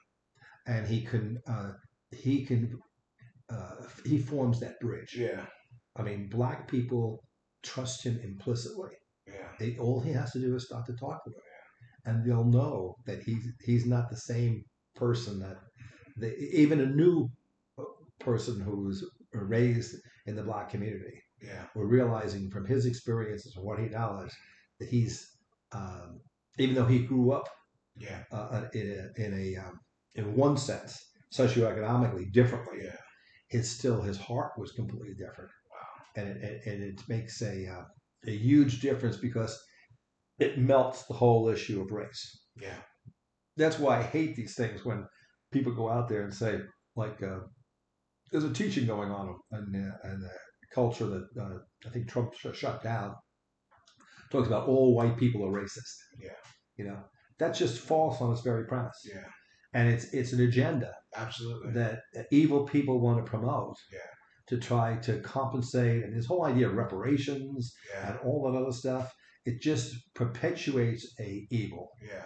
and 0.67 0.87
he 0.89 1.03
can 1.03 1.39
uh, 1.47 1.73
he 2.11 2.45
can 2.45 2.81
uh, 3.55 3.87
he 4.05 4.19
forms 4.19 4.61
that 4.61 4.79
bridge. 4.81 5.15
Yeah. 5.17 5.47
I 5.97 6.03
mean, 6.03 6.29
black 6.29 6.69
people 6.69 7.23
trust 7.63 8.03
him 8.05 8.19
implicitly. 8.23 8.91
Yeah. 9.27 9.49
They, 9.59 9.77
all 9.79 10.01
he 10.01 10.13
has 10.13 10.33
to 10.33 10.41
do 10.41 10.55
is 10.57 10.67
start 10.67 10.87
to 10.87 10.97
talk 10.97 11.25
to 11.25 11.31
them, 11.31 11.41
and 12.07 12.25
they'll 12.25 12.45
know 12.61 12.97
that 13.07 13.23
he's 13.23 13.45
he's 13.65 13.87
not 13.87 14.09
the 14.11 14.17
same 14.17 14.65
person 14.95 15.39
that 15.41 15.57
they, 16.21 16.35
even 16.53 16.81
a 16.81 16.87
new 16.87 17.29
uh, 17.79 17.83
person 18.21 18.61
who's 18.61 19.05
raised 19.33 19.95
in 20.27 20.37
the 20.37 20.43
black 20.43 20.69
community. 20.71 21.19
Yeah. 21.43 21.65
We're 21.75 21.87
realizing 21.87 22.51
from 22.51 22.67
his 22.67 22.87
experiences 22.87 23.55
and 23.57 23.65
what 23.65 23.79
he 23.79 23.87
knows 23.89 24.31
that 24.81 24.89
he's 24.89 25.27
um, 25.73 26.21
even 26.59 26.75
though 26.75 26.87
he 26.87 27.01
grew 27.01 27.33
up 27.33 27.49
Yeah. 27.97 28.23
uh, 28.33 28.63
in 28.73 28.87
a, 28.99 29.23
in 29.25 29.33
a 29.35 29.47
um, 29.65 29.75
in 30.15 30.37
one 30.37 30.57
sense 30.57 30.99
socioeconomically 31.37 32.33
differently, 32.33 32.79
Yeah. 32.85 32.97
His 33.49 33.71
still 33.71 34.03
his 34.03 34.19
heart 34.19 34.53
was 34.59 34.73
completely 34.73 35.15
different. 35.15 35.51
And 36.17 36.29
it, 36.29 36.37
and, 36.43 36.73
and 36.75 36.83
it 36.83 37.03
makes 37.09 37.43
a 37.43 37.67
uh, 37.67 37.85
a 38.27 38.31
huge 38.37 38.81
difference 38.81 39.17
because 39.17 39.59
it 40.39 40.59
melts 40.59 41.05
the 41.07 41.15
whole 41.15 41.49
issue 41.49 41.81
of 41.81 41.91
race. 41.91 42.41
Yeah. 42.61 42.77
That's 43.57 43.79
why 43.79 43.99
I 43.99 44.03
hate 44.03 44.35
these 44.35 44.55
things 44.55 44.85
when 44.85 45.07
people 45.53 45.75
go 45.75 45.91
out 45.91 46.09
there 46.09 46.23
and 46.25 46.35
say 46.35 46.61
like 46.97 47.23
uh, 47.23 47.41
there's 48.31 48.45
a 48.45 48.53
teaching 48.53 48.87
going 48.87 49.11
on 49.11 49.37
in, 49.53 49.59
uh, 49.59 50.09
in 50.09 50.21
the 50.21 50.31
culture 50.73 51.07
that 51.07 51.29
uh, 51.41 51.59
I 51.87 51.91
think 51.91 52.09
Trump 52.09 52.35
shut 52.35 52.83
down. 52.83 53.15
Talks 54.31 54.49
about 54.49 54.67
all 54.69 54.95
white 54.95 55.17
people 55.17 55.45
are 55.45 55.61
racist. 55.63 55.95
Yeah. 56.19 56.31
You 56.77 56.87
know 56.87 56.99
that's 57.39 57.59
just 57.59 57.79
false 57.81 58.21
on 58.21 58.33
its 58.33 58.43
very 58.43 58.67
premise, 58.67 59.01
Yeah. 59.05 59.25
And 59.75 59.89
it's 59.89 60.07
it's 60.15 60.33
an 60.33 60.41
agenda 60.41 60.93
Absolutely. 61.17 61.73
that 61.73 62.01
evil 62.31 62.65
people 62.65 63.01
want 63.01 63.19
to 63.25 63.31
promote 63.31 63.77
Yeah. 63.93 63.99
to 64.49 64.59
try 64.59 64.97
to 65.07 65.21
compensate 65.21 66.03
and 66.05 66.17
this 66.17 66.27
whole 66.27 66.45
idea 66.45 66.69
of 66.69 66.75
reparations 66.75 67.75
Yeah. 67.91 68.11
and 68.11 68.19
all 68.21 68.51
that 68.51 68.59
other 68.59 68.73
stuff 68.73 69.13
it 69.45 69.61
just 69.61 69.95
perpetuates 70.15 71.05
a 71.21 71.47
evil 71.51 71.91
Yeah. 72.03 72.25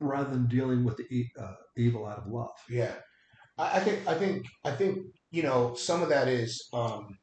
rather 0.00 0.30
than 0.30 0.48
dealing 0.48 0.84
with 0.84 0.96
the 0.96 1.06
e- 1.10 1.30
uh, 1.38 1.54
evil 1.76 2.06
out 2.06 2.18
of 2.18 2.26
love 2.26 2.56
Yeah, 2.68 2.94
I, 3.56 3.78
I 3.78 3.80
think 3.80 4.06
I 4.08 4.14
think 4.14 4.46
I 4.64 4.72
think 4.72 4.98
you 5.30 5.42
know 5.42 5.74
some 5.74 6.02
of 6.02 6.08
that 6.08 6.26
is 6.28 6.68
um, 6.72 7.18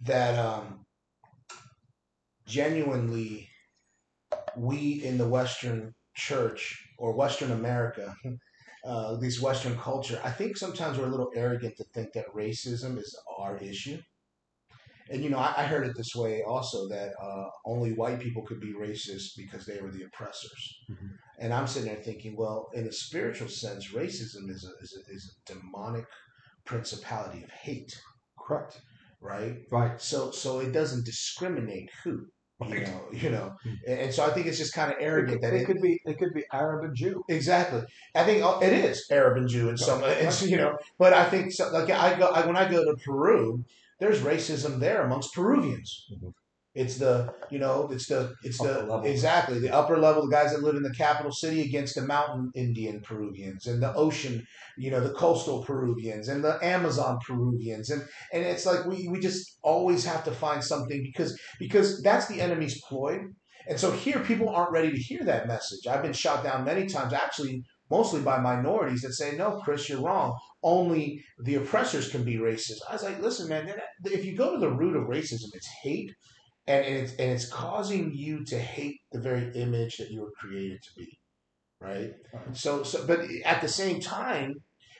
that 0.00 0.38
um, 0.38 0.84
genuinely 2.46 3.48
we 4.56 5.02
in 5.04 5.18
the 5.18 5.28
Western 5.28 5.94
Church 6.14 6.78
or 7.02 7.12
Western 7.12 7.50
America, 7.50 8.14
uh, 8.84 9.16
this 9.16 9.42
Western 9.42 9.76
culture, 9.76 10.20
I 10.22 10.30
think 10.30 10.56
sometimes 10.56 10.98
we're 10.98 11.10
a 11.10 11.14
little 11.16 11.32
arrogant 11.34 11.76
to 11.78 11.84
think 11.92 12.12
that 12.12 12.32
racism 12.32 12.96
is 12.96 13.12
our 13.38 13.56
issue. 13.58 13.98
And 15.10 15.22
you 15.24 15.30
know, 15.30 15.38
I, 15.38 15.52
I 15.62 15.64
heard 15.64 15.84
it 15.84 15.96
this 15.96 16.14
way 16.14 16.42
also 16.46 16.88
that 16.88 17.10
uh, 17.20 17.46
only 17.66 17.92
white 17.92 18.20
people 18.20 18.44
could 18.44 18.60
be 18.60 18.72
racist 18.72 19.36
because 19.36 19.66
they 19.66 19.80
were 19.80 19.90
the 19.90 20.04
oppressors. 20.04 20.62
Mhm. 20.88 21.10
And 21.40 21.52
I'm 21.52 21.66
sitting 21.66 21.92
there 21.92 22.02
thinking, 22.02 22.36
well, 22.36 22.70
in 22.72 22.86
a 22.86 22.92
spiritual 22.92 23.48
sense, 23.48 23.88
racism 23.88 24.48
is 24.48 24.62
a, 24.64 24.72
is 24.80 24.92
a, 24.96 25.12
is 25.12 25.24
a 25.34 25.52
demonic 25.52 26.06
principality 26.64 27.42
of 27.42 27.50
hate, 27.50 27.92
correct 28.38 28.80
right? 29.22 29.56
right 29.70 30.00
So 30.00 30.30
so 30.30 30.60
it 30.60 30.72
doesn't 30.72 31.06
discriminate 31.06 31.90
who, 32.02 32.26
you 32.68 32.80
know, 32.86 33.00
you 33.12 33.30
know. 33.30 33.56
Hmm. 33.62 33.74
And, 33.86 34.00
and 34.00 34.14
so 34.14 34.24
I 34.24 34.30
think 34.30 34.46
it's 34.46 34.58
just 34.58 34.74
kind 34.74 34.90
of 34.92 34.98
arrogant 35.00 35.42
that 35.42 35.54
it 35.54 35.62
it, 35.62 35.64
could 35.66 35.80
be 35.80 36.00
it 36.04 36.18
could 36.18 36.34
be 36.34 36.44
arab 36.52 36.84
and 36.84 36.94
jew 36.96 37.24
Exactly. 37.28 37.82
I 38.14 38.24
think 38.24 38.42
uh, 38.42 38.58
it 38.62 38.72
is 38.72 39.06
Arab 39.10 39.38
and 39.38 39.48
Jew 39.48 39.68
in 39.68 39.76
some, 39.76 40.02
and, 40.04 40.42
you 40.42 40.56
know. 40.56 40.78
But 40.98 41.12
I 41.12 41.24
think 41.28 41.52
so, 41.52 41.70
like 41.72 41.90
I 41.90 42.18
go 42.18 42.26
I, 42.26 42.46
when 42.46 42.56
I 42.56 42.70
go 42.70 42.84
to 42.84 42.96
Peru, 43.04 43.64
there's 43.98 44.20
racism 44.20 44.80
there 44.80 45.02
amongst 45.02 45.34
Peruvians. 45.34 46.06
Mhm. 46.12 46.34
It's 46.74 46.96
the 46.96 47.34
you 47.50 47.58
know 47.58 47.88
it's 47.90 48.06
the 48.06 48.34
it's 48.42 48.60
Upper 48.60 48.72
the 48.72 48.78
level. 48.80 49.04
exactly 49.04 49.58
the 49.58 49.74
upper 49.74 49.98
level 49.98 50.24
the 50.24 50.30
guys 50.30 50.52
that 50.52 50.62
live 50.62 50.76
in 50.76 50.82
the 50.82 50.94
capital 50.94 51.30
city 51.30 51.60
against 51.60 51.94
the 51.96 52.02
mountain 52.02 52.50
Indian 52.54 53.00
Peruvians 53.00 53.66
and 53.66 53.82
the 53.82 53.92
ocean 53.94 54.46
you 54.78 54.90
know 54.90 55.00
the 55.00 55.12
coastal 55.12 55.62
Peruvians 55.64 56.28
and 56.28 56.42
the 56.42 56.58
Amazon 56.64 57.18
Peruvians 57.26 57.90
and 57.90 58.02
and 58.32 58.42
it's 58.42 58.64
like 58.64 58.86
we 58.86 59.06
we 59.08 59.20
just 59.20 59.58
always 59.62 60.06
have 60.06 60.24
to 60.24 60.32
find 60.32 60.64
something 60.64 61.02
because 61.02 61.38
because 61.58 62.02
that's 62.02 62.26
the 62.26 62.40
enemy's 62.40 62.80
ploy 62.88 63.20
and 63.66 63.78
so 63.78 63.92
here, 63.92 64.18
people 64.20 64.48
aren't 64.48 64.72
ready 64.72 64.90
to 64.90 64.98
hear 64.98 65.24
that 65.24 65.46
message. 65.46 65.86
I've 65.86 66.02
been 66.02 66.12
shot 66.12 66.42
down 66.42 66.64
many 66.64 66.86
times, 66.86 67.12
actually, 67.12 67.62
mostly 67.90 68.20
by 68.20 68.40
minorities 68.40 69.02
that 69.02 69.12
say, 69.12 69.36
no, 69.36 69.60
Chris, 69.64 69.88
you're 69.88 70.00
wrong. 70.02 70.36
Only 70.62 71.22
the 71.44 71.56
oppressors 71.56 72.10
can 72.10 72.24
be 72.24 72.36
racist. 72.36 72.78
I 72.88 72.94
was 72.94 73.02
like, 73.02 73.20
listen, 73.20 73.48
man, 73.48 73.72
if 74.04 74.24
you 74.24 74.36
go 74.36 74.52
to 74.52 74.58
the 74.58 74.70
root 74.70 74.96
of 74.96 75.08
racism, 75.08 75.54
it's 75.54 75.68
hate. 75.82 76.12
And, 76.66 76.84
and, 76.84 76.96
it's, 76.96 77.12
and 77.12 77.30
it's 77.30 77.48
causing 77.48 78.12
you 78.14 78.44
to 78.46 78.58
hate 78.58 79.00
the 79.10 79.20
very 79.20 79.50
image 79.54 79.96
that 79.96 80.10
you 80.10 80.20
were 80.20 80.32
created 80.38 80.78
to 80.82 80.90
be. 80.96 81.18
Right? 81.80 82.12
So, 82.52 82.84
so 82.84 83.04
but 83.06 83.20
at 83.44 83.60
the 83.60 83.68
same 83.68 84.00
time, 84.00 84.54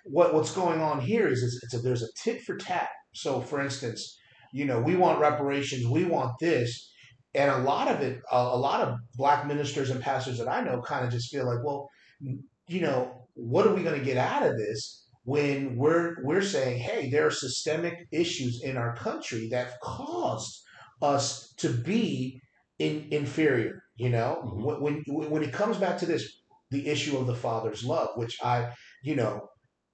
what, 0.05 0.35
what's 0.35 0.53
going 0.53 0.81
on 0.81 1.01
here 1.01 1.29
is, 1.29 1.43
is 1.43 1.61
it's 1.63 1.75
a, 1.75 1.79
there's 1.79 2.03
a 2.03 2.09
tit 2.23 2.43
for 2.43 2.57
tat. 2.57 2.89
So, 3.15 3.41
for 3.41 3.61
instance, 3.61 4.19
you 4.53 4.65
know, 4.65 4.81
we 4.81 4.97
want 4.97 5.21
reparations, 5.21 5.87
we 5.87 6.05
want 6.05 6.33
this 6.41 6.93
and 7.35 7.51
a 7.51 7.59
lot 7.59 7.89
of 7.89 8.01
it 8.01 8.21
a, 8.31 8.37
a 8.37 8.57
lot 8.57 8.81
of 8.81 8.97
black 9.15 9.47
ministers 9.47 9.91
and 9.91 10.01
pastors 10.01 10.39
that 10.39 10.49
i 10.49 10.61
know 10.61 10.81
kind 10.81 11.05
of 11.05 11.11
just 11.11 11.31
feel 11.31 11.47
like 11.47 11.65
well 11.65 11.89
you 12.21 12.81
know 12.81 13.27
what 13.35 13.67
are 13.67 13.75
we 13.75 13.83
going 13.83 13.99
to 13.99 14.05
get 14.05 14.17
out 14.17 14.43
of 14.43 14.57
this 14.57 15.05
when 15.25 15.77
we're 15.77 16.17
we're 16.25 16.43
saying 16.43 16.79
hey 16.79 17.11
there 17.11 17.27
are 17.27 17.31
systemic 17.31 18.07
issues 18.11 18.63
in 18.63 18.77
our 18.77 18.95
country 18.97 19.49
that 19.51 19.81
caused 19.81 20.63
us 21.03 21.53
to 21.59 21.69
be 21.69 22.41
in, 22.79 23.09
inferior 23.11 23.83
you 23.97 24.09
know 24.09 24.43
Mhm. 24.45 24.81
when, 24.81 25.03
when 25.07 25.31
when 25.31 25.43
it 25.43 25.53
comes 25.53 25.77
back 25.77 25.99
to 25.99 26.07
this 26.07 26.25
the 26.71 26.87
issue 26.89 27.19
of 27.19 27.27
the 27.27 27.35
father's 27.35 27.85
love 27.85 28.11
which 28.17 28.39
i 28.43 28.73
you 29.03 29.15
know 29.15 29.49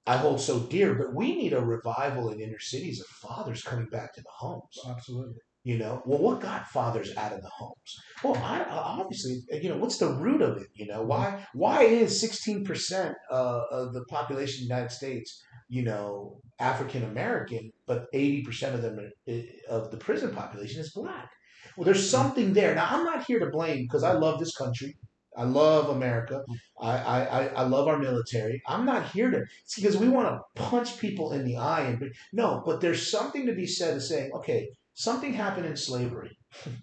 i 0.07 0.17
hold 0.17 0.41
so 0.41 0.61
dear 0.61 0.95
but 0.95 1.15
we 1.15 1.35
need 1.35 1.53
a 1.53 1.61
revival 1.61 2.31
in 2.31 2.41
inner 2.41 2.61
cities 2.61 3.01
of 3.01 3.07
fathers 3.29 3.63
coming 3.63 3.89
back 3.91 4.15
to 4.15 4.21
the 4.21 4.31
homes 4.39 4.79
absolutely 4.89 5.35
you 5.65 5.77
know, 5.77 6.01
well, 6.07 6.21
what 6.21 6.41
got 6.41 6.69
fathers 6.69 7.15
out 7.17 7.33
of 7.33 7.43
the 7.43 7.51
homes? 7.51 7.97
Well, 8.25 8.37
I, 8.37 8.61
I- 8.61 9.01
obviously, 9.01 9.43
you 9.61 9.69
know, 9.69 9.77
what's 9.77 9.99
the 9.99 10.15
root 10.15 10.41
of 10.41 10.57
it? 10.57 10.69
You 10.73 10.87
know, 10.87 11.03
why 11.03 11.45
why 11.53 11.83
is 11.83 12.19
sixteen 12.19 12.65
percent 12.65 13.15
uh, 13.31 13.63
of 13.71 13.93
the 13.93 14.05
population 14.09 14.63
of 14.63 14.69
the 14.69 14.75
United 14.75 14.93
States, 14.93 15.43
you 15.69 15.83
know, 15.83 16.41
African 16.59 17.05
American, 17.05 17.73
but 17.87 18.07
eighty 18.13 18.43
percent 18.43 18.75
of 18.75 18.83
them 18.83 18.99
are- 18.99 19.43
of 19.69 19.91
the 19.91 19.97
prison 19.99 20.35
population 20.35 20.81
is 20.81 20.93
black? 20.93 21.31
Well, 21.77 21.85
there's 21.85 21.99
mm-hmm. 21.99 22.23
something 22.23 22.53
there. 22.55 22.75
Now, 22.75 22.89
I'm 22.91 23.05
not 23.05 23.25
here 23.25 23.39
to 23.41 23.51
blame 23.51 23.85
because 23.85 24.03
I 24.05 24.13
love 24.13 24.39
this 24.39 24.57
country. 24.57 24.97
I 25.37 25.45
love 25.45 25.91
America. 25.91 26.43
I, 26.81 26.99
I, 26.99 27.47
I- 27.47 27.63
love 27.63 27.87
our 27.87 27.99
military. 27.99 28.61
I'm 28.67 28.85
not 28.85 29.11
here 29.11 29.31
to 29.31 29.45
it's 29.65 29.77
because 29.77 29.97
we 29.97 30.09
want 30.09 30.29
to 30.29 30.63
punch 30.63 30.99
people 30.99 31.33
in 31.33 31.45
the 31.45 31.57
eye 31.57 31.83
and 31.83 32.13
no, 32.33 32.63
but 32.67 32.81
there's 32.81 33.11
something 33.11 33.47
to 33.47 33.55
be 33.55 33.67
said 33.67 33.97
of 33.97 34.03
saying, 34.03 34.33
okay, 34.35 34.71
something 34.95 35.33
happened 35.33 35.67
in 35.67 35.77
slavery. 35.77 36.37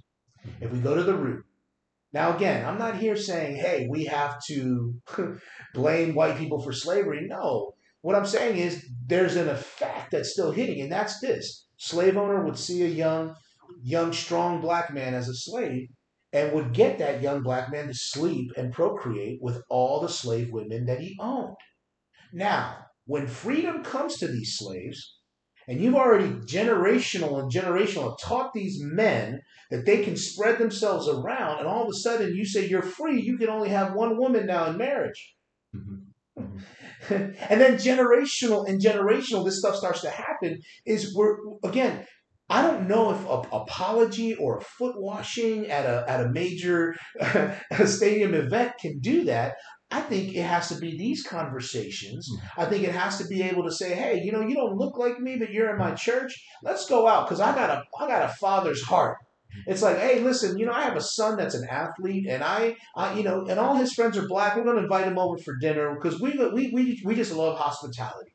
if 0.62 0.72
we 0.72 0.80
go 0.80 0.96
to 0.96 1.04
the 1.04 1.16
root, 1.16 1.44
Now, 2.14 2.36
again, 2.36 2.66
I'm 2.66 2.78
not 2.78 2.98
here 2.98 3.18
saying, 3.18 3.58
hey, 3.58 3.88
we 3.90 4.06
have 4.06 4.42
to 4.48 4.96
blame 5.74 6.16
white 6.16 6.38
people 6.38 6.62
for 6.62 6.72
slavery. 6.72 7.28
No. 7.28 7.75
What 8.06 8.16
I'm 8.16 8.28
saying 8.28 8.60
is 8.60 8.86
there's 9.08 9.36
an 9.36 9.50
effect 9.50 10.12
that's 10.12 10.34
still 10.34 10.52
hitting, 10.52 10.80
and 10.80 10.92
that's 10.92 11.20
this. 11.22 11.66
Slave 11.78 12.18
owner 12.18 12.46
would 12.46 12.56
see 12.56 12.84
a 12.84 12.88
young, 12.88 13.34
young, 13.82 14.14
strong 14.14 14.62
black 14.62 14.94
man 14.94 15.16
as 15.16 15.28
a 15.28 15.34
slave 15.34 15.88
and 16.32 16.54
would 16.54 16.72
get 16.72 17.00
that 17.00 17.24
young 17.24 17.42
black 17.42 17.72
man 17.72 17.88
to 17.88 17.96
sleep 17.96 18.52
and 18.58 18.72
procreate 18.72 19.40
with 19.42 19.64
all 19.72 20.02
the 20.02 20.08
slave 20.08 20.52
women 20.52 20.86
that 20.86 21.00
he 21.00 21.18
owned. 21.20 21.56
Now, 22.32 22.78
when 23.08 23.26
freedom 23.26 23.84
comes 23.84 24.18
to 24.18 24.28
these 24.28 24.56
slaves, 24.56 25.18
and 25.68 25.82
you've 25.82 25.96
already 25.96 26.30
generational 26.46 27.40
and 27.40 27.52
generational 27.52 28.20
taught 28.22 28.54
these 28.54 28.84
men 28.84 29.42
that 29.72 29.88
they 29.88 30.04
can 30.04 30.16
spread 30.16 30.60
themselves 30.60 31.08
around, 31.08 31.58
and 31.58 31.68
all 31.68 31.82
of 31.82 31.90
a 31.90 31.98
sudden 31.98 32.36
you 32.36 32.46
say 32.46 32.68
you're 32.68 32.84
free, 32.84 33.20
you 33.20 33.40
can 33.40 33.50
only 33.50 33.70
have 33.70 33.96
one 33.96 34.20
woman 34.20 34.46
now 34.46 34.68
in 34.68 34.78
marriage. 34.78 35.36
And 37.50 37.62
then 37.62 37.76
generational 37.76 38.68
and 38.68 38.82
generational, 38.82 39.46
this 39.46 39.60
stuff 39.60 39.76
starts 39.76 40.02
to 40.02 40.10
happen. 40.10 40.62
Is 40.86 41.16
we're 41.16 41.38
again, 41.64 42.06
I 42.50 42.62
don't 42.62 42.88
know 42.88 43.12
if 43.12 43.26
a 43.26 43.56
apology 43.56 44.36
or 44.36 44.58
a 44.58 44.62
foot 44.62 44.96
washing 44.98 45.68
at 45.68 45.86
a 45.86 46.06
at 46.08 46.26
a 46.26 46.30
major 46.30 46.96
stadium 47.86 48.34
event 48.34 48.74
can 48.80 49.00
do 49.00 49.26
that. 49.26 49.56
I 49.92 50.02
think 50.02 50.36
it 50.36 50.44
has 50.44 50.70
to 50.70 50.76
be 50.76 50.98
these 50.98 51.24
conversations. 51.24 52.28
I 52.58 52.66
think 52.66 52.84
it 52.84 52.92
has 52.92 53.18
to 53.20 53.28
be 53.28 53.44
able 53.44 53.64
to 53.64 53.72
say, 53.72 53.94
"Hey, 53.94 54.22
you 54.24 54.32
know, 54.32 54.42
you 54.42 54.56
don't 54.56 54.78
look 54.78 54.98
like 54.98 55.20
me, 55.20 55.38
but 55.38 55.52
you're 55.52 55.70
in 55.70 55.78
my 55.78 55.92
church. 55.92 56.36
Let's 56.64 56.88
go 56.88 57.08
out 57.08 57.28
because 57.28 57.40
I 57.40 57.54
got 57.54 57.70
a 57.70 57.84
I 58.00 58.08
got 58.08 58.30
a 58.30 58.34
father's 58.34 58.84
heart." 58.84 59.18
Mm-hmm. 59.56 59.72
It's 59.72 59.82
like, 59.82 59.98
hey, 59.98 60.20
listen, 60.20 60.58
you 60.58 60.66
know, 60.66 60.74
I 60.74 60.84
have 60.84 60.98
a 60.98 61.02
son 61.02 61.38
that's 61.38 61.56
an 61.56 61.68
athlete, 61.70 62.28
and 62.28 62.44
I, 62.44 62.76
I 62.96 63.14
you 63.16 63.24
know, 63.24 63.46
and 63.48 63.60
all 63.60 63.76
his 63.76 63.94
friends 63.94 64.18
are 64.18 64.28
black. 64.28 64.56
We're 64.56 64.64
going 64.64 64.78
to 64.78 64.84
invite 64.84 65.08
him 65.08 65.18
over 65.18 65.38
for 65.38 65.56
dinner 65.58 65.96
because 65.96 66.20
we, 66.20 66.32
we, 66.54 66.72
we, 66.72 67.02
we 67.04 67.16
just 67.16 67.34
love 67.34 67.58
hospitality. 67.58 68.32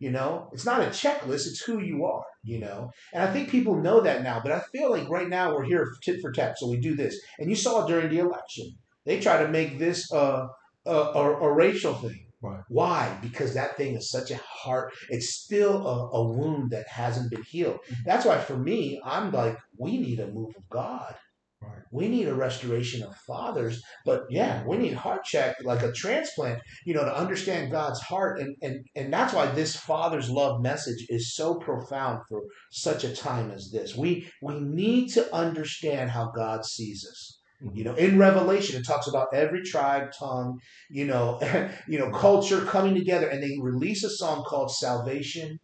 You 0.00 0.10
know, 0.10 0.48
it's 0.52 0.64
not 0.64 0.80
a 0.80 0.86
checklist; 0.86 1.46
it's 1.48 1.62
who 1.62 1.80
you 1.80 2.04
are. 2.04 2.24
You 2.44 2.60
know, 2.60 2.90
and 3.12 3.22
I 3.22 3.32
think 3.32 3.50
people 3.50 3.74
know 3.74 4.00
that 4.00 4.22
now. 4.22 4.40
But 4.40 4.52
I 4.52 4.60
feel 4.72 4.90
like 4.90 5.08
right 5.08 5.28
now 5.28 5.54
we're 5.54 5.64
here 5.64 5.88
tit 6.02 6.20
for 6.20 6.30
tat, 6.30 6.56
so 6.58 6.68
we 6.70 6.78
do 6.78 6.94
this. 6.94 7.20
And 7.38 7.50
you 7.50 7.56
saw 7.56 7.84
during 7.86 8.08
the 8.08 8.18
election, 8.18 8.76
they 9.04 9.18
try 9.18 9.42
to 9.42 9.48
make 9.48 9.78
this 9.78 10.12
a, 10.12 10.46
a, 10.86 10.92
a 10.92 11.52
racial 11.52 11.94
thing. 11.94 12.27
Right. 12.40 12.62
Why? 12.68 13.18
Because 13.20 13.54
that 13.54 13.76
thing 13.76 13.96
is 13.96 14.10
such 14.10 14.30
a 14.30 14.36
heart. 14.36 14.92
It's 15.08 15.34
still 15.34 15.86
a, 15.86 16.10
a 16.10 16.28
wound 16.28 16.70
that 16.70 16.86
hasn't 16.86 17.30
been 17.30 17.42
healed. 17.42 17.80
Mm-hmm. 17.90 18.02
That's 18.06 18.24
why, 18.24 18.38
for 18.38 18.56
me, 18.56 19.00
I'm 19.04 19.32
like, 19.32 19.58
we 19.76 19.98
need 19.98 20.20
a 20.20 20.28
move 20.28 20.54
of 20.56 20.68
God. 20.70 21.14
Right. 21.60 21.82
We 21.90 22.06
need 22.06 22.28
a 22.28 22.34
restoration 22.36 23.02
of 23.02 23.16
fathers, 23.26 23.82
but 24.04 24.26
yeah, 24.30 24.64
we 24.64 24.76
need 24.76 24.92
heart 24.92 25.24
check, 25.24 25.56
like 25.64 25.82
a 25.82 25.90
transplant, 25.90 26.62
you 26.86 26.94
know, 26.94 27.04
to 27.04 27.12
understand 27.16 27.72
God's 27.72 28.00
heart, 28.00 28.38
and 28.38 28.54
and 28.62 28.86
and 28.94 29.12
that's 29.12 29.34
why 29.34 29.46
this 29.46 29.74
father's 29.74 30.30
love 30.30 30.62
message 30.62 31.04
is 31.08 31.34
so 31.34 31.56
profound 31.56 32.20
for 32.28 32.42
such 32.70 33.02
a 33.02 33.14
time 33.14 33.50
as 33.50 33.70
this. 33.72 33.96
We 33.96 34.30
we 34.40 34.60
need 34.60 35.08
to 35.14 35.34
understand 35.34 36.10
how 36.10 36.30
God 36.30 36.64
sees 36.64 37.04
us. 37.04 37.37
You 37.74 37.82
know, 37.82 37.94
in 37.94 38.18
Revelation, 38.18 38.80
it 38.80 38.86
talks 38.86 39.08
about 39.08 39.34
every 39.34 39.62
tribe, 39.64 40.12
tongue, 40.16 40.60
you 40.90 41.06
know, 41.06 41.40
you 41.88 41.98
know, 41.98 42.10
culture 42.10 42.64
coming 42.64 42.94
together, 42.94 43.28
and 43.28 43.42
they 43.42 43.56
release 43.60 44.04
a 44.04 44.10
song 44.10 44.44
called 44.44 44.70
"Salvation 44.70 45.58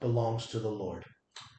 Belongs 0.00 0.46
to 0.48 0.60
the 0.60 0.70
Lord." 0.70 1.04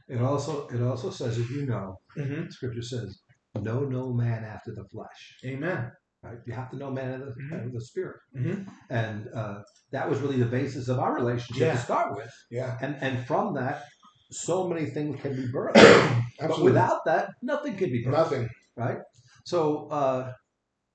It 0.07 0.21
also 0.21 0.67
it 0.67 0.81
also 0.81 1.09
says, 1.09 1.37
if 1.37 1.49
you 1.49 1.65
know, 1.65 1.97
mm-hmm. 2.17 2.49
Scripture 2.49 2.81
says, 2.81 3.19
"Know 3.59 3.81
no 3.81 4.13
man 4.13 4.45
after 4.45 4.71
the 4.73 4.85
flesh." 4.91 5.37
Amen. 5.45 5.91
Right? 6.23 6.37
You 6.47 6.53
have 6.53 6.71
to 6.71 6.77
know 6.77 6.89
man 6.89 7.13
of 7.13 7.19
the, 7.19 7.25
mm-hmm. 7.25 7.73
the 7.73 7.81
spirit, 7.81 8.17
mm-hmm. 8.35 8.63
and 8.89 9.27
uh, 9.35 9.59
that 9.91 10.09
was 10.09 10.19
really 10.19 10.37
the 10.37 10.45
basis 10.45 10.87
of 10.87 10.99
our 10.99 11.13
relationship 11.15 11.61
yeah. 11.61 11.73
to 11.73 11.77
start 11.77 12.15
with. 12.15 12.31
Yeah, 12.49 12.77
and 12.81 12.95
and 13.01 13.25
from 13.27 13.55
that, 13.55 13.83
so 14.31 14.67
many 14.67 14.85
things 14.85 15.19
can 15.21 15.35
be 15.35 15.47
birthed. 15.51 16.23
but 16.39 16.61
without 16.61 17.01
that, 17.05 17.31
nothing 17.41 17.75
can 17.75 17.91
be 17.91 18.03
birthed. 18.03 18.11
Nothing. 18.11 18.49
Right. 18.77 18.97
So 19.45 19.87
uh, 19.89 20.33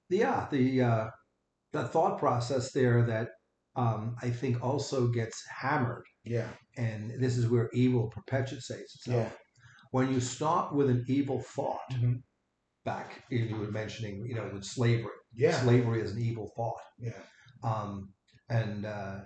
yeah, 0.09 0.47
the 0.51 0.83
uh, 0.83 1.07
the 1.73 1.85
thought 1.85 2.19
process 2.19 2.73
there 2.73 3.05
that 3.07 3.29
um, 3.77 4.17
I 4.21 4.31
think 4.31 4.63
also 4.63 5.09
gets 5.09 5.43
hammered. 5.47 6.05
Yeah. 6.25 6.49
And 6.77 7.13
this 7.23 7.37
is 7.37 7.49
where 7.49 7.71
evil 7.73 8.09
perpetuates 8.09 8.71
itself. 8.71 9.07
Yeah. 9.07 9.29
When 9.93 10.13
you 10.13 10.21
start 10.21 10.75
with 10.75 10.91
an 10.91 11.05
evil 11.09 11.41
thought, 11.41 11.91
mm-hmm. 11.93 12.15
back 12.85 13.25
you 13.31 13.57
were 13.57 13.71
mentioning, 13.71 14.25
you 14.27 14.35
know, 14.35 14.51
with 14.53 14.65
slavery. 14.65 15.11
Yeah. 15.35 15.61
Slavery 15.63 16.01
is 16.01 16.13
an 16.13 16.23
evil 16.23 16.51
thought. 16.57 16.81
Yeah. 16.99 17.13
Um, 17.63 18.13
and 18.49 18.87
uh, 18.87 19.21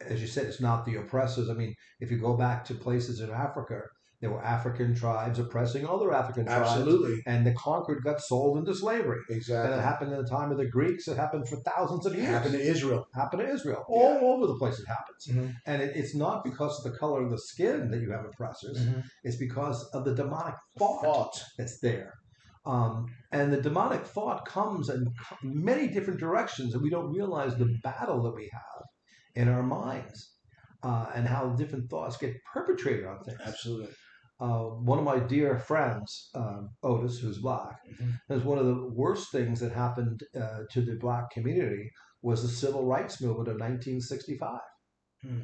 as 0.00 0.20
you 0.20 0.26
said, 0.26 0.46
it's 0.46 0.60
not 0.60 0.84
the 0.86 0.96
oppressors. 0.96 1.50
I 1.50 1.54
mean, 1.54 1.74
if 2.00 2.10
you 2.10 2.18
go 2.18 2.36
back 2.36 2.64
to 2.66 2.74
places 2.74 3.20
in 3.20 3.30
Africa, 3.30 3.82
there 4.22 4.30
were 4.30 4.42
African 4.42 4.94
tribes 4.94 5.40
oppressing 5.40 5.84
other 5.84 6.14
African 6.14 6.46
tribes. 6.46 6.70
Absolutely. 6.70 7.20
And 7.26 7.44
the 7.44 7.52
conquered 7.54 8.04
got 8.04 8.20
sold 8.20 8.56
into 8.56 8.72
slavery. 8.72 9.18
Exactly. 9.28 9.72
And 9.72 9.80
it 9.80 9.84
happened 9.84 10.12
in 10.12 10.22
the 10.22 10.28
time 10.28 10.52
of 10.52 10.58
the 10.58 10.66
Greeks. 10.66 11.08
It 11.08 11.16
happened 11.16 11.48
for 11.48 11.56
thousands 11.56 12.06
of 12.06 12.14
years. 12.14 12.28
It 12.28 12.32
happened 12.32 12.52
to 12.52 12.62
Israel. 12.62 13.00
It 13.12 13.18
happened 13.18 13.42
to 13.42 13.52
Israel. 13.52 13.84
Yeah. 13.90 13.96
All 13.96 14.34
over 14.34 14.46
the 14.46 14.54
place 14.54 14.78
it 14.78 14.86
happens. 14.86 15.26
Mm-hmm. 15.28 15.50
And 15.66 15.82
it, 15.82 15.96
it's 15.96 16.14
not 16.14 16.44
because 16.44 16.78
of 16.78 16.92
the 16.92 16.96
color 16.96 17.24
of 17.24 17.32
the 17.32 17.38
skin 17.38 17.90
that 17.90 18.00
you 18.00 18.12
have 18.12 18.24
oppressors. 18.24 18.78
Mm-hmm. 18.78 19.00
It's 19.24 19.36
because 19.36 19.84
of 19.92 20.04
the 20.04 20.14
demonic 20.14 20.54
thought, 20.78 21.02
thought. 21.02 21.44
that's 21.58 21.80
there. 21.80 22.14
Um, 22.64 23.06
and 23.32 23.52
the 23.52 23.60
demonic 23.60 24.06
thought 24.06 24.46
comes 24.46 24.88
in 24.88 25.04
many 25.42 25.88
different 25.88 26.20
directions, 26.20 26.74
and 26.74 26.82
we 26.82 26.90
don't 26.90 27.12
realize 27.12 27.56
the 27.56 27.76
battle 27.82 28.22
that 28.22 28.36
we 28.36 28.48
have 28.52 28.84
in 29.34 29.48
our 29.48 29.64
minds. 29.64 30.28
Uh, 30.84 31.06
and 31.14 31.28
how 31.28 31.50
different 31.50 31.88
thoughts 31.88 32.16
get 32.16 32.34
perpetrated 32.52 33.06
on 33.06 33.16
things. 33.22 33.38
Absolutely 33.46 33.88
uh, 34.42 34.64
one 34.90 34.98
of 34.98 35.04
my 35.04 35.20
dear 35.20 35.56
friends, 35.56 36.28
um, 36.34 36.70
Otis, 36.82 37.18
who's 37.18 37.38
black, 37.38 37.76
mm-hmm. 37.88 38.10
says 38.26 38.42
one 38.42 38.58
of 38.58 38.66
the 38.66 38.90
worst 38.92 39.30
things 39.30 39.60
that 39.60 39.70
happened 39.70 40.20
uh, 40.34 40.64
to 40.72 40.80
the 40.80 40.96
black 40.96 41.30
community 41.30 41.88
was 42.22 42.42
the 42.42 42.48
civil 42.48 42.84
rights 42.84 43.20
movement 43.20 43.48
of 43.48 43.54
1965. 43.54 44.58
Hmm. 45.22 45.38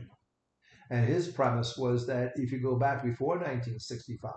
And 0.90 1.06
his 1.06 1.28
premise 1.28 1.76
was 1.76 2.08
that 2.08 2.32
if 2.34 2.50
you 2.50 2.60
go 2.60 2.76
back 2.76 3.04
before 3.04 3.36
1965, 3.36 4.32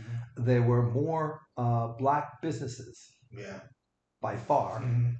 mm-hmm. 0.00 0.44
there 0.44 0.62
were 0.62 0.90
more 0.90 1.40
uh, 1.58 1.88
black 1.98 2.40
businesses 2.40 3.06
yeah. 3.30 3.60
by 4.22 4.36
far 4.36 4.80
mm-hmm 4.80 5.10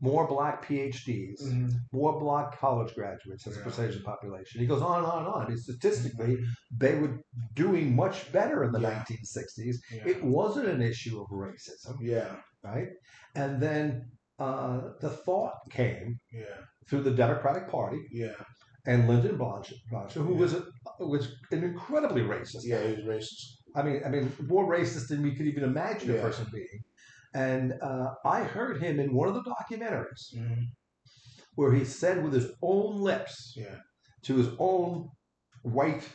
more 0.00 0.26
black 0.28 0.66
PhDs, 0.66 1.42
mm-hmm. 1.42 1.68
more 1.92 2.20
black 2.20 2.58
college 2.58 2.94
graduates 2.94 3.46
as 3.46 3.56
yeah. 3.56 3.60
a 3.60 3.64
percentage 3.64 3.96
of 3.96 4.02
the 4.02 4.04
population. 4.04 4.60
He 4.60 4.66
goes 4.66 4.82
on 4.82 4.98
and 4.98 5.06
on 5.06 5.18
and 5.18 5.28
on. 5.28 5.46
And 5.46 5.58
statistically, 5.58 6.36
mm-hmm. 6.36 6.44
they 6.76 6.94
were 6.94 7.20
doing 7.54 7.96
much 7.96 8.30
better 8.32 8.64
in 8.64 8.72
the 8.72 8.80
yeah. 8.80 9.04
1960s. 9.08 9.76
Yeah. 9.92 10.06
It 10.06 10.22
wasn't 10.22 10.68
an 10.68 10.82
issue 10.82 11.20
of 11.20 11.28
racism. 11.30 11.96
Yeah. 12.00 12.36
Right? 12.62 12.88
And 13.34 13.60
then 13.60 14.10
uh, 14.38 14.80
the 15.00 15.10
thought 15.10 15.54
came 15.70 16.18
yeah. 16.32 16.44
through 16.88 17.02
the 17.02 17.10
Democratic 17.10 17.68
Party. 17.68 18.00
Yeah. 18.12 18.32
And 18.86 19.06
Lyndon 19.06 19.36
Johnson, 19.36 20.24
who 20.24 20.34
was 20.34 20.54
a, 20.54 20.62
was 21.00 21.36
an 21.50 21.62
incredibly 21.62 22.22
racist. 22.22 22.62
Yeah, 22.62 22.82
he 22.86 22.94
was 22.94 23.04
racist. 23.04 23.58
I 23.76 23.82
mean, 23.82 24.00
I 24.06 24.08
mean, 24.08 24.32
more 24.46 24.66
racist 24.66 25.08
than 25.08 25.22
we 25.22 25.34
could 25.34 25.46
even 25.46 25.62
imagine 25.62 26.16
a 26.16 26.20
person 26.22 26.46
being. 26.50 26.82
And 27.34 27.74
uh, 27.82 28.14
I 28.24 28.44
heard 28.44 28.82
him 28.82 28.98
in 28.98 29.14
one 29.14 29.28
of 29.28 29.34
the 29.34 29.42
documentaries 29.42 30.34
mm-hmm. 30.34 30.62
where 31.54 31.72
he 31.72 31.84
said 31.84 32.22
with 32.22 32.32
his 32.32 32.50
own 32.62 33.00
lips 33.00 33.54
yeah. 33.56 33.76
to 34.22 34.36
his 34.36 34.48
own 34.58 35.08
white, 35.62 36.08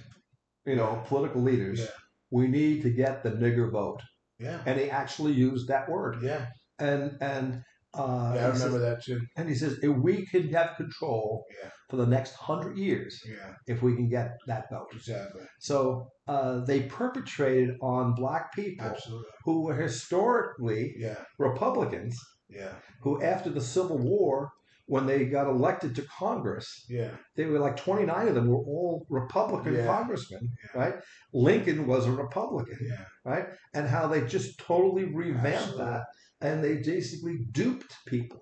you 0.65 0.75
know, 0.75 1.03
political 1.07 1.41
leaders, 1.41 1.79
yeah. 1.79 1.85
we 2.31 2.47
need 2.47 2.81
to 2.81 2.89
get 2.89 3.23
the 3.23 3.31
nigger 3.31 3.71
vote. 3.71 4.01
Yeah. 4.39 4.61
And 4.65 4.79
he 4.79 4.89
actually 4.89 5.33
used 5.33 5.67
that 5.67 5.89
word. 5.89 6.17
Yeah. 6.21 6.47
And 6.79 7.17
and 7.21 7.61
uh, 7.95 8.31
yeah, 8.35 8.47
I 8.47 8.49
remember 8.49 8.79
says, 8.79 8.81
that 8.81 9.03
too. 9.03 9.21
And 9.37 9.47
he 9.47 9.55
says, 9.55 9.79
if 9.83 9.95
we 9.95 10.25
can 10.25 10.49
have 10.49 10.75
control 10.77 11.45
yeah. 11.61 11.69
for 11.89 11.97
the 11.97 12.07
next 12.07 12.33
hundred 12.33 12.77
years, 12.77 13.21
yeah. 13.25 13.53
if 13.67 13.83
we 13.83 13.95
can 13.95 14.09
get 14.09 14.37
that 14.47 14.69
vote. 14.71 14.87
Exactly. 14.93 15.41
So 15.59 16.07
uh, 16.27 16.61
they 16.65 16.83
perpetrated 16.83 17.75
on 17.81 18.15
black 18.15 18.53
people 18.53 18.87
Absolutely. 18.87 19.25
who 19.45 19.63
were 19.65 19.75
historically 19.75 20.95
yeah. 20.97 21.17
Republicans, 21.37 22.17
yeah. 22.49 22.73
who 23.01 23.21
after 23.21 23.51
the 23.51 23.61
Civil 23.61 23.99
War, 23.99 24.51
when 24.87 25.05
they 25.05 25.25
got 25.25 25.47
elected 25.47 25.95
to 25.95 26.01
Congress, 26.03 26.85
yeah. 26.89 27.11
they 27.35 27.45
were 27.45 27.59
like 27.59 27.77
29 27.77 28.27
of 28.27 28.35
them 28.35 28.47
were 28.47 28.57
all 28.57 29.05
Republican 29.09 29.75
yeah. 29.75 29.85
congressmen, 29.85 30.41
yeah. 30.41 30.79
right? 30.79 30.95
Lincoln 31.33 31.87
was 31.87 32.05
a 32.05 32.11
Republican, 32.11 32.77
yeah. 32.81 33.05
right? 33.23 33.45
And 33.73 33.87
how 33.87 34.07
they 34.07 34.21
just 34.21 34.57
totally 34.59 35.05
revamped 35.05 35.47
Absolutely. 35.47 35.85
that 35.85 36.03
and 36.43 36.63
they 36.63 36.75
basically 36.77 37.37
duped 37.51 37.95
people. 38.05 38.39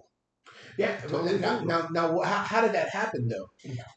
Yeah. 0.77 0.97
Totally 1.01 1.37
now, 1.39 1.61
now, 1.63 1.87
now, 1.91 2.19
how, 2.21 2.43
how 2.43 2.61
did 2.61 2.73
that 2.73 2.89
happen 2.89 3.27
though? 3.27 3.47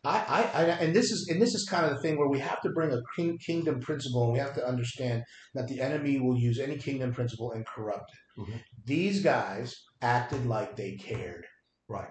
I, 0.05 0.19
I, 0.19 0.61
I, 0.61 0.63
and 0.85 0.95
this 0.95 1.11
is, 1.11 1.29
and 1.31 1.41
this 1.41 1.55
is 1.55 1.67
kind 1.69 1.87
of 1.87 1.93
the 1.93 2.01
thing 2.03 2.19
where 2.19 2.29
we 2.29 2.41
have 2.41 2.61
to 2.63 2.71
bring 2.71 2.93
a 2.93 3.01
king, 3.17 3.39
kingdom 3.39 3.81
principle, 3.81 4.25
and 4.25 4.33
we 4.33 4.39
have 4.41 4.55
to 4.55 4.67
understand 4.67 5.23
that 5.55 5.69
the 5.69 5.81
enemy 5.81 6.21
will 6.21 6.37
use 6.37 6.59
any 6.59 6.77
kingdom 6.77 7.13
principle 7.13 7.53
and 7.53 7.65
corrupt 7.67 8.11
it. 8.13 8.41
Mhm. 8.43 8.61
These 8.85 9.23
guys 9.23 9.75
acted 10.03 10.47
like 10.47 10.77
they 10.77 10.97
cared. 10.97 11.47
Right. 11.89 12.11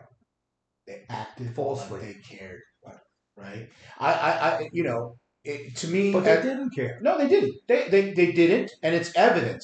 They 0.87 1.03
acted 1.09 1.53
Falsely. 1.55 1.99
like 1.99 2.07
they 2.07 2.37
cared. 2.37 2.61
Right. 3.35 3.69
I, 3.99 4.13
I, 4.13 4.31
I 4.59 4.69
you 4.71 4.83
know, 4.83 5.15
it, 5.43 5.75
to 5.77 5.87
me, 5.87 6.13
But 6.13 6.23
they 6.23 6.37
uh, 6.37 6.41
didn't 6.41 6.69
care. 6.75 6.99
no, 7.01 7.17
they 7.17 7.27
didn't. 7.27 7.53
They, 7.67 7.89
they 7.89 8.11
they 8.13 8.31
didn't, 8.31 8.71
and 8.83 8.93
it's 8.95 9.11
evident. 9.15 9.63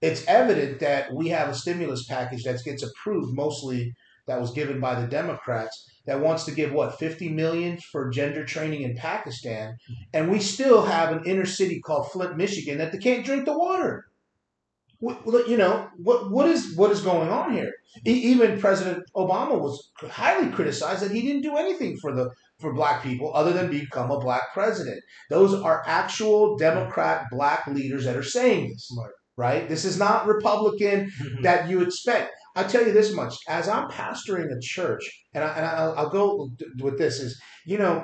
It's 0.00 0.26
evident 0.26 0.80
that 0.80 1.12
we 1.12 1.28
have 1.28 1.48
a 1.48 1.54
stimulus 1.54 2.06
package 2.06 2.44
that 2.44 2.64
gets 2.64 2.82
approved, 2.82 3.34
mostly 3.34 3.94
that 4.26 4.40
was 4.40 4.52
given 4.52 4.80
by 4.80 5.00
the 5.00 5.06
Democrats, 5.06 5.90
that 6.06 6.20
wants 6.20 6.44
to 6.44 6.52
give 6.52 6.72
what 6.72 6.98
fifty 6.98 7.28
million 7.28 7.78
for 7.92 8.10
gender 8.10 8.44
training 8.44 8.82
in 8.82 8.96
Pakistan, 8.96 9.76
and 10.14 10.30
we 10.30 10.40
still 10.40 10.86
have 10.86 11.12
an 11.12 11.24
inner 11.24 11.44
city 11.46 11.80
called 11.80 12.10
Flint, 12.10 12.36
Michigan, 12.36 12.78
that 12.78 12.92
they 12.92 12.98
can't 12.98 13.24
drink 13.24 13.44
the 13.44 13.58
water. 13.58 14.06
You 15.02 15.56
know 15.56 15.88
what? 15.96 16.30
What 16.30 16.48
is 16.48 16.76
what 16.76 16.90
is 16.90 17.00
going 17.00 17.30
on 17.30 17.52
here? 17.52 17.72
Even 18.04 18.60
President 18.60 19.04
Obama 19.16 19.58
was 19.58 19.90
highly 20.08 20.50
criticized 20.52 21.02
that 21.02 21.10
he 21.10 21.22
didn't 21.22 21.42
do 21.42 21.56
anything 21.56 21.96
for 21.96 22.14
the 22.14 22.30
for 22.58 22.74
black 22.74 23.02
people 23.02 23.34
other 23.34 23.52
than 23.52 23.70
become 23.70 24.10
a 24.10 24.20
black 24.20 24.52
president. 24.52 25.02
Those 25.30 25.54
are 25.54 25.82
actual 25.86 26.58
Democrat 26.58 27.24
black 27.30 27.66
leaders 27.66 28.04
that 28.04 28.16
are 28.16 28.22
saying 28.22 28.70
this. 28.70 28.94
Right. 28.96 29.10
Right? 29.46 29.66
This 29.72 29.84
is 29.90 29.96
not 29.98 30.26
Republican 30.26 31.10
that 31.42 31.60
you 31.70 31.80
expect. 31.80 32.28
I 32.54 32.62
tell 32.64 32.84
you 32.86 32.92
this 32.92 33.14
much: 33.20 33.34
as 33.48 33.68
I'm 33.74 33.88
pastoring 33.88 34.48
a 34.54 34.60
church, 34.60 35.04
and, 35.34 35.42
I, 35.42 35.48
and 35.56 35.66
I'll, 35.66 35.94
I'll 35.98 36.10
go 36.20 36.50
with 36.84 36.98
this 36.98 37.20
is, 37.20 37.40
you 37.64 37.78
know, 37.78 37.94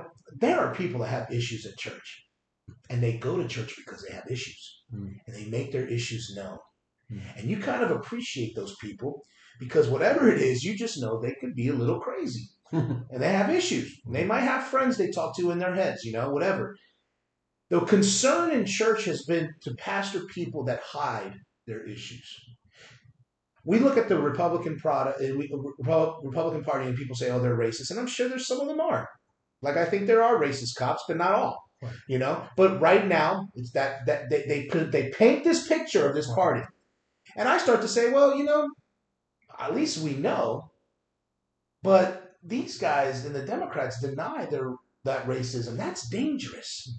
there 0.40 0.58
are 0.60 0.74
people 0.74 1.00
that 1.00 1.08
have 1.18 1.30
issues 1.40 1.66
at 1.66 1.76
church, 1.76 2.08
and 2.90 3.02
they 3.02 3.18
go 3.18 3.36
to 3.36 3.46
church 3.56 3.74
because 3.76 4.00
they 4.02 4.14
have 4.14 4.30
issues, 4.30 4.62
Mm. 4.94 5.10
and 5.26 5.32
they 5.36 5.46
make 5.56 5.72
their 5.72 5.88
issues 5.98 6.24
known, 6.36 6.58
Mm. 7.12 7.20
and 7.36 7.44
you 7.50 7.56
kind 7.70 7.82
of 7.84 7.90
appreciate 7.90 8.52
those 8.56 8.74
people 8.86 9.12
because 9.64 9.88
whatever 9.88 10.22
it 10.34 10.40
is, 10.50 10.64
you 10.66 10.72
just 10.84 11.00
know 11.02 11.12
they 11.20 11.34
could 11.40 11.54
be 11.62 11.68
a 11.68 11.74
little 11.82 12.00
crazy 12.06 12.44
and 12.72 13.20
they 13.22 13.32
have 13.40 13.50
issues. 13.60 13.88
They 14.16 14.24
might 14.32 14.40
have 14.52 14.64
friends 14.72 14.96
they 14.96 15.10
talk 15.10 15.30
to 15.36 15.50
in 15.52 15.58
their 15.58 15.74
heads, 15.74 16.04
you 16.06 16.12
know, 16.16 16.30
whatever. 16.30 16.64
The 17.68 17.80
concern 17.80 18.52
in 18.52 18.64
church 18.64 19.04
has 19.06 19.24
been 19.24 19.52
to 19.62 19.74
pastor 19.74 20.20
people 20.26 20.64
that 20.64 20.80
hide 20.80 21.34
their 21.66 21.84
issues. 21.84 22.28
We 23.64 23.80
look 23.80 23.96
at 23.96 24.08
the 24.08 24.20
Republican 24.20 24.78
product, 24.78 25.20
uh, 25.20 25.34
we- 25.36 25.50
Repu- 25.50 26.24
Republican 26.24 26.62
Party, 26.62 26.86
and 26.86 26.96
people 26.96 27.16
say, 27.16 27.30
"Oh, 27.30 27.40
they're 27.40 27.56
racist," 27.56 27.90
and 27.90 27.98
I'm 27.98 28.06
sure 28.06 28.28
there's 28.28 28.46
some 28.46 28.60
of 28.60 28.68
them 28.68 28.80
are. 28.80 29.08
Like 29.62 29.76
I 29.76 29.84
think 29.84 30.06
there 30.06 30.22
are 30.22 30.40
racist 30.40 30.76
cops, 30.76 31.02
but 31.08 31.16
not 31.16 31.32
all. 31.32 31.58
Right. 31.82 31.92
You 32.08 32.18
know, 32.18 32.46
but 32.56 32.80
right 32.80 33.06
now 33.06 33.48
it's 33.54 33.72
that 33.72 34.06
that 34.06 34.30
they 34.30 34.46
they 34.46 34.84
they 34.84 35.10
paint 35.10 35.42
this 35.42 35.66
picture 35.66 36.08
of 36.08 36.14
this 36.14 36.32
party, 36.32 36.62
and 37.36 37.48
I 37.48 37.58
start 37.58 37.82
to 37.82 37.88
say, 37.88 38.12
well, 38.12 38.36
you 38.36 38.44
know, 38.44 38.70
at 39.58 39.74
least 39.74 39.98
we 39.98 40.14
know. 40.14 40.70
But 41.82 42.36
these 42.42 42.78
guys 42.78 43.24
and 43.24 43.34
the 43.34 43.44
Democrats 43.44 44.00
deny 44.00 44.46
their 44.46 44.74
that 45.04 45.26
racism. 45.26 45.76
That's 45.76 46.08
dangerous 46.08 46.96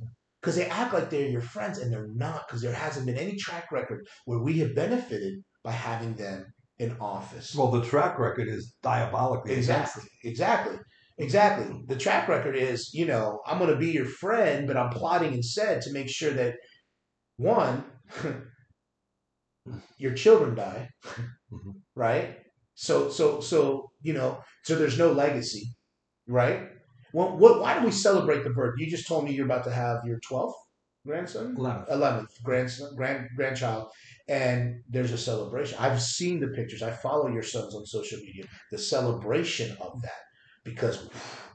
because 0.48 0.56
they 0.56 0.68
act 0.68 0.93
like 0.93 1.10
they're 1.10 1.28
your 1.28 1.41
friends 1.41 1.78
and 1.78 1.91
they're 1.91 2.08
not. 2.08 2.48
Because 2.48 2.62
there 2.62 2.72
hasn't 2.72 3.06
been 3.06 3.18
any 3.18 3.36
track 3.36 3.70
record 3.70 4.08
where 4.24 4.39
we 4.39 4.60
have 4.60 4.74
benefited 4.74 5.43
by 5.62 5.74
having 5.74 6.16
them 6.16 6.45
in 6.80 6.95
office. 7.02 7.54
Well, 7.54 7.70
the 7.70 7.84
track 7.84 8.18
record 8.18 8.48
is 8.48 8.74
diabolically 8.82 9.52
Exactly. 9.56 10.04
Exactly. 10.24 10.78
Exactly. 11.18 11.82
The 11.89 11.98
track 11.98 12.30
record 12.30 12.56
is, 12.56 12.91
you 12.93 13.06
know, 13.06 13.41
I'm 13.45 13.58
going 13.58 13.72
to 13.72 13.76
be 13.76 13.91
your 13.91 14.06
friend, 14.06 14.68
but 14.68 14.78
I'm 14.78 14.89
plotting 14.89 15.34
instead 15.34 15.82
to 15.82 15.91
make 15.91 16.08
sure 16.08 16.32
that 16.32 16.54
one, 17.36 17.84
your 19.98 20.14
children 20.14 20.56
die, 20.56 20.88
Mhm. 21.52 21.82
right? 21.93 22.38
So, 22.76 23.10
so, 23.10 23.41
so, 23.41 23.91
you 24.02 24.14
know, 24.14 24.41
so 24.64 24.76
there's 24.78 24.98
no 24.98 25.12
legacy, 25.12 25.76
right? 26.26 26.70
Well, 27.14 27.38
what? 27.38 27.62
Why 27.62 27.80
do 27.80 27.86
we 27.86 27.91
celebrate 27.91 28.43
the 28.43 28.49
birth? 28.51 28.76
You 28.80 28.89
just 28.89 29.08
told 29.08 29.26
me 29.26 29.32
you're 29.34 29.45
about 29.45 29.64
to 29.66 29.72
have 29.72 29.99
your 30.05 30.20
12th 30.30 30.53
grandson, 31.05 31.55
Eleventh. 31.58 31.88
11th 31.89 32.43
grandson, 32.43 32.95
grand 32.95 33.30
grandchild, 33.36 33.88
and 34.28 34.82
there's 34.89 35.12
a 35.12 35.18
celebration. 35.18 35.78
I've 35.80 36.01
seen 36.01 36.39
the 36.39 36.47
pictures. 36.49 36.84
I 36.84 36.91
follow 36.91 37.30
your 37.30 37.43
sons 37.43 37.74
on 37.76 37.86
social 37.86 38.20
media. 38.20 38.43
The 38.72 38.78
celebration 38.78 39.78
of 39.80 40.01
that, 40.01 40.22
because 40.66 41.10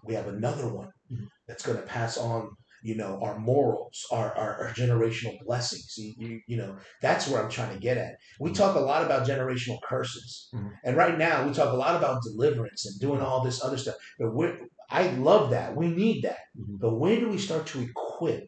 we 0.05 0.15
have 0.15 0.27
another 0.29 0.73
one 0.73 0.89
Mhm. 1.13 1.29
that's 1.47 1.65
going 1.67 1.77
to 1.79 1.85
pass 1.85 2.17
on, 2.17 2.49
you 2.83 2.97
know, 2.97 3.21
our 3.23 3.39
morals, 3.39 4.05
our, 4.11 4.35
our, 4.37 4.65
our 4.65 4.71
generational 4.73 5.37
blessings. 5.47 5.95
You, 5.99 6.15
you, 6.17 6.41
you 6.49 6.57
know, 6.57 6.77
that's 7.03 7.29
where 7.29 7.41
I'm 7.43 7.51
trying 7.51 7.73
to 7.75 7.79
get 7.79 7.99
at. 7.99 8.15
We 8.41 8.53
talk 8.53 8.75
a 8.75 8.81
lot 8.81 9.05
about 9.05 9.29
generational 9.29 9.79
curses, 9.87 10.49
Mhm. 10.55 10.71
and 10.85 10.97
right 10.97 11.17
now 11.19 11.47
we 11.47 11.53
talk 11.53 11.73
a 11.73 11.77
lot 11.77 11.95
about 11.95 12.23
deliverance 12.23 12.87
and 12.87 12.99
doing 12.99 13.21
all 13.21 13.45
this 13.45 13.63
other 13.63 13.77
stuff. 13.77 13.97
But 14.19 14.35
we're, 14.35 14.59
I 14.93 15.11
love 15.13 15.51
that. 15.51 15.75
We 15.75 15.89
need 15.89 16.23
that. 16.23 16.39
Mhm. 16.57 16.79
But 16.79 16.95
when 16.97 17.21
do 17.21 17.29
we 17.31 17.39
start 17.39 17.67
to 17.69 17.81
equip 17.81 18.45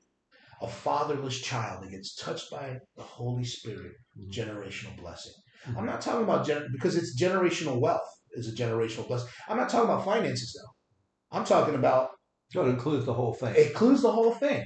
a 0.60 0.68
fatherless 0.68 1.40
child 1.40 1.82
that 1.82 1.90
gets 1.90 2.14
touched 2.14 2.50
by 2.50 2.78
the 2.96 3.02
Holy 3.02 3.44
Spirit, 3.44 3.92
Mhm. 4.18 4.30
generational 4.30 4.96
blessing? 4.96 5.32
Mhm. 5.66 5.78
I'm 5.78 5.86
not 5.86 6.00
talking 6.02 6.24
about 6.24 6.46
gen- 6.46 6.68
because 6.72 6.96
it's 6.96 7.20
generational 7.20 7.80
wealth 7.80 8.08
is 8.32 8.48
a 8.48 8.52
generational 8.62 9.08
blessing. 9.08 9.28
I'm 9.48 9.56
not 9.56 9.70
talking 9.70 9.88
about 9.90 10.04
finances 10.04 10.52
though. 10.54 11.36
I'm 11.38 11.44
talking 11.44 11.74
about 11.74 12.10
So 12.52 12.64
it 12.66 12.70
includes 12.70 13.06
the 13.06 13.14
whole 13.14 13.34
thing. 13.34 13.54
it 13.56 13.68
includes 13.68 14.02
the 14.02 14.12
whole 14.12 14.32
thing. 14.34 14.64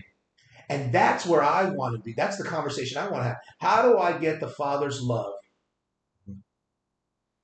And 0.68 0.92
that's 0.92 1.24
where 1.24 1.42
I 1.42 1.70
want 1.70 1.96
to 1.96 2.02
be. 2.02 2.12
That's 2.14 2.36
the 2.36 2.44
conversation 2.44 2.98
I 2.98 3.08
want 3.08 3.22
to 3.22 3.28
have. 3.28 3.38
How 3.60 3.82
do 3.82 3.98
I 3.98 4.18
get 4.18 4.40
the 4.40 4.48
father's 4.50 5.00
love 5.00 5.32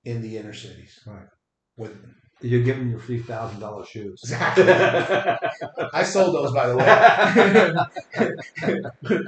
in 0.05 0.21
the 0.23 0.37
inner 0.37 0.53
cities? 0.53 0.99
Right. 1.07 1.27
With 1.77 1.97
You're 2.41 2.63
giving 2.63 2.91
your 2.91 3.01
three 3.01 3.21
thousand 3.23 3.61
dollar 3.61 3.85
shoes. 3.87 4.21
Exactly. 4.23 4.69
I 5.93 6.03
sold 6.03 6.35
those, 6.35 6.53
by 6.53 6.67
the 6.69 6.77
way. 6.77 8.25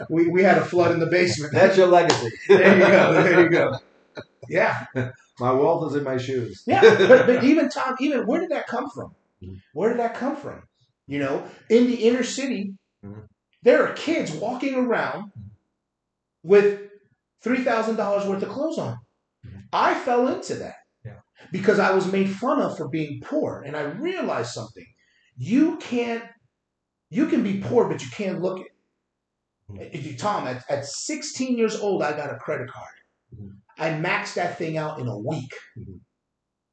we, 0.11 0.29
we 0.29 0.43
had 0.43 0.59
a 0.59 0.65
flood 0.65 0.93
in 0.93 1.01
the 1.01 1.07
basement. 1.07 1.53
That's 1.53 1.77
your 1.77 1.87
legacy. 1.87 2.31
There 2.49 2.79
you 2.79 2.87
go. 2.87 3.23
There 3.23 3.41
you 3.43 3.51
go. 3.51 3.79
Yeah, 4.49 4.87
My 5.41 5.53
wealth 5.53 5.91
is 5.91 5.97
in 5.99 6.05
my 6.05 6.17
shoes. 6.19 6.63
yeah. 6.67 6.81
But, 6.83 7.27
but 7.27 7.45
even 7.45 7.69
Tom, 7.69 7.97
even 8.01 8.27
where 8.27 8.41
did 8.41 8.51
that 8.51 8.67
come 8.67 8.89
from? 8.95 9.15
Where 9.73 9.91
did 9.91 10.01
that 10.01 10.15
come 10.15 10.37
from? 10.37 10.63
You 11.07 11.19
know, 11.21 11.45
in 11.71 11.87
the 11.87 11.95
inner 11.95 12.25
city, 12.25 12.75
Mhm. 13.05 13.27
there 13.63 13.87
are 13.87 13.93
kids 13.93 14.33
walking 14.33 14.75
around 14.75 15.31
with 16.43 16.81
three 17.43 17.63
thousand 17.63 17.97
dollars 17.97 18.27
worth 18.27 18.43
of 18.43 18.49
clothes 18.49 18.79
on. 18.79 18.99
Mhm. 19.47 19.63
I 19.73 19.95
fell 19.95 20.27
into 20.29 20.55
that 20.55 20.65
Yeah. 20.65 20.73
Because 21.53 21.79
I 21.79 21.93
was 21.95 22.11
made 22.11 22.29
fun 22.31 22.61
of 22.61 22.77
for 22.77 22.89
being 22.89 23.21
poor, 23.25 23.63
and 23.67 23.77
I 23.77 23.83
realized 23.83 24.53
something: 24.53 24.87
you 25.37 25.77
can't, 25.79 26.25
you 27.11 27.27
can 27.27 27.43
be 27.43 27.61
poor, 27.61 27.89
but 27.89 28.03
you 28.03 28.11
can't 28.11 28.41
look 28.41 28.61
it. 28.61 28.73
If 29.93 30.07
you- 30.07 30.17
Tom, 30.17 30.47
at, 30.47 30.65
at 30.71 30.85
16 30.87 31.59
years 31.59 31.77
old, 31.77 32.03
I 32.03 32.17
got 32.17 32.33
a 32.33 32.37
credit 32.37 32.71
card. 32.71 32.95
Mhm. 33.35 33.57
I 33.79 33.91
maxed 33.91 34.35
that 34.35 34.57
thing 34.59 34.77
out 34.77 35.01
in 35.01 35.09
a 35.09 35.19
week. 35.19 35.53
Mhm. 35.79 36.01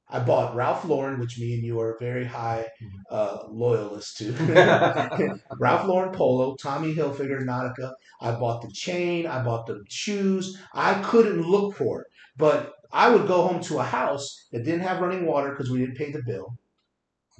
I 0.09 0.19
bought 0.19 0.53
Ralph 0.55 0.85
Lauren, 0.85 1.19
which 1.19 1.39
me 1.39 1.55
and 1.55 1.63
you 1.63 1.79
are 1.79 1.97
very 1.99 2.25
high 2.25 2.67
Mhm. 2.81 2.89
uh, 3.09 3.37
loyalists 3.49 4.13
to. 4.19 4.31
Ralph 5.59 5.87
Lauren 5.87 6.11
polo, 6.13 6.55
Tommy 6.55 6.93
Hilfiger 6.93 7.41
Nautica. 7.43 7.93
I 8.21 8.31
bought 8.33 8.61
the 8.61 8.71
chain. 8.71 9.25
I 9.25 9.43
bought 9.43 9.65
the 9.65 9.83
shoes. 9.89 10.57
I 10.73 11.01
couldn't 11.01 11.41
look 11.41 11.75
for 11.75 12.01
it, 12.01 12.07
but 12.37 12.73
I 12.93 13.09
would 13.09 13.27
go 13.27 13.47
home 13.47 13.61
to 13.63 13.79
a 13.79 13.83
house 13.83 14.25
that 14.51 14.63
didn't 14.63 14.81
have 14.87 15.01
running 15.01 15.25
water 15.25 15.49
because 15.51 15.69
we 15.71 15.79
didn't 15.79 15.97
pay 15.97 16.11
the 16.11 16.23
bill, 16.25 16.55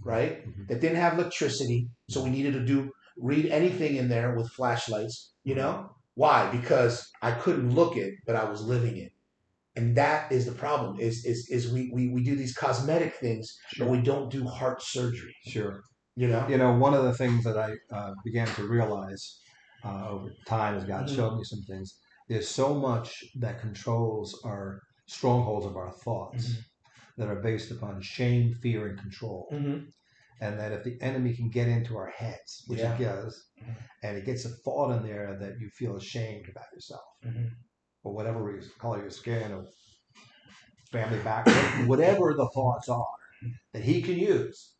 right? 0.04 0.46
Mhm. 0.46 0.68
That 0.70 0.82
didn't 0.82 0.98
have 0.98 1.14
electricity, 1.18 1.90
so 2.10 2.24
we 2.24 2.30
needed 2.30 2.54
to 2.54 2.66
do 2.66 2.92
read 3.18 3.46
anything 3.48 3.96
in 3.96 4.10
there 4.10 4.36
with 4.36 4.50
flashlights. 4.52 5.34
You 5.44 5.56
know 5.56 5.74
why? 6.16 6.50
Because 6.52 7.08
I 7.22 7.32
couldn't 7.32 7.72
look 7.76 7.98
it, 7.98 8.14
but 8.26 8.36
I 8.36 8.46
was 8.50 8.62
living 8.62 8.98
it. 8.98 9.12
And 9.76 9.96
that 9.98 10.32
is 10.32 10.46
the 10.46 10.52
problem. 10.54 11.00
Is 11.00 11.26
is 11.26 11.48
is 11.50 11.72
we 11.74 11.92
we, 11.94 12.10
we 12.10 12.24
do 12.24 12.36
these 12.36 12.56
cosmetic 12.56 13.16
things, 13.16 13.46
but 13.80 13.90
we 13.90 14.02
don't 14.02 14.30
do 14.32 14.46
heart 14.48 14.82
surgery. 14.82 15.36
Sure. 15.46 15.82
You 16.16 16.28
know. 16.28 16.48
You 16.48 16.58
know, 16.58 16.74
one 16.78 16.94
of 16.94 17.04
the 17.06 17.14
things 17.14 17.44
that 17.46 17.58
I 17.58 17.72
uh, 17.96 18.14
began 18.24 18.48
to 18.58 18.68
realize 18.68 19.24
uh, 19.84 20.10
over 20.10 20.30
time 20.46 20.76
as 20.76 20.86
God 20.86 21.08
Mhm. 21.08 21.16
showed 21.16 21.38
me 21.38 21.44
some 21.44 21.62
things, 21.64 21.98
there's 22.30 22.48
so 22.48 22.74
much 22.76 23.24
that 23.40 23.60
controls 23.60 24.40
our 24.46 24.80
strongholds 25.14 25.66
of 25.66 25.78
our 25.78 25.92
thoughts 25.92 26.46
Mhm. 26.50 26.66
that 27.18 27.30
are 27.30 27.42
based 27.42 27.72
upon 27.72 28.02
shame, 28.02 28.54
fear, 28.56 28.88
and 28.88 29.00
control. 29.00 29.48
Mm-hmm. 29.52 29.90
And 30.42 30.60
that 30.60 30.72
if 30.72 30.84
the 30.84 31.00
enemy 31.02 31.36
can 31.36 31.50
get 31.50 31.68
into 31.68 31.96
our 31.96 32.10
heads, 32.10 32.64
which 32.68 32.80
Yeah. 32.80 32.98
he 32.98 33.04
does, 33.04 33.50
Mhm. 33.62 33.76
and 34.02 34.18
it 34.18 34.26
gets 34.26 34.46
a 34.46 34.50
thought 34.50 34.92
in 34.98 35.04
there 35.04 35.38
that 35.40 35.60
you 35.60 35.70
feel 35.70 35.96
ashamed 35.96 36.50
about 36.50 36.72
yourself, 36.74 37.06
Mhm. 37.24 37.52
for 38.02 38.14
whatever 38.14 38.44
reason, 38.44 38.72
color 38.80 39.00
your 39.02 39.10
skin 39.12 39.52
or 39.54 39.66
family 40.92 41.22
background, 41.24 41.88
whatever 41.90 42.34
the 42.34 42.50
thoughts 42.54 42.90
are, 42.90 43.16
that 43.72 43.84
he 43.84 44.02
can 44.02 44.18
use, 44.18 44.76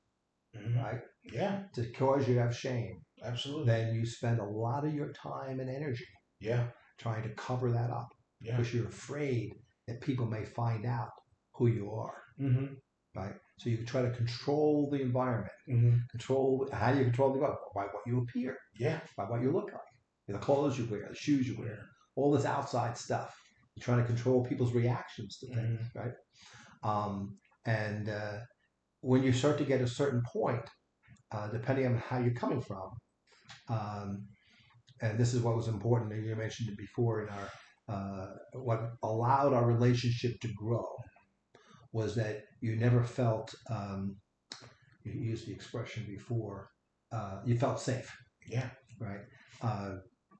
Mhm. 0.56 0.76
right, 0.84 1.02
Yeah, 1.24 1.64
to 1.74 1.90
cause 1.92 2.28
you 2.28 2.34
to 2.36 2.42
have 2.42 2.56
shame, 2.56 3.06
absolutely. 3.24 3.66
then 3.66 3.96
you 3.96 4.06
spend 4.06 4.40
a 4.40 4.46
lot 4.46 4.86
of 4.86 4.94
your 4.94 5.14
time 5.14 5.60
and 5.60 5.70
energy 5.70 6.08
yeah, 6.40 6.72
trying 6.98 7.24
to 7.24 7.34
cover 7.36 7.72
that 7.72 7.90
up 7.90 8.10
yeah. 8.42 8.52
because 8.58 8.74
you're 8.74 8.88
afraid 8.88 9.54
that 9.88 10.02
people 10.02 10.26
may 10.26 10.46
find 10.46 10.86
out 10.86 11.10
who 11.54 11.68
you 11.68 11.92
are, 11.92 12.16
Mm-hmm. 12.40 12.74
right? 13.16 13.36
So 13.60 13.70
you 13.70 13.78
try 13.86 14.02
to 14.02 14.10
control 14.12 14.90
the 14.92 15.02
environment. 15.02 15.52
Mm-hmm. 15.70 15.98
Control 16.10 16.68
how 16.74 16.92
do 16.92 16.98
you 16.98 17.04
control 17.06 17.30
the 17.30 17.36
environment? 17.36 17.62
By 17.76 17.84
what 17.84 18.04
you 18.08 18.20
appear, 18.20 18.58
Yeah, 18.80 19.00
by 19.18 19.26
what 19.26 19.42
you 19.42 19.52
look 19.52 19.72
like, 19.72 19.82
the 20.28 20.40
clothes 20.40 20.78
you 20.80 20.86
wear, 20.90 21.08
the 21.10 21.16
shoes 21.16 21.48
you 21.48 21.56
wear, 21.60 21.80
all 22.16 22.32
this 22.32 22.46
outside 22.46 22.98
stuff. 22.98 23.36
You're 23.76 23.84
trying 23.84 24.02
to 24.02 24.06
control 24.08 24.46
people's 24.46 24.74
reactions 24.74 25.38
to 25.40 25.48
things, 25.48 25.82
Mhm. 25.82 25.96
right? 25.96 26.14
Um, 26.84 27.38
and 27.66 28.10
uh, 28.10 28.40
when 29.02 29.24
you 29.24 29.32
start 29.34 29.58
to 29.60 29.66
get 29.66 29.82
a 29.82 29.88
certain 29.88 30.22
point, 30.24 30.66
uh, 31.32 31.48
depending 31.50 31.86
on 31.88 31.98
how 31.98 32.20
you're 32.20 32.34
coming 32.34 32.62
from, 32.62 32.90
um, 33.70 34.28
and 35.02 35.20
this 35.20 35.34
is 35.34 35.42
what 35.42 35.56
was 35.56 35.68
important, 35.68 36.14
and 36.14 36.26
you 36.26 36.36
mentioned 36.36 36.70
it 36.70 36.78
before 36.78 37.22
in 37.24 37.30
our 37.30 37.50
uh, 37.88 38.28
what 38.54 38.94
allowed 39.04 39.54
our 39.54 39.66
relationship 39.66 40.40
to 40.42 40.48
grow 40.54 40.86
was 41.92 42.16
that 42.16 42.44
you 42.62 42.76
never 42.76 43.04
felt 43.04 43.54
um, 43.70 44.16
you 45.04 45.14
used 45.14 45.48
the 45.48 45.54
expression 45.54 46.06
before 46.08 46.70
uh, 47.12 47.40
you 47.46 47.58
felt 47.58 47.80
safe. 47.80 48.12
Yeah, 48.48 48.70
right? 49.00 49.22
Uh, 49.62 49.96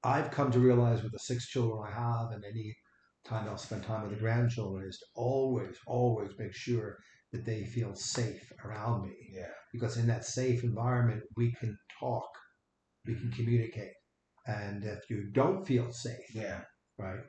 i've 0.06 0.32
come 0.32 0.52
to 0.52 0.60
realize 0.60 1.02
with 1.02 1.14
the 1.14 1.20
six 1.20 1.48
children 1.48 1.82
i 1.88 1.90
have 1.90 2.32
and 2.32 2.44
any 2.44 2.76
time 3.24 3.48
i'll 3.48 3.58
spend 3.58 3.82
time 3.84 4.02
with 4.02 4.12
the 4.12 4.20
grandchildren 4.20 4.86
is 4.86 4.98
to 4.98 5.06
always 5.16 5.78
always 5.88 6.32
make 6.38 6.54
sure 6.54 6.98
that 7.32 7.46
they 7.46 7.66
feel 7.66 7.96
safe 7.96 8.54
around 8.64 9.04
me. 9.08 9.16
Yeah, 9.32 9.48
because 9.74 9.98
in 9.98 10.08
that 10.08 10.24
safe 10.24 10.64
environment 10.64 11.24
we 11.36 11.52
can 11.54 11.78
talk 12.00 12.30
we 13.06 13.16
can 13.16 13.32
communicate. 13.32 13.92
And 14.48 14.84
if 14.84 15.10
you 15.10 15.30
don't 15.32 15.66
feel 15.66 15.92
safe 15.92 16.34
yeah. 16.34 16.62
right 16.98 17.22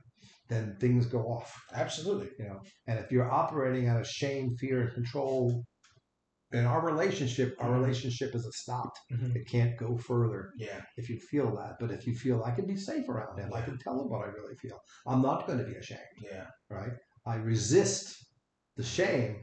then 0.48 0.76
things 0.80 1.06
go 1.06 1.20
off. 1.34 1.50
Absolutely. 1.74 2.30
you 2.38 2.46
know 2.48 2.60
and 2.86 2.98
if 2.98 3.10
you're 3.12 3.30
operating 3.30 3.88
out 3.88 4.00
of 4.00 4.06
shame 4.06 4.56
fear 4.60 4.82
and 4.82 4.92
control 4.94 5.64
in 6.52 6.64
our 6.66 6.82
relationship 6.84 7.56
our 7.60 7.70
Mhm. 7.70 7.80
relationship 7.80 8.34
is 8.34 8.46
stopped 8.62 8.98
Mhm. 9.12 9.34
it 9.36 9.46
can't 9.48 9.76
go 9.76 9.96
further 9.96 10.52
Yeah, 10.56 10.80
if 10.96 11.08
you 11.10 11.18
feel 11.18 11.54
that. 11.56 11.72
But 11.80 11.90
if 11.90 12.06
you 12.06 12.14
feel 12.14 12.42
i 12.44 12.52
can 12.58 12.66
be 12.66 12.76
safe 12.76 13.08
around 13.08 13.38
him. 13.38 13.52
I 13.52 13.62
can 13.62 13.76
tell 13.78 14.00
him 14.00 14.08
what 14.10 14.24
i 14.26 14.28
really 14.38 14.56
feel. 14.64 14.78
I'm 15.06 15.22
not 15.22 15.46
going 15.46 15.58
to 15.58 15.64
be 15.64 15.76
ashamed. 15.82 16.16
Yeah, 16.30 16.46
right? 16.70 16.92
I 17.26 17.36
resist 17.36 18.04
the 18.76 18.84
shame 18.84 19.34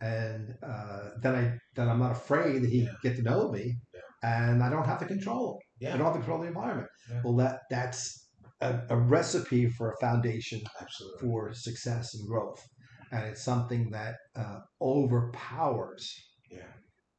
and 0.00 0.54
uh, 0.62 1.10
then 1.22 1.34
i 1.34 1.44
then 1.74 1.88
i'm 1.88 1.98
not 1.98 2.12
afraid 2.12 2.62
that 2.62 2.70
he 2.70 2.82
Yeah. 2.82 2.92
get 3.02 3.16
to 3.16 3.22
know 3.22 3.50
me 3.50 3.64
and 4.22 4.62
i 4.62 4.68
don't 4.70 4.84
have 4.86 4.98
to 5.00 5.06
control. 5.06 5.58
Him 5.80 5.92
i 5.94 5.96
don't 5.96 6.06
have 6.06 6.14
to 6.14 6.20
control 6.20 6.40
the 6.42 6.48
environment. 6.48 6.88
Yeah. 7.10 7.22
well 7.24 7.36
that 7.36 7.60
that's 7.70 8.25
a, 8.60 8.80
a 8.90 8.96
recipe 8.96 9.68
for 9.68 9.92
a 9.92 9.96
foundation 10.00 10.60
Absolutely. 10.80 11.20
for 11.20 11.52
success 11.54 12.14
and 12.14 12.28
growth. 12.28 12.62
And 13.12 13.24
it's 13.26 13.42
something 13.44 13.90
that 13.90 14.16
uh, 14.36 14.60
overpowers 14.80 16.12
Yeah, 16.50 16.72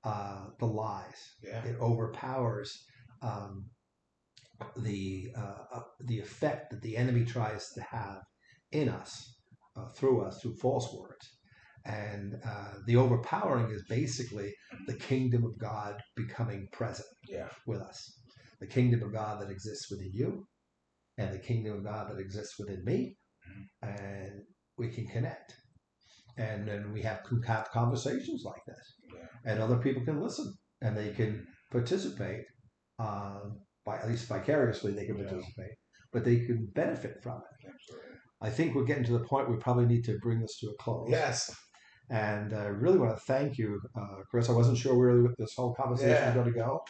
uh, 0.03 0.47
the 0.59 0.65
lies. 0.65 1.35
yeah, 1.43 1.63
It 1.63 1.77
overpowers 1.79 2.77
um, 3.21 3.69
the 4.77 5.29
uh, 5.37 5.63
uh, 5.75 5.81
the 6.05 6.19
effect 6.19 6.71
that 6.71 6.81
the 6.81 6.97
enemy 6.97 7.25
tries 7.25 7.69
to 7.73 7.81
have 7.81 8.21
in 8.71 8.89
us 8.89 9.39
uh, 9.75 9.87
through 9.95 10.21
us 10.21 10.39
through 10.41 10.55
false 10.55 10.93
words. 10.93 11.27
And 11.85 12.35
uh, 12.45 12.73
the 12.85 12.97
overpowering 12.97 13.71
is 13.71 13.83
basically 13.87 14.53
the 14.87 14.95
kingdom 14.95 15.45
of 15.45 15.57
God 15.57 16.01
becoming 16.15 16.67
present 16.73 17.07
yeah, 17.29 17.47
with 17.65 17.79
us. 17.79 18.19
The 18.59 18.67
kingdom 18.67 19.03
of 19.03 19.13
God 19.13 19.41
that 19.41 19.49
exists 19.51 19.89
within 19.89 20.11
you, 20.13 20.45
and 21.17 21.33
the 21.33 21.39
kingdom 21.39 21.77
of 21.77 21.83
God 21.83 22.09
that 22.11 22.19
exists 22.19 22.55
within 22.59 22.83
me, 22.85 23.15
and 23.81 24.41
we 24.77 24.89
can 24.89 25.07
connect. 25.07 25.53
And 26.37 26.67
then 26.67 26.91
we 26.93 27.01
have 27.01 27.21
have 27.47 27.69
conversations 27.71 28.43
like 28.45 28.61
this, 28.67 28.95
and 29.45 29.59
other 29.59 29.77
people 29.77 30.03
can 30.05 30.21
listen, 30.21 30.53
and 30.81 30.95
they 30.95 31.09
can 31.11 31.45
participate. 31.71 32.43
Um, 32.99 33.59
by 33.85 33.97
at 33.97 34.09
least 34.09 34.27
vicariously, 34.27 34.91
they 34.91 35.05
can 35.05 35.15
participate, 35.15 35.71
but 36.11 36.25
they 36.25 36.39
can 36.39 36.67
benefit 36.75 37.23
from 37.23 37.37
it. 37.37 37.71
I 38.41 38.49
think 38.49 38.75
we're 38.75 38.83
getting 38.83 39.05
to 39.05 39.13
the 39.13 39.23
point 39.23 39.49
we 39.49 39.57
probably 39.57 39.85
need 39.85 40.03
to 40.05 40.17
bring 40.21 40.41
this 40.41 40.59
to 40.59 40.67
a 40.67 40.75
close. 40.83 41.07
Yes. 41.09 41.49
And 42.09 42.53
I 42.53 42.65
really 42.65 42.97
want 42.97 43.15
to 43.15 43.23
thank 43.25 43.57
you, 43.57 43.79
uh, 43.99 44.21
Chris. 44.29 44.49
I 44.49 44.53
wasn't 44.53 44.77
sure 44.77 44.97
where 44.97 45.33
this 45.37 45.53
whole 45.55 45.73
conversation 45.73 46.11
Yeah. 46.11 46.25
was 46.27 46.33
going 46.35 46.53
to 46.53 46.59
go, 46.59 46.81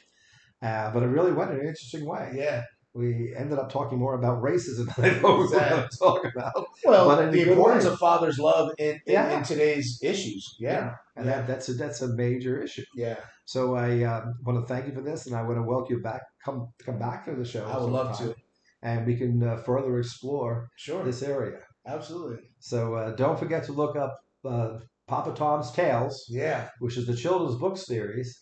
uh, 0.62 0.92
but 0.92 1.04
it 1.04 1.08
really 1.08 1.32
went 1.34 1.52
in 1.52 1.58
an 1.60 1.68
interesting 1.68 2.06
way. 2.06 2.34
Yeah. 2.36 2.64
We 2.98 3.34
ended 3.36 3.60
up 3.60 3.72
talking 3.72 4.00
more 4.00 4.16
about 4.16 4.42
racism 4.42 4.94
than 4.96 5.06
I 5.06 5.14
thought 5.20 5.38
we 5.40 5.44
were 5.46 5.50
going 5.60 5.90
to 5.90 5.98
talk 5.98 6.26
about. 6.26 6.66
Well, 6.84 7.32
the 7.32 7.50
importance 7.52 7.86
way. 7.86 7.92
of 7.92 8.00
father's 8.00 8.40
love 8.40 8.72
in, 8.80 8.96
in, 9.06 9.14
Yeah. 9.14 9.38
in 9.38 9.44
today's 9.44 10.00
issues. 10.02 10.56
Yeah. 10.60 10.96
and 11.16 11.26
Yeah. 11.26 11.38
that, 11.38 11.48
that's 11.48 11.70
a 11.70 11.74
that's 11.74 12.02
a 12.02 12.08
major 12.16 12.62
issue. 12.62 12.86
Yeah. 12.96 13.18
So 13.46 13.76
I 13.76 14.04
um, 14.04 14.34
want 14.46 14.60
to 14.60 14.66
thank 14.74 14.88
you 14.88 14.94
for 14.94 15.02
this, 15.02 15.28
and 15.28 15.36
I 15.36 15.44
want 15.44 15.58
to 15.58 15.64
welcome 15.64 15.96
you 15.98 16.02
back. 16.02 16.22
Come 16.44 16.70
come 16.86 16.98
back 17.00 17.26
to 17.26 17.36
the 17.36 17.46
show. 17.46 17.66
I 17.66 17.78
would 17.78 17.92
love 17.92 18.18
to. 18.20 18.36
and 18.82 19.06
we 19.06 19.16
can 19.16 19.42
uh, 19.44 19.58
further 19.58 20.00
explore 20.00 20.70
Sure. 20.76 21.04
this 21.04 21.22
area. 21.24 21.60
Absolutely. 21.86 22.40
So 22.60 22.96
uh, 22.96 23.12
don't 23.16 23.40
forget 23.40 23.64
to 23.66 23.72
look 23.72 23.96
up 23.96 24.20
uh, 24.44 24.80
Papa 25.08 25.34
Tom's 25.36 25.72
Tales, 25.72 26.26
Yeah. 26.30 26.70
which 26.80 26.98
is 26.98 27.06
the 27.08 27.16
children's 27.16 27.60
book 27.60 27.78
series 27.78 28.38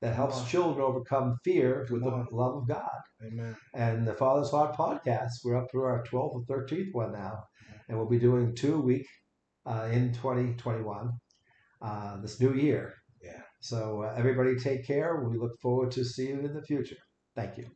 that 0.00 0.14
helps 0.14 0.36
Come 0.36 0.46
children 0.46 0.84
overcome 0.84 1.36
fear 1.44 1.86
with 1.90 2.02
Come 2.02 2.26
the 2.30 2.36
love 2.36 2.56
of 2.56 2.68
God. 2.68 3.00
Amen. 3.24 3.56
And 3.74 4.06
the 4.06 4.14
Father's 4.14 4.50
Heart 4.50 4.76
podcast, 4.76 5.30
we're 5.44 5.56
up 5.56 5.70
to 5.72 5.82
our 5.82 6.02
12th 6.04 6.36
or 6.36 6.44
13th 6.48 6.92
one 6.92 7.12
now, 7.12 7.44
and 7.88 7.98
we'll 7.98 8.08
be 8.08 8.18
doing 8.18 8.54
two 8.54 8.76
a 8.76 8.80
week 8.80 9.06
uh, 9.66 9.88
in 9.92 10.12
2021, 10.14 11.10
uh, 11.82 12.20
this 12.22 12.40
new 12.40 12.54
year. 12.54 12.94
Yeah. 13.22 13.42
So 13.60 14.02
uh, 14.02 14.14
everybody 14.16 14.56
take 14.56 14.86
care. 14.86 15.22
We 15.28 15.38
look 15.38 15.60
forward 15.60 15.90
to 15.92 16.04
seeing 16.04 16.40
you 16.40 16.46
in 16.46 16.54
the 16.54 16.62
future. 16.62 16.96
Thank 17.36 17.58
you. 17.58 17.66